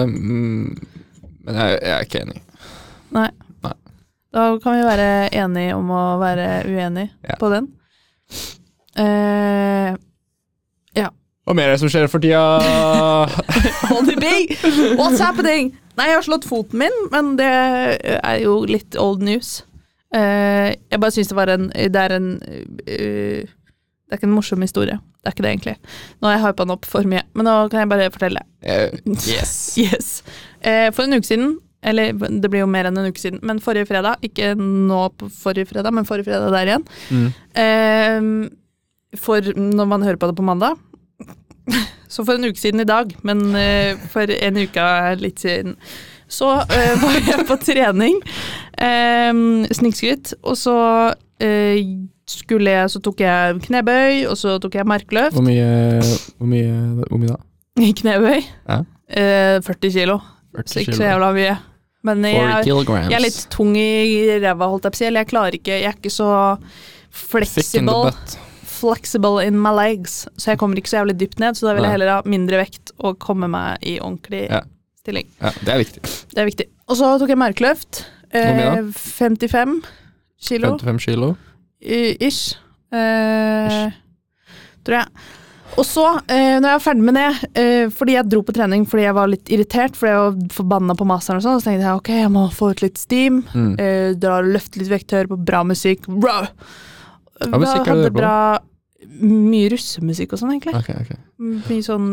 Mm, 0.06 0.76
men 1.46 1.56
jeg, 1.56 1.80
jeg 1.82 1.94
er 1.96 2.06
ikke 2.06 2.22
enig. 2.26 2.42
Nei. 3.16 3.30
Nei. 3.64 3.74
Da 4.36 4.48
kan 4.64 4.76
vi 4.76 4.84
være 4.84 5.10
enige 5.34 5.78
om 5.78 5.94
å 5.96 6.04
være 6.20 6.50
uenige 6.68 7.38
på 7.40 7.52
den. 7.54 7.72
Ja 10.96 11.10
Hva 11.46 11.54
mer 11.54 11.70
er 11.70 11.76
det 11.76 11.82
som 11.84 11.92
skjer 11.92 12.08
for 12.10 12.24
tida? 12.24 12.42
Holdy 13.92 14.16
B, 14.18 14.30
what's 14.98 15.22
happening? 15.22 15.76
Nei, 15.96 16.08
jeg 16.10 16.18
har 16.18 16.26
slått 16.26 16.48
foten 16.50 16.82
min, 16.82 16.96
men 17.12 17.36
det 17.38 17.50
er 18.18 18.40
jo 18.42 18.64
litt 18.66 18.98
old 19.00 19.22
news. 19.24 19.60
Eh, 20.16 20.72
jeg 20.92 21.02
bare 21.02 21.12
syns 21.12 21.28
det 21.32 21.36
var 21.36 21.52
en 21.52 21.68
Det 21.74 22.00
er 22.02 22.16
en 22.16 22.30
eh, 22.88 23.44
Det 24.06 24.14
er 24.14 24.20
ikke 24.20 24.30
en 24.30 24.36
morsom 24.38 24.64
historie. 24.64 24.98
Det 25.20 25.32
er 25.32 25.36
ikke 25.36 25.46
det, 25.46 25.52
egentlig. 25.56 25.76
Nå 26.22 26.30
har 26.30 26.36
jeg 26.36 26.44
hypa 26.46 26.64
den 26.64 26.74
opp 26.76 26.88
for 26.88 27.10
mye, 27.10 27.24
men 27.34 27.48
nå 27.50 27.54
kan 27.74 27.82
jeg 27.82 27.90
bare 27.90 28.12
fortelle. 28.14 28.44
Eh, 28.62 28.94
yes. 29.10 29.54
Yes. 29.82 30.10
For 30.62 31.04
en 31.04 31.18
uke 31.18 31.26
siden, 31.26 31.56
eller 31.86 32.14
det 32.14 32.50
blir 32.54 32.62
jo 32.64 32.70
mer 32.70 32.88
enn 32.90 33.00
en 33.02 33.10
uke 33.10 33.22
siden, 33.22 33.42
men 33.46 33.60
forrige 33.62 33.90
fredag, 33.90 34.22
ikke 34.26 34.54
nå 34.58 35.02
på 35.18 35.30
forrige 35.34 35.72
fredag, 35.74 35.94
men 35.94 36.06
forrige 36.06 36.30
fredag 36.30 36.54
der 36.54 36.70
igjen. 36.70 36.86
Mm. 37.10 38.38
For 39.22 39.50
når 39.58 39.90
man 39.90 40.06
hører 40.06 40.22
på 40.22 40.30
det 40.30 40.38
på 40.38 40.46
mandag. 40.46 40.78
Så 42.10 42.26
for 42.26 42.38
en 42.38 42.46
uke 42.46 42.62
siden 42.62 42.82
i 42.82 42.90
dag, 42.90 43.14
men 43.26 43.44
for 44.14 44.30
en 44.30 44.62
uke 44.62 44.90
litt 45.22 45.42
siden, 45.42 45.78
så 46.28 46.56
var 46.66 47.20
jeg 47.22 47.46
på 47.46 47.58
trening. 47.62 48.18
Eh, 48.78 49.32
snikskritt. 49.72 50.34
Og 50.44 50.58
så 50.60 50.76
eh, 51.40 51.80
skulle 52.28 52.72
jeg 52.72 52.90
Så 52.90 53.00
tok 53.06 53.20
jeg 53.22 53.60
knebøy, 53.68 54.26
og 54.30 54.38
så 54.40 54.58
tok 54.60 54.76
jeg 54.80 54.88
markløft. 54.90 55.36
Hvor 55.38 55.46
mye, 55.46 56.02
hvor 56.40 56.50
mye, 56.50 57.06
hvor 57.10 57.22
mye 57.22 57.36
da? 57.36 57.40
I 57.82 57.92
knebøy. 58.02 58.42
Ja. 58.70 58.82
Eh, 59.10 59.62
40 59.62 59.92
kilo. 59.94 60.20
Så 60.66 60.82
ikke 60.86 60.96
så 60.96 61.10
jævla 61.10 61.34
mye. 61.36 61.56
Men 62.06 62.22
40 62.22 62.68
jeg, 62.70 63.10
jeg 63.10 63.18
er 63.18 63.24
litt 63.24 63.40
tung 63.50 63.72
i 63.76 64.38
ræva, 64.40 64.68
holdt 64.70 64.86
jeg 64.86 64.94
på 64.94 64.98
å 64.98 65.02
si. 65.02 65.06
Eller 65.10 65.24
jeg 65.26 65.32
klarer 65.32 65.58
ikke 65.58 65.80
Jeg 65.80 65.90
er 65.90 65.96
ikke 65.98 66.14
så 66.14 66.28
flexible, 67.16 68.12
flexible 68.70 69.42
in 69.46 69.58
my 69.62 69.72
legs. 69.76 70.26
Så 70.38 70.52
jeg 70.54 70.60
kommer 70.62 70.78
ikke 70.80 70.92
så 70.92 71.00
jævlig 71.02 71.18
dypt 71.20 71.40
ned, 71.42 71.58
så 71.58 71.70
da 71.70 71.76
vil 71.78 71.88
jeg 71.88 71.96
heller 71.96 72.14
ha 72.18 72.22
mindre 72.30 72.60
vekt 72.62 72.94
og 73.00 73.18
komme 73.24 73.50
meg 73.52 73.82
i 73.86 73.98
ordentlig 74.00 74.46
Ja. 74.52 74.62
stilling. 75.02 75.28
Ja, 75.42 75.52
det 75.62 75.74
er 75.74 75.82
viktig. 75.82 76.02
Det 76.34 76.42
er 76.44 76.50
viktig. 76.50 76.68
Og 76.88 76.98
så 77.00 77.12
tok 77.20 77.30
jeg 77.34 77.38
markløft. 77.42 78.04
Eh, 78.36 78.92
55 78.92 79.80
kilo. 80.50 80.76
55 80.78 81.00
kilo. 81.08 81.32
ish. 81.82 82.56
Eh, 82.94 83.92
tror 84.86 85.00
jeg. 85.02 85.08
Og 85.76 85.84
så, 85.84 86.06
eh, 86.32 86.56
når 86.62 86.70
jeg 86.70 86.78
var 86.78 86.84
ferdig 86.86 87.04
med 87.04 87.18
det, 87.18 87.50
eh, 87.60 87.90
fordi 87.92 88.14
jeg 88.16 88.30
dro 88.32 88.42
på 88.48 88.54
trening 88.56 88.86
fordi 88.88 89.04
jeg 89.04 89.16
var 89.18 89.28
litt 89.28 89.50
irritert, 89.52 89.98
fordi 89.98 90.12
jeg 90.14 90.22
var 90.22 90.54
forbanna 90.56 90.96
på 90.96 91.08
masteren 91.10 91.42
og 91.42 91.44
sånn, 91.44 91.60
så 91.60 91.68
tenkte 91.68 91.84
jeg 91.84 92.00
ok, 92.00 92.12
jeg 92.22 92.32
må 92.32 92.46
få 92.56 92.70
ut 92.72 92.84
litt 92.86 92.98
steam. 93.02 93.42
Mm. 93.52 93.74
Eh, 93.82 94.14
dra 94.22 94.38
og 94.40 94.52
løfte 94.54 94.80
litt 94.80 94.92
vekt, 94.94 95.12
høre 95.18 95.28
på 95.34 95.40
bra 95.44 95.64
musikk. 95.68 96.08
Bra! 96.08 96.46
Hva 97.42 97.60
musikk 97.60 97.82
er 97.82 97.84
det 97.84 97.84
du 97.84 97.92
hadde 97.92 98.22
hører 98.22 98.62
på? 98.62 98.72
Mye 99.26 99.68
russemusikk 99.74 100.32
og 100.34 100.40
sånn, 100.40 100.54
egentlig. 100.56 100.76
Ok, 100.80 100.90
ok. 100.96 101.12
Mye 101.68 101.84
sånn 101.84 102.08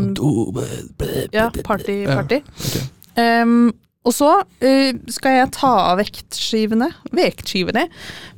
ja, 1.32 1.46
party, 1.62 2.02
Ja, 2.02 2.18
party. 2.18 2.42
ok. 2.42 3.72
Og 4.02 4.14
så 4.14 4.30
uh, 4.42 4.90
skal 5.14 5.38
jeg 5.38 5.52
ta 5.54 5.72
av 5.92 6.00
vektskivene, 6.02 6.90
vektskivene 7.14 7.86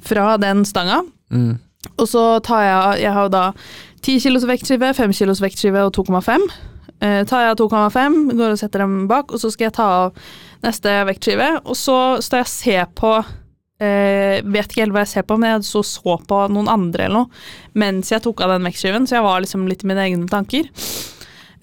fra 0.04 0.34
den 0.40 0.64
stanga. 0.68 1.02
Mm. 1.32 1.56
Og 1.94 2.06
så 2.08 2.22
tar 2.44 2.62
jeg 2.64 3.02
Jeg 3.04 3.12
har 3.12 3.28
da 3.32 3.44
10 4.04 4.20
kilos 4.20 4.44
vektskive, 4.48 4.92
5 4.94 5.12
kilos 5.16 5.40
vektskive 5.40 5.86
og 5.86 5.94
2,5. 5.96 6.44
Uh, 7.00 7.22
tar 7.28 7.46
jeg 7.46 7.54
av 7.54 7.60
2,5, 7.60 8.18
går 8.36 8.52
og 8.52 8.60
setter 8.60 8.84
dem 8.84 9.06
bak, 9.08 9.32
og 9.32 9.40
så 9.40 9.50
skal 9.52 9.68
jeg 9.68 9.76
ta 9.78 9.88
av 10.04 10.26
neste 10.64 10.92
vektskive. 11.08 11.48
Og 11.64 11.78
så 11.78 11.98
står 12.24 12.42
jeg 12.42 12.48
og 12.48 12.52
ser 12.52 12.84
på 13.00 13.14
uh, 13.22 14.36
Vet 14.44 14.68
ikke 14.68 14.84
helt 14.84 14.94
hva 14.94 15.04
jeg 15.04 15.14
ser 15.16 15.26
på, 15.28 15.40
men 15.40 15.56
jeg 15.56 15.68
så, 15.70 15.84
så 15.86 16.18
på 16.28 16.44
noen 16.52 16.70
andre 16.72 17.08
eller 17.08 17.24
noe 17.24 17.44
mens 17.74 18.12
jeg 18.12 18.22
tok 18.22 18.44
av 18.44 18.52
den 18.54 18.68
vektskiven, 18.68 19.08
så 19.08 19.18
jeg 19.18 19.26
var 19.26 19.40
liksom 19.42 19.64
litt 19.66 19.82
i 19.82 19.88
mine 19.90 20.04
egne 20.04 20.28
tanker. 20.30 20.68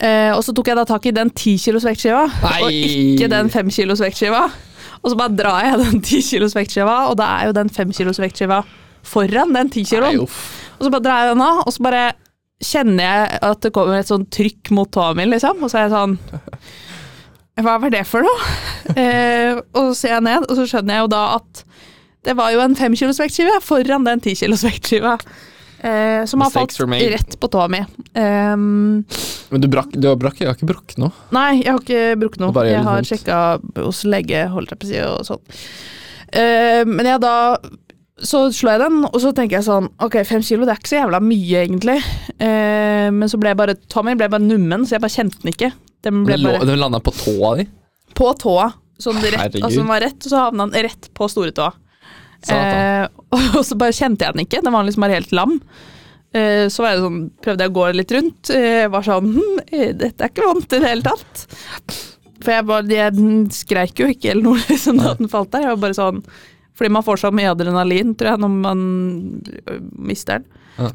Eh, 0.02 0.32
og 0.34 0.42
så 0.42 0.54
tok 0.58 0.72
jeg 0.72 0.78
da 0.80 0.86
tak 0.90 1.06
i 1.06 1.14
den 1.14 1.30
10 1.30 1.58
kilos 1.62 1.86
vektskiva, 1.86 2.24
og 2.66 2.72
ikke 2.74 3.28
den 3.30 3.50
5 3.54 3.70
kilos 3.76 4.02
vektskiva. 4.02 4.44
Og 5.02 5.12
så 5.14 5.18
bare 5.18 5.34
drar 5.38 5.66
jeg 5.66 5.78
den 5.82 6.02
10 6.02 6.22
kilos 6.30 6.56
vektskiva, 6.58 6.96
og 7.12 7.18
da 7.20 7.28
er 7.40 7.52
jo 7.52 7.54
den 7.58 7.70
5 7.74 7.94
kilos 7.98 8.20
vektskiva 8.22 8.64
foran 9.06 9.54
den 9.54 9.70
10 9.70 9.86
kiloen. 9.92 10.20
Og 10.80 10.86
så 10.88 10.92
bare 10.94 11.06
drar 11.06 11.24
jeg 11.26 11.36
den 11.36 11.44
av, 11.46 11.62
og 11.66 11.74
så 11.74 11.86
bare 11.86 12.04
kjenner 12.62 13.04
jeg 13.08 13.40
at 13.50 13.62
det 13.66 13.72
kommer 13.74 13.98
et 13.98 14.10
sånn 14.10 14.26
trykk 14.30 14.70
mot 14.78 14.90
tåa 14.94 15.14
mi, 15.18 15.26
liksom. 15.30 15.62
Og 15.66 15.70
så 15.72 15.80
er 15.82 15.88
jeg 15.88 15.94
sånn 15.96 16.18
Hva 17.62 17.78
var 17.82 17.90
det 17.94 18.04
for 18.10 18.26
noe? 18.26 18.50
eh, 18.98 19.58
og 19.74 19.92
så 19.92 19.96
ser 20.04 20.16
jeg 20.16 20.26
ned, 20.30 20.46
og 20.50 20.58
så 20.58 20.66
skjønner 20.70 20.98
jeg 20.98 21.06
jo 21.06 21.10
da 21.14 21.24
at 21.40 21.64
Det 22.26 22.36
var 22.38 22.54
jo 22.54 22.62
en 22.64 22.78
5 22.78 22.98
kilos 23.02 23.20
vektskive 23.22 23.58
foran 23.66 24.06
den 24.06 24.22
10 24.22 24.36
kilos 24.44 24.64
vektskiva. 24.66 25.16
Eh, 25.82 26.26
som 26.30 26.42
har 26.42 26.52
falt 26.54 26.76
rett 26.78 27.40
på 27.42 27.48
tåa 27.50 27.68
mi. 27.68 27.80
Ehm, 28.14 29.04
Men 29.50 29.62
du 29.62 29.68
brakk, 29.68 29.92
du 29.98 30.08
har 30.08 30.16
brakk, 30.16 30.38
jeg 30.40 30.48
har 30.48 30.56
ikke 30.56 30.70
brukket 30.70 31.00
noe. 31.02 31.12
nei, 31.34 31.64
jeg 31.64 31.72
har 31.74 31.80
ikke 31.82 32.20
brukt 32.22 32.40
noe. 32.40 32.66
Jeg 32.68 32.84
har 32.86 33.02
sjekka 33.08 33.38
hos 33.82 34.04
lege, 34.06 34.44
holdt 34.54 34.70
jeg 34.76 34.80
på 34.80 34.86
å 34.86 34.92
si, 34.92 35.00
og 35.02 35.26
sånn. 35.26 35.42
Eh, 36.32 36.84
men 36.86 37.06
jeg 37.06 37.20
da 37.22 37.58
Så 38.22 38.52
slår 38.54 38.76
jeg 38.78 38.80
den, 38.84 38.98
og 39.10 39.18
så 39.20 39.32
tenker 39.34 39.58
jeg 39.58 39.66
sånn 39.66 39.90
Ok, 40.00 40.20
fem 40.30 40.44
kilo, 40.46 40.64
det 40.64 40.76
er 40.76 40.80
ikke 40.80 40.92
så 40.92 41.00
jævla 41.02 41.20
mye, 41.26 41.64
egentlig. 41.66 41.98
Eh, 42.38 43.10
men 43.10 43.28
så 43.28 43.40
ble 43.42 43.50
jeg 43.50 43.58
bare 43.58 43.76
mi 44.06 44.14
ble 44.16 44.30
bare 44.30 44.46
nummen, 44.46 44.86
så 44.86 44.96
jeg 44.96 45.02
bare 45.02 45.16
kjente 45.18 45.42
den 45.42 45.52
ikke. 45.56 45.72
Den 46.06 46.24
ble 46.28 46.38
Den, 46.38 46.68
den 46.68 46.80
landa 46.80 47.00
på 47.00 47.12
tåa 47.12 47.56
di. 47.58 47.66
på 48.14 48.30
tåa. 48.38 48.72
Sånn 49.02 49.18
rett, 49.18 49.34
Herregud. 49.34 49.64
altså 49.66 49.82
den 49.82 49.88
var 49.90 50.02
rett, 50.06 50.20
og 50.22 50.30
så 50.30 50.38
havna 50.46 50.70
den 50.70 50.84
rett 50.86 51.10
på 51.18 51.28
storetåa. 51.28 51.74
Eh, 52.50 53.08
og 53.58 53.64
så 53.68 53.78
bare 53.78 53.96
kjente 53.96 54.26
jeg 54.26 54.36
den 54.36 54.46
ikke. 54.46 54.62
Den 54.66 54.74
var 54.74 54.88
liksom 54.88 55.06
bare 55.06 55.20
helt 55.20 55.36
lam. 55.36 55.58
Eh, 56.32 56.70
så 56.72 56.86
var 56.86 56.94
jeg 56.94 57.04
sånn, 57.04 57.20
prøvde 57.44 57.66
jeg 57.66 57.74
å 57.74 57.76
gå 57.76 57.90
litt 57.98 58.14
rundt. 58.16 58.54
Eh, 58.56 58.86
var 58.92 59.04
sånn 59.08 59.34
hm, 59.36 59.60
eh, 59.68 59.90
Dette 60.00 60.26
er 60.26 60.32
ikke 60.32 60.48
vondt 60.48 60.78
i 60.78 60.80
det 60.80 60.94
hele 60.94 61.06
tatt. 61.06 61.44
For 62.42 62.56
jeg, 62.56 62.68
bare, 62.70 62.88
jeg 62.90 63.26
skreik 63.54 64.00
jo 64.02 64.08
ikke 64.10 64.32
eller 64.32 64.48
noe 64.48 64.64
liksom, 64.72 65.02
da 65.02 65.14
den 65.20 65.32
falt 65.32 65.52
der. 65.54 65.68
Jeg 65.68 65.76
var 65.76 65.84
bare 65.84 66.00
sånn 66.00 66.24
Fordi 66.80 66.94
man 66.96 67.06
får 67.06 67.22
så 67.26 67.34
mye 67.36 67.52
adrenalin, 67.52 68.16
tror 68.18 68.34
jeg, 68.34 68.42
når 68.46 68.56
man 68.64 68.86
øh, 69.68 69.84
mister 70.00 70.40
den. 70.40 70.48
Ja. 70.80 70.94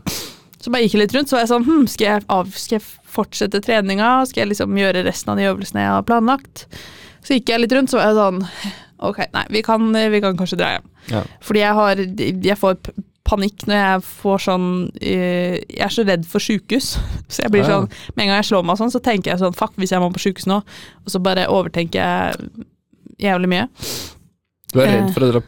Så 0.57 0.73
bare 0.73 0.87
gikk 0.87 0.97
jeg 0.97 1.05
litt 1.05 1.15
rundt, 1.15 1.31
så 1.31 1.37
var 1.37 1.45
jeg 1.45 1.53
sånn 1.53 1.69
hm, 1.69 1.85
skal, 1.93 2.07
jeg 2.09 2.27
av, 2.33 2.49
skal 2.57 2.81
jeg 2.81 2.87
fortsette 3.17 3.61
treninga? 3.63 4.09
Skal 4.27 4.43
jeg 4.43 4.55
liksom 4.55 4.81
gjøre 4.81 5.05
resten 5.07 5.35
av 5.35 5.39
de 5.39 5.47
øvelsene 5.53 5.85
jeg 5.85 5.95
har 5.95 6.09
planlagt? 6.09 6.65
Så 7.23 7.37
gikk 7.37 7.53
jeg 7.53 7.63
litt 7.63 7.77
rundt, 7.77 7.93
så 7.93 8.01
var 8.01 8.09
jeg 8.09 8.19
sånn 8.19 8.41
Ok, 9.05 9.19
nei, 9.35 9.45
vi 9.53 9.63
kan, 9.63 9.91
vi 9.93 10.21
kan 10.25 10.37
kanskje 10.39 10.59
dra 10.61 10.71
hjem. 10.77 10.89
Ja. 11.13 11.23
Fordi 11.45 11.61
jeg 11.61 11.75
har 11.77 12.01
Jeg 12.47 12.57
får 12.59 12.79
panikk 13.27 13.67
når 13.67 13.77
jeg 13.77 14.03
får 14.07 14.43
sånn 14.47 14.67
eh, 15.03 15.57
Jeg 15.67 15.83
er 15.89 15.93
så 15.93 16.05
redd 16.07 16.27
for 16.31 16.43
sjukehus. 16.43 16.93
Så 17.33 17.43
jeg 17.43 17.53
blir 17.55 17.65
ja. 17.67 17.73
sånn 17.73 17.89
Med 18.15 18.25
en 18.25 18.31
gang 18.31 18.41
jeg 18.41 18.49
slår 18.53 18.67
meg 18.67 18.79
sånn, 18.81 18.93
så 18.95 19.03
tenker 19.03 19.33
jeg 19.33 19.43
sånn 19.43 19.57
Fuck, 19.57 19.75
hvis 19.81 19.93
jeg 19.95 20.03
må 20.03 20.13
på 20.15 20.23
sjukehus 20.23 20.47
nå. 20.51 20.61
Og 21.05 21.13
så 21.13 21.21
bare 21.23 21.49
overtenker 21.53 22.01
jeg 22.01 22.67
jævlig 23.27 23.51
mye. 23.51 23.67
Du 24.73 24.81
er 24.81 24.87
Eh. 24.89 24.95
redd 25.01 25.13
for 25.15 25.27
å 25.27 25.31
dra 25.33 25.43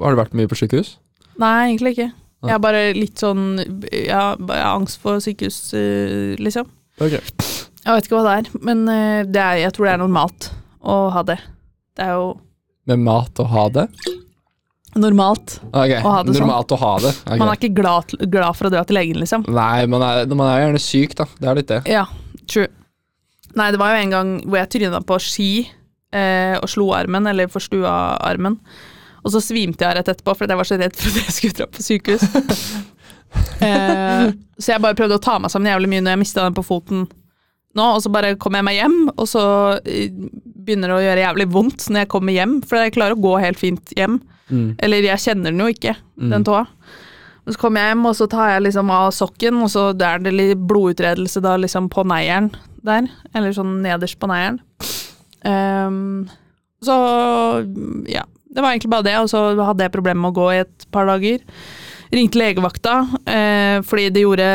Har 0.00 0.14
du 0.14 0.20
vært 0.22 0.34
mye 0.38 0.50
på 0.50 0.58
sykehus? 0.58 0.96
Nei, 1.38 1.70
egentlig 1.70 1.96
ikke. 1.96 2.10
Jeg 2.42 2.50
har 2.54 2.62
bare 2.62 2.82
litt 2.94 3.18
sånn 3.18 3.58
Jeg 3.90 4.14
har 4.14 4.36
angst 4.68 5.00
for 5.02 5.18
sykehus, 5.22 5.74
eh, 5.74 6.36
liksom. 6.38 6.68
Okay. 7.00 7.20
Jeg 7.84 7.94
vet 7.94 8.06
ikke 8.08 8.18
hva 8.18 8.26
det 8.26 8.34
er, 8.38 8.58
men 8.66 8.88
eh, 8.90 9.22
det 9.24 9.40
er, 9.42 9.60
jeg 9.62 9.72
tror 9.74 9.86
det 9.86 9.92
er 9.94 10.02
normalt 10.02 10.50
å 10.82 10.96
ha 11.14 11.22
det. 11.26 11.38
Det 11.98 12.06
er 12.06 12.14
jo 12.14 12.32
Med 12.88 13.04
mat 13.04 13.42
og 13.42 13.52
ha 13.52 13.68
det? 13.74 13.88
normalt. 14.98 15.58
okay. 15.68 16.00
Å 16.00 16.10
ha 16.10 16.22
det 16.24 16.34
sånn. 16.34 16.46
Normalt 16.46 16.72
å 16.74 16.78
ha 16.80 16.92
det. 17.02 17.12
Okay. 17.22 17.38
Man 17.40 17.50
er 17.50 17.58
ikke 17.58 17.74
glad, 17.76 18.14
glad 18.32 18.56
for 18.58 18.68
å 18.68 18.72
dra 18.72 18.84
til 18.88 18.98
legen, 18.98 19.20
liksom. 19.22 19.44
Nei, 19.52 19.86
man 19.90 20.04
er, 20.04 20.28
man 20.32 20.48
er 20.48 20.62
gjerne 20.64 20.82
syk, 20.82 21.16
da. 21.18 21.26
Det 21.38 21.50
er 21.50 21.60
litt 21.60 21.70
det. 21.70 21.80
Ja, 21.90 22.04
true. 22.50 22.70
Nei, 23.58 23.70
det 23.74 23.80
var 23.80 23.94
jo 23.94 24.02
en 24.02 24.14
gang 24.14 24.32
hvor 24.44 24.60
jeg 24.60 24.72
tryna 24.74 25.02
på 25.06 25.18
ski 25.22 25.50
eh, 25.68 26.56
og 26.58 26.68
slo 26.72 26.90
armen, 26.96 27.28
eller 27.30 27.52
forstua 27.52 27.92
armen. 28.26 28.58
Og 29.24 29.34
så 29.34 29.42
svimte 29.44 29.84
jeg 29.84 29.98
rett 29.98 30.10
etterpå, 30.14 30.34
for 30.36 30.48
jeg 30.48 30.60
var 30.60 30.68
så 30.68 30.80
redd 30.80 30.96
for 30.96 31.12
at 31.12 31.22
jeg 31.22 31.36
skulle 31.36 31.60
dra 31.60 31.68
på 31.70 31.84
sykehus. 31.84 32.26
eh, 33.68 34.26
så 34.58 34.74
jeg 34.74 34.84
bare 34.84 34.98
prøvde 34.98 35.18
å 35.18 35.24
ta 35.24 35.38
meg 35.42 35.52
sammen 35.52 35.70
jævlig 35.72 35.92
mye 35.92 36.04
når 36.04 36.16
jeg 36.16 36.24
mista 36.24 36.46
den 36.46 36.56
på 36.56 36.66
foten 36.66 37.06
nå, 37.76 37.84
og 37.84 38.00
så 38.02 38.10
bare 38.10 38.36
kom 38.40 38.56
jeg 38.56 38.66
meg 38.66 38.78
hjem, 38.78 38.96
og 39.12 39.26
så 39.28 39.42
eh, 39.84 40.08
begynner 40.68 40.92
å 40.94 41.00
gjøre 41.02 41.24
jævlig 41.24 41.48
vondt 41.56 41.88
når 41.88 42.04
jeg 42.04 42.10
kommer 42.12 42.36
hjem, 42.36 42.58
for 42.68 42.78
jeg 42.84 42.94
klarer 42.94 43.16
å 43.16 43.22
gå 43.24 43.34
helt 43.42 43.60
fint 43.60 43.94
hjem. 43.98 44.20
Mm. 44.52 44.68
Eller 44.84 45.08
jeg 45.10 45.24
kjenner 45.24 45.50
den 45.52 45.64
jo 45.64 45.70
ikke, 45.72 45.96
Mm. 46.18 46.30
den 46.36 46.44
tåa. 46.46 46.66
Og 47.48 47.54
så 47.54 47.60
kommer 47.62 47.80
jeg 47.80 47.94
hjem, 47.94 48.06
og 48.10 48.14
så 48.18 48.26
tar 48.28 48.50
jeg 48.52 48.62
liksom 48.66 48.90
av 48.92 49.10
sokken, 49.16 49.62
og 49.64 49.70
så 49.72 49.88
er 49.96 50.18
det 50.20 50.32
litt 50.36 50.58
blodutredelse 50.68 51.40
da 51.44 51.56
liksom 51.56 51.88
på 51.88 52.04
neieren 52.04 52.50
der. 52.84 53.08
Eller 53.34 53.52
sånn 53.56 53.78
nederst 53.82 54.18
på 54.20 54.28
neieren. 54.28 54.58
Um, 55.44 56.28
så 56.84 56.94
ja, 58.08 58.24
det 58.52 58.62
var 58.62 58.72
egentlig 58.74 58.90
bare 58.92 59.06
det, 59.06 59.16
og 59.22 59.28
så 59.32 59.42
hadde 59.56 59.86
jeg 59.86 59.94
problemer 59.94 60.20
med 60.26 60.32
å 60.34 60.38
gå 60.40 60.46
i 60.54 60.60
et 60.64 60.86
par 60.94 61.08
dager. 61.08 61.40
Ringte 62.12 62.40
legevakta, 62.40 62.94
eh, 63.28 63.80
fordi 63.84 64.06
det 64.14 64.22
gjorde 64.24 64.50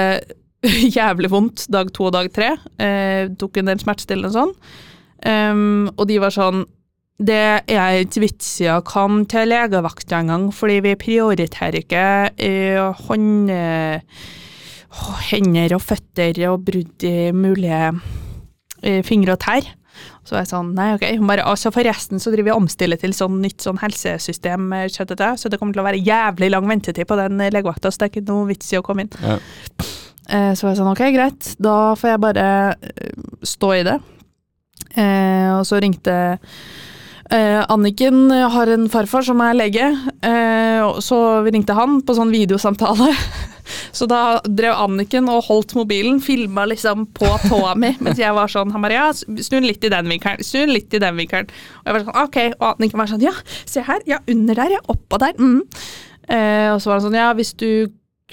jævlig 0.98 1.30
vondt 1.34 1.68
dag 1.74 1.92
to 1.94 2.08
og 2.10 2.14
dag 2.16 2.30
tre. 2.34 2.54
Eh, 2.82 3.28
tok 3.40 3.60
en 3.62 3.70
del 3.70 3.82
smertestillende 3.82 4.32
og 4.32 4.38
sånn. 4.38 4.54
Ehm, 5.30 5.92
og 5.96 6.08
de 6.10 6.22
var 6.24 6.34
sånn 6.36 6.66
det 7.24 7.64
er 7.70 8.00
ikke 8.02 8.24
vits 8.24 8.48
i 8.64 8.68
å 8.74 8.82
komme 8.84 9.24
til 9.30 9.48
legevakta 9.48 10.18
engang, 10.20 10.48
fordi 10.52 10.80
vi 10.84 10.96
prioriterer 11.00 11.78
ikke 11.80 12.08
uh, 12.34 13.04
hånd, 13.06 13.52
uh, 13.54 14.02
hender 15.30 15.78
og 15.78 15.86
føtter 15.86 16.42
og 16.50 16.66
brudd 16.68 17.06
i 17.08 17.30
mulige 17.38 17.94
uh, 17.94 19.00
fingre 19.06 19.38
og 19.38 19.44
tær. 19.46 19.70
Så 20.24 20.36
var 20.36 20.44
jeg 20.44 20.52
sånn, 20.54 20.72
nei 20.78 20.88
ok, 20.96 21.04
bare, 21.28 21.44
altså 21.48 21.72
forresten 21.74 22.22
så 22.22 22.32
driver 22.32 22.48
vi 22.48 22.54
og 22.54 22.64
omstiller 22.64 23.00
til 23.00 23.14
sånn 23.16 23.42
nytt 23.44 23.64
sånn 23.66 23.82
helsesystem, 23.82 24.70
eh, 24.78 24.88
så 24.90 25.06
det 25.06 25.60
kommer 25.60 25.76
til 25.76 25.84
å 25.84 25.88
være 25.88 26.00
jævlig 26.00 26.50
lang 26.54 26.70
ventetid 26.70 27.10
på 27.10 27.18
den 27.20 27.44
eh, 27.44 27.52
legevakta, 27.54 27.92
så 27.92 28.02
det 28.02 28.08
er 28.08 28.14
ikke 28.14 28.26
noe 28.32 28.48
vits 28.50 28.72
i 28.74 28.80
å 28.80 28.84
komme 28.86 29.06
inn. 29.06 29.14
Ja. 29.20 29.36
Eh, 30.24 30.52
så 30.56 30.66
var 30.66 30.74
jeg 30.74 30.80
sånn, 30.80 30.92
ok, 30.94 31.04
greit, 31.14 31.52
da 31.62 31.76
får 32.00 32.14
jeg 32.14 32.24
bare 32.24 32.48
eh, 32.72 33.22
stå 33.54 33.74
i 33.76 33.84
det. 33.90 33.98
Eh, 34.94 35.50
og 35.58 35.64
så 35.66 35.80
ringte 35.82 36.14
eh, 37.34 37.62
Anniken 37.72 38.28
har 38.30 38.70
en 38.74 38.86
farfar 38.92 39.26
som 39.26 39.42
er 39.42 39.58
lege, 39.58 39.90
eh, 40.26 40.84
så 41.02 41.20
vi 41.46 41.56
ringte 41.56 41.76
han 41.78 42.02
på 42.06 42.16
sånn 42.18 42.34
videosamtale. 42.34 43.12
Så 43.96 44.04
da 44.10 44.42
drev 44.44 44.76
Anniken 44.76 45.30
og 45.32 45.46
holdt 45.48 45.72
mobilen, 45.78 46.18
filma 46.20 46.66
liksom 46.68 47.06
på 47.16 47.30
tåa 47.46 47.72
mi, 47.80 47.94
mens 48.04 48.20
jeg 48.20 48.36
var 48.36 48.52
sånn 48.52 48.74
Han 48.74 48.84
bare 48.84 48.98
ja, 48.98 49.06
snu 49.14 49.56
den 49.56 49.68
litt 49.70 49.86
i 49.88 49.92
den 49.94 50.10
vinkelen, 50.12 50.44
snu 50.44 50.66
den 50.66 50.74
litt 50.76 50.92
i 50.92 51.00
den 51.00 51.16
vinkelen. 51.16 51.48
Og 51.80 51.88
jeg 51.88 51.96
var 51.96 52.04
sånn 52.04 52.18
ok, 52.26 52.40
og 52.58 52.66
Anniken 52.74 53.00
var 53.00 53.12
sånn 53.14 53.24
ja, 53.24 53.34
se 53.64 53.86
her, 53.88 54.04
ja, 54.10 54.20
under 54.34 54.60
der, 54.60 54.76
ja, 54.76 54.82
oppå 54.92 55.22
der. 55.22 55.38
Mm. 55.40 55.62
Eh, 56.28 56.68
og 56.74 56.82
så 56.82 56.92
var 56.92 57.00
han 57.00 57.06
sånn 57.06 57.20
ja, 57.22 57.30
hvis 57.38 57.54
du 57.56 57.70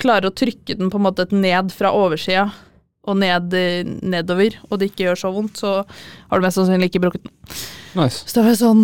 klarer 0.00 0.30
å 0.30 0.34
trykke 0.34 0.78
den 0.80 0.90
på 0.90 0.98
en 0.98 1.06
måte 1.06 1.28
ned 1.30 1.70
fra 1.76 1.92
oversida 1.94 2.48
og 3.08 3.16
ned, 3.16 3.54
nedover, 4.04 4.58
og 4.68 4.78
det 4.80 4.90
ikke 4.90 5.06
gjør 5.08 5.20
så 5.22 5.30
vondt, 5.32 5.56
så 5.62 5.70
har 6.28 6.40
du 6.40 6.44
mest 6.44 6.58
sannsynlig 6.60 6.90
ikke 6.90 7.00
brukket 7.06 7.24
den. 7.24 7.32
Nice. 7.96 8.20
Så 8.28 8.36
da 8.36 8.42
var 8.44 8.52
jeg 8.52 8.60
sånn 8.60 8.82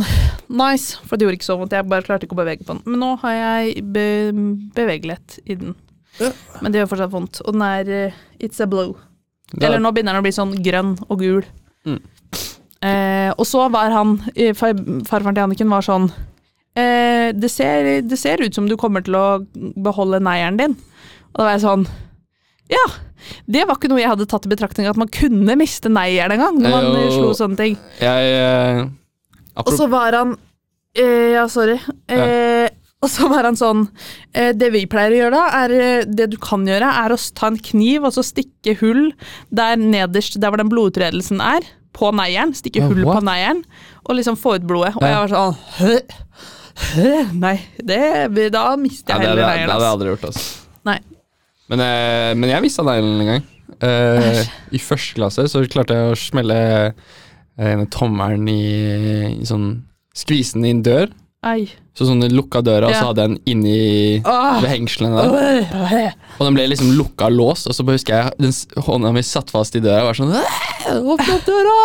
nice, 0.56 0.96
for 1.06 1.14
det 1.20 1.26
gjorde 1.26 1.36
ikke 1.38 1.48
så 1.50 1.58
vondt, 1.60 1.74
jeg 1.76 1.86
bare 1.90 2.06
klarte 2.06 2.26
ikke 2.26 2.34
å 2.34 2.40
bevege 2.40 2.64
på 2.66 2.72
den. 2.74 2.80
Men 2.88 3.02
nå 3.04 3.10
har 3.22 3.34
jeg 3.36 3.84
be 3.94 4.06
bevegelighet 4.78 5.36
i 5.44 5.58
den. 5.60 5.74
Ja. 6.18 6.30
Men 6.62 6.72
det 6.72 6.80
gjør 6.80 6.88
fortsatt 6.94 7.12
vondt, 7.12 7.42
og 7.44 7.52
den 7.58 7.66
er 7.66 7.90
uh, 8.08 8.22
it's 8.40 8.62
a 8.64 8.66
blow. 8.70 8.96
Da- 9.52 9.68
Eller 9.68 9.82
nå 9.84 9.92
begynner 9.94 10.16
den 10.16 10.24
å 10.24 10.26
bli 10.26 10.34
sånn 10.34 10.56
grønn 10.64 10.96
og 11.06 11.20
gul. 11.20 11.44
Mm. 11.86 12.00
Eh, 12.86 13.30
og 13.36 13.44
så 13.48 13.66
var 13.72 13.92
han, 13.94 14.16
eh, 14.34 14.52
far, 14.56 14.74
farfaren 15.08 15.36
til 15.36 15.44
Anniken 15.46 15.70
var 15.72 15.84
sånn 15.86 16.08
eh, 16.76 17.30
det, 17.32 17.48
ser, 17.50 18.02
det 18.04 18.18
ser 18.20 18.42
ut 18.44 18.54
som 18.54 18.66
du 18.68 18.76
kommer 18.80 19.04
til 19.06 19.16
å 19.16 19.26
beholde 19.80 20.20
neieren 20.24 20.58
din. 20.60 20.74
Og 21.32 21.38
da 21.40 21.46
var 21.46 21.54
jeg 21.56 21.64
sånn 21.64 21.86
Ja! 22.72 22.86
Det 23.50 23.64
var 23.66 23.78
ikke 23.78 23.88
noe 23.90 23.98
jeg 24.02 24.10
hadde 24.12 24.26
tatt 24.30 24.46
i 24.46 24.50
betraktning, 24.52 24.86
at 24.90 24.98
man 25.00 25.10
kunne 25.10 25.56
miste 25.58 25.90
neieren 25.90 26.36
en 26.36 26.42
gang. 26.44 26.58
Når 26.62 26.74
man 26.74 27.12
slo 27.14 27.30
sånne 27.34 27.58
ting. 27.58 27.76
Jeg 28.00 28.34
eh, 28.38 28.82
Og 29.62 29.70
så 29.74 29.88
var 29.90 30.14
han 30.14 30.34
eh, 30.94 31.32
Ja, 31.34 31.46
sorry. 31.50 31.78
Eh, 32.12 32.68
og 33.02 33.10
så 33.12 33.28
var 33.28 33.44
han 33.44 33.58
sånn 33.58 33.82
eh, 34.32 34.52
Det 34.56 34.70
vi 34.72 34.84
pleier 34.90 35.12
å 35.12 35.18
gjøre 35.18 35.34
da, 35.36 35.64
er 35.64 35.74
eh, 35.76 36.06
Det 36.08 36.30
du 36.32 36.36
kan 36.42 36.62
gjøre, 36.66 36.88
er 37.04 37.12
å 37.14 37.18
ta 37.36 37.50
en 37.52 37.58
kniv 37.60 38.06
og 38.08 38.14
så 38.16 38.24
stikke 38.24 38.76
hull 38.80 39.10
der 39.54 39.76
nederst, 39.80 40.38
der 40.42 40.52
hvor 40.52 40.62
den 40.62 40.70
blodutredelsen 40.72 41.42
er, 41.44 41.66
på 41.96 42.12
neieren. 42.16 42.54
Stikke 42.56 42.82
Ja, 42.84 42.88
hull 42.92 43.04
what? 43.08 43.20
på 43.20 43.26
neieren, 43.28 43.64
og 44.04 44.16
liksom 44.18 44.38
få 44.40 44.56
ut 44.60 44.66
blodet. 44.68 44.94
Og 45.00 45.04
jeg 45.06 45.18
var 45.22 45.34
sånn 45.34 45.60
«Hø? 45.80 45.98
Hø? 46.94 47.12
Nei, 47.40 47.56
det, 47.80 48.00
da 48.52 48.68
mister 48.80 49.14
Ja, 49.16 49.20
jeg 49.22 49.36
det, 49.38 49.44
heller 49.44 49.44
det 49.44 49.72
hadde 49.72 49.86
jeg 49.86 49.94
aldri 49.96 50.10
gjort, 50.14 50.26
altså. 50.30 50.46
Nei. 50.88 50.98
Men, 51.72 51.82
eh, 51.82 52.32
men 52.38 52.52
jeg 52.52 52.64
mista 52.64 52.84
neglen 52.86 53.22
en 53.22 53.30
gang. 53.32 53.46
Eh, 53.86 54.42
I 54.72 54.80
første 54.80 55.18
klasse 55.18 55.46
så 55.52 55.64
klarte 55.68 55.96
jeg 55.96 56.12
å 56.12 56.18
smelle 56.18 56.58
eh, 56.86 57.84
tommelen 57.92 58.46
i, 58.48 58.62
i 59.42 59.48
sånn 59.48 59.72
Skvisen 60.16 60.64
i 60.64 60.70
en 60.72 60.78
dør. 60.80 61.10
Ei. 61.44 61.66
Så 61.96 62.06
sånn 62.08 62.24
lukka 62.32 62.62
døra, 62.64 62.88
og 62.88 62.96
så 62.96 63.10
hadde 63.10 63.24
jeg 63.24 63.32
den 63.34 63.52
inni 63.52 64.22
ah. 64.24 64.56
ved 64.62 64.70
hengslene 64.72 65.26
der. 65.28 66.14
Og 66.38 66.42
den 66.46 66.56
ble 66.56 66.64
liksom 66.72 66.94
lukka 66.96 67.28
og 67.28 67.36
låst, 67.36 67.68
og 67.68 67.76
så 67.76 67.84
bare 67.84 68.00
husker 68.00 68.16
jeg 68.16 68.32
den 68.40 68.82
hånda 68.86 69.12
mi 69.12 69.22
satt 69.24 69.52
fast 69.52 69.76
i 69.76 69.82
døra 69.84 70.06
og 70.06 70.10
var 70.10 70.18
sånn 70.18 70.34
«Åh, 70.36 70.56
Åpne 71.14 71.36
opp 71.36 71.46
døra! 71.48 71.76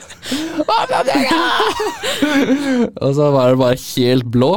Åpne 0.66 1.00
opp 1.00 1.10
døra! 1.10 1.40
og 3.06 3.16
så 3.18 3.30
var 3.34 3.54
det 3.54 3.60
bare 3.62 3.80
helt 3.82 4.30
blå. 4.34 4.52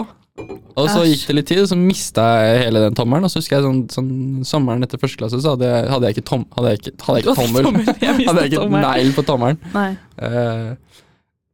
Og 0.80 0.88
så 0.88 1.02
gikk 1.04 1.26
det 1.28 1.36
litt 1.36 1.48
tid, 1.52 1.60
og 1.64 1.68
så 1.72 1.76
mista 1.80 2.26
jeg 2.46 2.60
hele 2.66 2.84
den 2.86 2.96
tommelen. 2.96 3.26
Og 3.28 3.32
så 3.34 3.42
husker 3.42 3.58
jeg 3.58 3.66
sånn, 3.66 3.82
sånn 3.92 4.12
sommeren 4.48 4.86
etter 4.86 5.02
første 5.02 5.20
klasse, 5.20 5.40
så 5.44 5.56
hadde 5.56 5.68
jeg, 5.68 5.88
hadde 5.92 6.08
jeg 6.10 6.18
ikke 6.18 6.28
tom... 6.30 6.46
Hadde 6.56 6.72
jeg 6.74 6.82
ikke, 6.84 6.94
hadde 7.06 7.18
jeg 7.20 7.26
ikke 7.26 7.40
tommel. 7.42 7.72
jeg 7.90 8.28
hadde 8.30 8.44
jeg 8.46 8.54
ikke 8.54 8.68
negl 8.76 9.12
på 9.18 9.26
tommelen. 9.28 9.60
Nei. 9.76 9.90
Eh, 10.24 10.70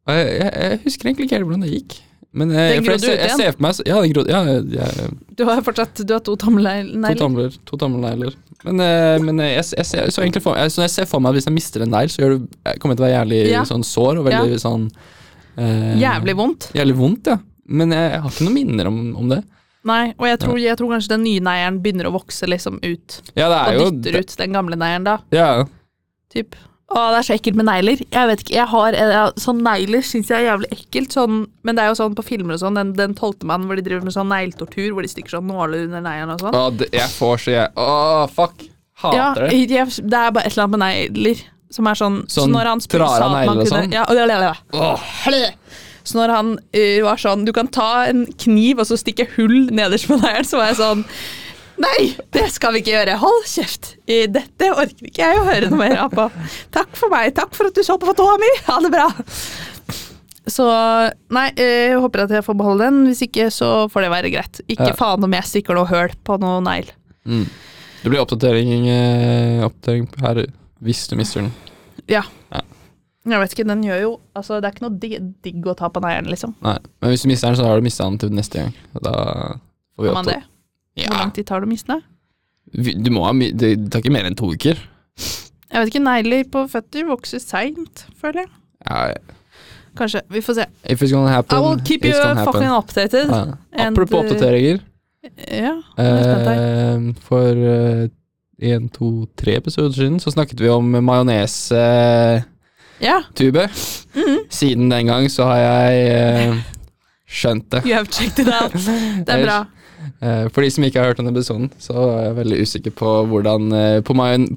og 0.06 0.20
jeg, 0.20 0.36
jeg, 0.46 0.82
husker 0.86 1.10
egentlig 1.10 1.26
ikke 1.30 1.40
helt 1.40 1.48
hvordan 1.50 1.66
det 1.66 1.72
gikk. 1.74 1.96
Men 2.36 2.52
jeg, 2.52 2.76
Den 2.76 2.84
grodde 2.86 3.00
ser- 3.08 3.16
ut 3.16 3.24
igjen? 3.26 3.40
ser 3.40 3.62
meg 3.64 3.76
så- 3.78 3.86
Ja, 3.88 4.02
den 4.04 4.12
grodde 4.12 4.30
Ja, 4.76 4.88
Du 5.40 5.46
har 5.48 5.62
fortsatt 5.64 6.02
du 6.06 6.14
har 6.14 6.20
to 6.20 6.36
to 6.36 6.46
tommelnegler. 6.46 7.56
to 7.66 7.78
tommelnegler. 7.80 8.36
Men, 8.66 8.82
uh, 8.84 9.18
men 9.24 9.40
eh, 9.40 9.54
jeg, 9.56 9.86
ser- 9.88 10.12
så 10.12 10.22
egentlig 10.22 10.44
for, 10.44 10.60
så 10.70 10.84
jeg 10.84 10.92
ser 10.92 11.08
for 11.10 11.24
meg 11.24 11.32
at 11.32 11.40
hvis 11.40 11.48
jeg 11.50 11.56
mister 11.56 11.82
en 11.86 11.94
negl, 11.96 12.12
så 12.12 12.28
det, 12.36 12.78
kommer 12.84 12.94
jeg 12.94 13.00
til 13.00 13.06
å 13.06 13.08
være 13.08 13.18
jævlig 13.18 13.42
Ja. 13.54 13.64
sånn 13.66 13.88
sår 13.88 14.20
og 14.22 14.28
veldig 14.30 14.60
sånn 14.62 14.86
uh, 14.92 15.94
Jævlig 16.02 16.36
vondt. 16.36 16.70
Jævlig 16.76 16.98
vondt, 17.00 17.32
ja. 17.34 17.40
Men 17.66 17.92
jeg, 17.96 18.20
har 18.22 18.30
ikke 18.32 18.46
noen 18.48 18.58
minner 18.60 18.88
om, 18.92 19.00
om 19.18 19.30
det. 19.34 19.42
Nei, 19.86 20.14
og 20.18 20.26
jeg 20.26 20.40
tror, 20.42 20.58
jeg 20.62 20.78
tror 20.80 20.94
kanskje 20.96 21.12
den 21.14 21.24
nye 21.28 21.42
neieren 21.46 21.76
begynner 21.82 22.08
å 22.10 22.14
vokse 22.16 22.48
liksom 22.50 22.80
ut. 22.82 23.20
Ja, 23.38 23.50
det 23.52 23.58
er 23.58 23.76
Og 23.76 23.82
jo 23.84 23.90
dytter 24.00 24.24
ut 24.26 24.38
den 24.42 24.56
gamle 24.58 24.78
neieren 24.82 25.06
da. 25.06 25.20
Ja, 25.34 25.50
Typ. 26.34 26.56
Å, 26.86 27.00
det 27.14 27.18
er 27.20 27.26
så 27.26 27.34
ekkelt 27.34 27.58
med 27.58 27.66
negler. 27.66 28.02
Jeg 28.14 28.30
vet 28.30 28.42
ikke, 28.44 28.54
jeg 28.60 28.70
har 28.70 28.94
jeg, 28.98 29.22
Sånn 29.42 29.62
negler 29.66 30.04
syns 30.06 30.30
jeg 30.30 30.44
er 30.44 30.48
jævlig 30.52 30.70
ekkelt. 30.76 31.16
Sånn, 31.16 31.40
men 31.66 31.78
det 31.78 31.84
er 31.86 31.90
jo 31.90 31.98
sånn 31.98 32.18
på 32.18 32.26
filmer 32.28 32.58
og 32.58 32.62
sånn, 32.62 32.78
den, 32.78 32.92
den 32.98 33.16
tolvte 33.18 33.48
mann 33.50 33.66
hvor 33.66 33.78
de 33.80 33.86
driver 33.86 34.06
med 34.06 34.14
sånn 34.14 34.30
negletortur, 34.30 34.92
hvor 34.94 35.06
de 35.06 35.10
stikker 35.10 35.38
sånn 35.38 35.48
nåler 35.50 35.88
under 35.88 36.04
neglen 36.06 36.34
og 36.36 36.44
sånn. 36.44 36.58
Å, 36.60 36.66
det, 36.78 36.90
jeg 36.94 37.10
får 37.16 37.42
så 37.46 37.56
jeg 37.56 37.72
Å, 37.82 37.90
fuck. 38.36 38.68
Hater 39.02 39.18
Ja, 39.18 39.30
det. 39.50 39.64
jeg, 39.66 39.96
det 40.08 40.20
er 40.22 40.36
bare 40.38 40.46
et 40.48 40.54
eller 40.56 40.68
annet 40.68 40.78
med 40.78 40.86
negler 40.86 41.42
som 41.76 41.90
er 41.90 41.98
sånn, 42.00 42.22
Sånn 42.32 42.46
så 42.48 42.54
når 42.54 42.70
han 42.70 42.84
spør- 42.86 43.02
drar 43.02 43.26
av 43.26 43.34
negler 43.40 43.64
og 43.66 43.72
sånn? 43.74 43.92
Ja, 43.92 44.06
ja, 44.16 44.28
ja, 44.30 44.38
ja. 44.46 44.54
Åh. 44.78 45.10
Så 46.06 46.20
når 46.20 46.32
han 46.36 46.52
uh, 46.62 47.00
var 47.06 47.18
sånn 47.18 47.46
Du 47.48 47.52
kan 47.56 47.68
ta 47.74 48.06
en 48.12 48.26
kniv 48.38 48.80
og 48.84 48.86
så 48.86 48.98
stikke 49.02 49.26
hull 49.36 49.72
nederst 49.74 50.06
på 50.08 50.20
neglen, 50.22 50.46
så 50.46 50.60
var 50.62 50.70
jeg 50.72 50.78
sånn 50.84 51.04
Nei, 51.82 52.14
det 52.32 52.46
skal 52.56 52.72
vi 52.72 52.80
ikke 52.80 52.94
gjøre. 52.94 53.18
Hold 53.20 53.42
kjeft. 53.52 53.90
Eh, 54.08 54.30
Dette 54.32 54.70
orker 54.72 55.10
ikke 55.10 55.26
jeg 55.26 55.40
å 55.42 55.44
høre 55.44 55.68
noe 55.68 55.80
mer 55.82 55.98
av 56.06 56.14
på. 56.16 56.30
Takk 56.72 56.94
for 56.96 57.12
meg. 57.12 57.34
Takk 57.36 57.52
for 57.58 57.68
at 57.68 57.76
du 57.76 57.82
så 57.84 57.98
på 58.00 58.14
tåa 58.16 58.38
mi. 58.40 58.48
Ha 58.70 58.78
det 58.86 58.92
bra. 58.94 59.10
Så 60.48 60.64
nei, 61.36 61.50
eh, 61.58 61.90
jeg 61.90 62.00
håper 62.00 62.24
at 62.24 62.32
jeg 62.38 62.46
får 62.48 62.56
beholde 62.62 62.88
den. 62.88 63.02
Hvis 63.10 63.26
ikke, 63.28 63.50
så 63.52 63.90
får 63.92 64.06
det 64.06 64.12
være 64.14 64.32
greit. 64.38 64.62
Ikke 64.72 64.88
Ja. 64.94 64.96
faen 64.96 65.28
om 65.28 65.36
jeg 65.36 65.50
stikker 65.52 65.76
noe 65.76 65.90
høl 65.92 66.16
på 66.24 66.40
noe 66.40 66.62
negl. 66.64 66.94
Mm. 67.28 67.44
Det 68.06 68.14
blir 68.14 68.24
oppdatering, 68.24 68.88
oppdatering 69.68 70.08
her 70.24 70.46
hvis 70.80 71.08
du 71.10 71.16
mister 71.20 71.42
den. 71.44 71.52
Ja. 72.08 72.24
Ja. 73.26 73.36
Jeg 73.36 73.42
vet 73.42 73.54
ikke, 73.56 73.68
den 73.68 73.82
gjør 73.82 74.02
jo 74.04 74.10
Altså, 74.38 74.60
det 74.62 74.68
er 74.68 74.76
ikke 74.76 74.84
noe 74.86 74.98
digg, 75.02 75.14
digg 75.46 75.70
å 75.72 75.74
ta 75.78 75.90
på 75.90 76.02
neglen, 76.04 76.30
liksom. 76.30 76.54
Nei, 76.66 76.76
men 77.02 77.14
hvis 77.14 77.24
du 77.26 77.30
mister 77.32 77.50
den, 77.50 77.58
så 77.58 77.66
har 77.66 77.80
du 77.82 77.88
mista 77.88 78.06
den 78.06 78.20
til 78.22 78.36
neste 78.38 78.62
gang. 78.62 78.76
Da 79.02 79.14
får 79.96 80.06
vi 80.06 80.12
Har 80.12 80.20
man 80.20 80.30
det? 80.30 80.42
Ja. 80.96 81.10
Hvor 81.10 81.24
lang 81.24 81.34
tid 81.36 81.48
tar 81.50 81.64
det 81.64 81.70
å 81.70 81.72
miste 81.72 81.96
den? 81.96 82.04
Du 83.06 83.10
må 83.14 83.24
ha 83.26 83.32
Det 83.34 83.72
tar 83.90 84.04
ikke 84.04 84.14
mer 84.14 84.28
enn 84.30 84.38
to 84.38 84.52
uker. 84.54 84.78
Jeg 85.76 85.82
vet 85.82 85.92
ikke, 85.92 86.06
negler 86.06 86.46
på 86.54 86.68
føtter 86.72 87.08
vokser 87.10 87.42
seint, 87.42 88.06
føler 88.20 88.46
jeg. 88.46 88.54
Ja, 88.86 89.00
Kanskje. 89.96 90.22
Vi 90.28 90.42
får 90.42 90.54
se. 90.54 90.66
if 90.84 91.02
it's 91.02 91.12
gonna 91.12 91.32
happen, 91.32 91.58
I 91.58 91.62
will 91.62 91.80
keep 91.80 92.06
you 92.06 92.14
fucking 92.46 92.70
updated. 92.70 93.30
Ja. 93.30 93.58
And, 93.72 93.98
Apropos 93.98 94.14
uh, 94.14 94.26
oppdateringer. 94.26 94.80
Ja. 95.52 95.82
Eh, 95.98 97.14
for 97.22 97.58
eh, 97.58 98.10
en, 98.60 98.90
to, 98.90 99.26
tre 99.36 99.56
episoder 99.58 99.92
siden 99.92 100.20
så 100.20 100.32
snakket 100.32 100.62
vi 100.62 100.70
om 100.70 100.92
majones-tube. 101.04 102.44
Ja. 103.02 103.22
Mhm. 104.16 104.38
Siden 104.50 104.90
den 104.92 105.06
gang 105.08 105.28
så 105.32 105.44
har 105.50 105.58
jeg 105.58 106.50
uh, 106.52 106.58
skjønt 107.28 107.70
det. 107.72 107.84
You 107.86 107.94
have 107.96 108.06
checked 108.12 108.40
it 108.40 108.48
out. 108.54 108.74
Det 108.74 109.30
er 109.36 109.44
bra. 109.46 109.66
Eh, 110.22 110.48
For 110.54 110.62
de 110.62 110.70
som 110.72 110.84
ikke 110.86 111.00
har 111.02 111.08
hørt 111.10 111.18
denne 111.18 111.32
episoden, 111.34 111.72
så 111.82 111.94
er 112.14 112.24
jeg 112.28 112.36
veldig 112.38 112.62
usikker 112.62 112.92
på 112.96 113.12
hvordan 113.28 113.72
eh, 113.74 114.02
På 114.06 114.14
majon- 114.14 114.52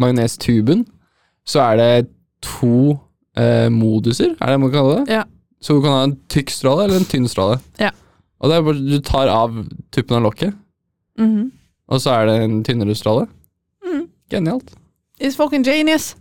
majonestuben 0.00 0.86
så 1.46 1.60
er 1.60 1.76
det 1.76 2.08
to 2.42 2.98
eh, 3.36 3.68
moduser, 3.68 4.34
er 4.40 4.46
det 4.54 4.60
man 4.60 4.70
kan 4.72 4.78
kalle 4.80 5.04
det? 5.04 5.12
Ja. 5.12 5.22
Så 5.60 5.74
du 5.76 5.82
kan 5.84 5.92
ha 5.92 6.02
en 6.04 6.16
tykk 6.32 6.50
stråle 6.50 6.84
eller 6.86 6.96
en 7.02 7.04
tynn 7.04 7.28
stråle. 7.28 7.58
Ja. 7.80 7.90
Og 8.40 8.48
det 8.50 8.56
er 8.56 8.62
bare 8.64 8.80
du 8.88 8.98
tar 9.04 9.28
av 9.28 9.54
tuppen 9.92 10.16
av 10.16 10.22
lokket, 10.24 10.54
Mhm. 11.18 11.52
og 11.88 12.00
så 12.00 12.10
er 12.16 12.26
det 12.26 12.36
en 12.42 12.64
tynnere 12.64 12.94
stråle. 12.96 13.26
Mm. 13.84 14.08
Genialt. 14.30 14.72
It's 15.20 15.36
fucking 15.36 15.62
genius. 15.64 16.14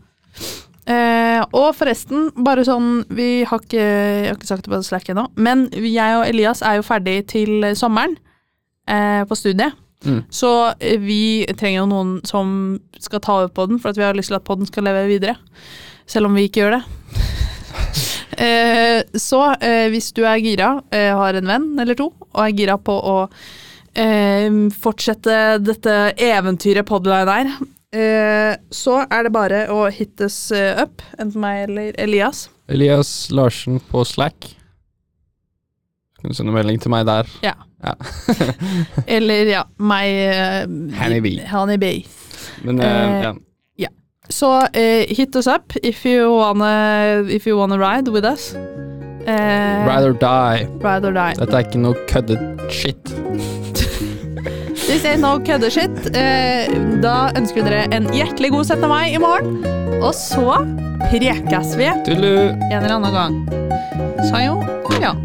Eh, 0.83 1.39
og 1.55 1.69
forresten, 1.77 2.25
bare 2.43 2.65
sånn 2.67 3.05
Vi 3.15 3.45
har 3.47 3.61
ikke, 3.61 3.79
jeg 3.79 4.25
har 4.27 4.35
ikke 4.35 4.49
sagt 4.49 4.65
det 4.65 4.73
på 4.73 4.81
Slack 4.83 5.07
ennå, 5.13 5.29
men 5.39 5.69
jeg 5.71 6.17
og 6.17 6.25
Elias 6.27 6.59
er 6.59 6.75
jo 6.75 6.83
ferdig 6.83 7.21
til 7.31 7.69
sommeren 7.79 8.17
eh, 8.89 9.23
på 9.29 9.37
studiet. 9.39 9.79
Mm. 10.03 10.23
Så 10.33 10.51
eh, 10.79 10.99
vi 10.99 11.45
trenger 11.55 11.83
jo 11.83 11.89
noen 11.89 12.13
som 12.27 12.49
skal 12.99 13.23
ta 13.23 13.37
over 13.39 13.53
podden, 13.55 13.79
for 13.79 13.91
at 13.91 13.99
vi 13.99 14.05
har 14.05 14.17
lyst 14.17 14.31
til 14.33 14.39
at 14.39 14.47
podden 14.47 14.67
skal 14.67 14.87
leve 14.87 15.07
videre. 15.11 15.37
Selv 16.09 16.27
om 16.27 16.35
vi 16.35 16.47
ikke 16.49 16.63
gjør 16.63 16.77
det. 16.77 16.81
eh, 18.45 18.99
så 19.19 19.43
eh, 19.55 19.87
hvis 19.93 20.11
du 20.15 20.23
er 20.27 20.41
gira, 20.43 20.75
eh, 20.91 21.11
har 21.15 21.39
en 21.39 21.51
venn 21.53 21.69
eller 21.79 21.97
to, 21.99 22.11
og 22.31 22.41
er 22.43 22.57
gira 22.57 22.79
på 22.79 22.97
å 22.97 23.17
fortsette 23.93 25.33
dette 25.61 25.91
eventyret 26.17 26.81
Podline 26.89 27.29
er, 27.29 27.51
eh, 27.93 28.55
så 28.73 28.99
er 29.05 29.27
det 29.27 29.31
bare 29.35 29.61
å 29.73 29.85
hit 29.93 30.21
us 30.25 30.37
eh, 30.55 30.81
up, 30.83 31.01
enten 31.19 31.41
meg 31.43 31.67
eller 31.69 31.93
Elias. 32.01 32.47
Elias 32.71 33.13
Larsen 33.31 33.79
på 33.91 34.03
Slack. 34.07 34.49
Kan 36.19 36.31
du 36.31 36.37
sende 36.37 36.53
melding 36.55 36.79
til 36.81 36.91
meg 36.93 37.05
der? 37.09 37.29
Ja 37.43 37.53
Eller 39.11 39.49
ja, 39.49 39.63
meg 39.75 40.07
eh, 40.23 40.61
Honeybee. 40.95 41.41
B. 41.77 42.05
Men 42.63 42.79
uh, 42.79 42.85
Eh, 42.85 43.33
ja. 43.83 43.89
Så 44.29 44.47
uh, 44.63 45.03
hit 45.09 45.35
us 45.35 45.47
up 45.47 45.73
if 45.83 46.05
you 46.05 46.29
wanna, 46.31 47.25
if 47.27 47.45
you 47.47 47.57
wanna 47.57 47.77
ride 47.77 48.07
with 48.07 48.23
us. 48.25 48.53
Uh, 49.27 49.83
Ride 49.87 50.03
or 50.07 50.13
die. 50.13 50.67
ride 50.79 51.05
or 51.05 51.11
die. 51.11 51.33
Dette 51.39 51.55
er 51.59 51.67
ikke 51.67 51.79
noe 51.83 51.95
køddet 52.07 52.71
shit. 52.71 53.13
This 54.93 55.05
ain't 55.09 55.23
no 55.25 55.39
køddeshit. 55.41 56.11
Eh, 56.13 56.69
da 57.01 57.31
ønsker 57.33 57.63
vi 57.63 57.63
dere 57.65 57.87
en 57.97 58.11
hjertelig 58.13 58.51
god 58.53 58.67
17. 58.75 58.85
mai 58.91 59.15
i 59.15 59.17
morgen. 59.17 59.55
Og 60.05 60.13
så 60.13 60.59
prekes 61.07 61.73
vi 61.79 61.89
Tudelu! 62.05 62.53
en 62.53 62.77
eller 62.77 62.99
annen 62.99 63.17
gang. 63.17 63.41
Sayo. 64.29 64.59
Ja. 65.01 65.15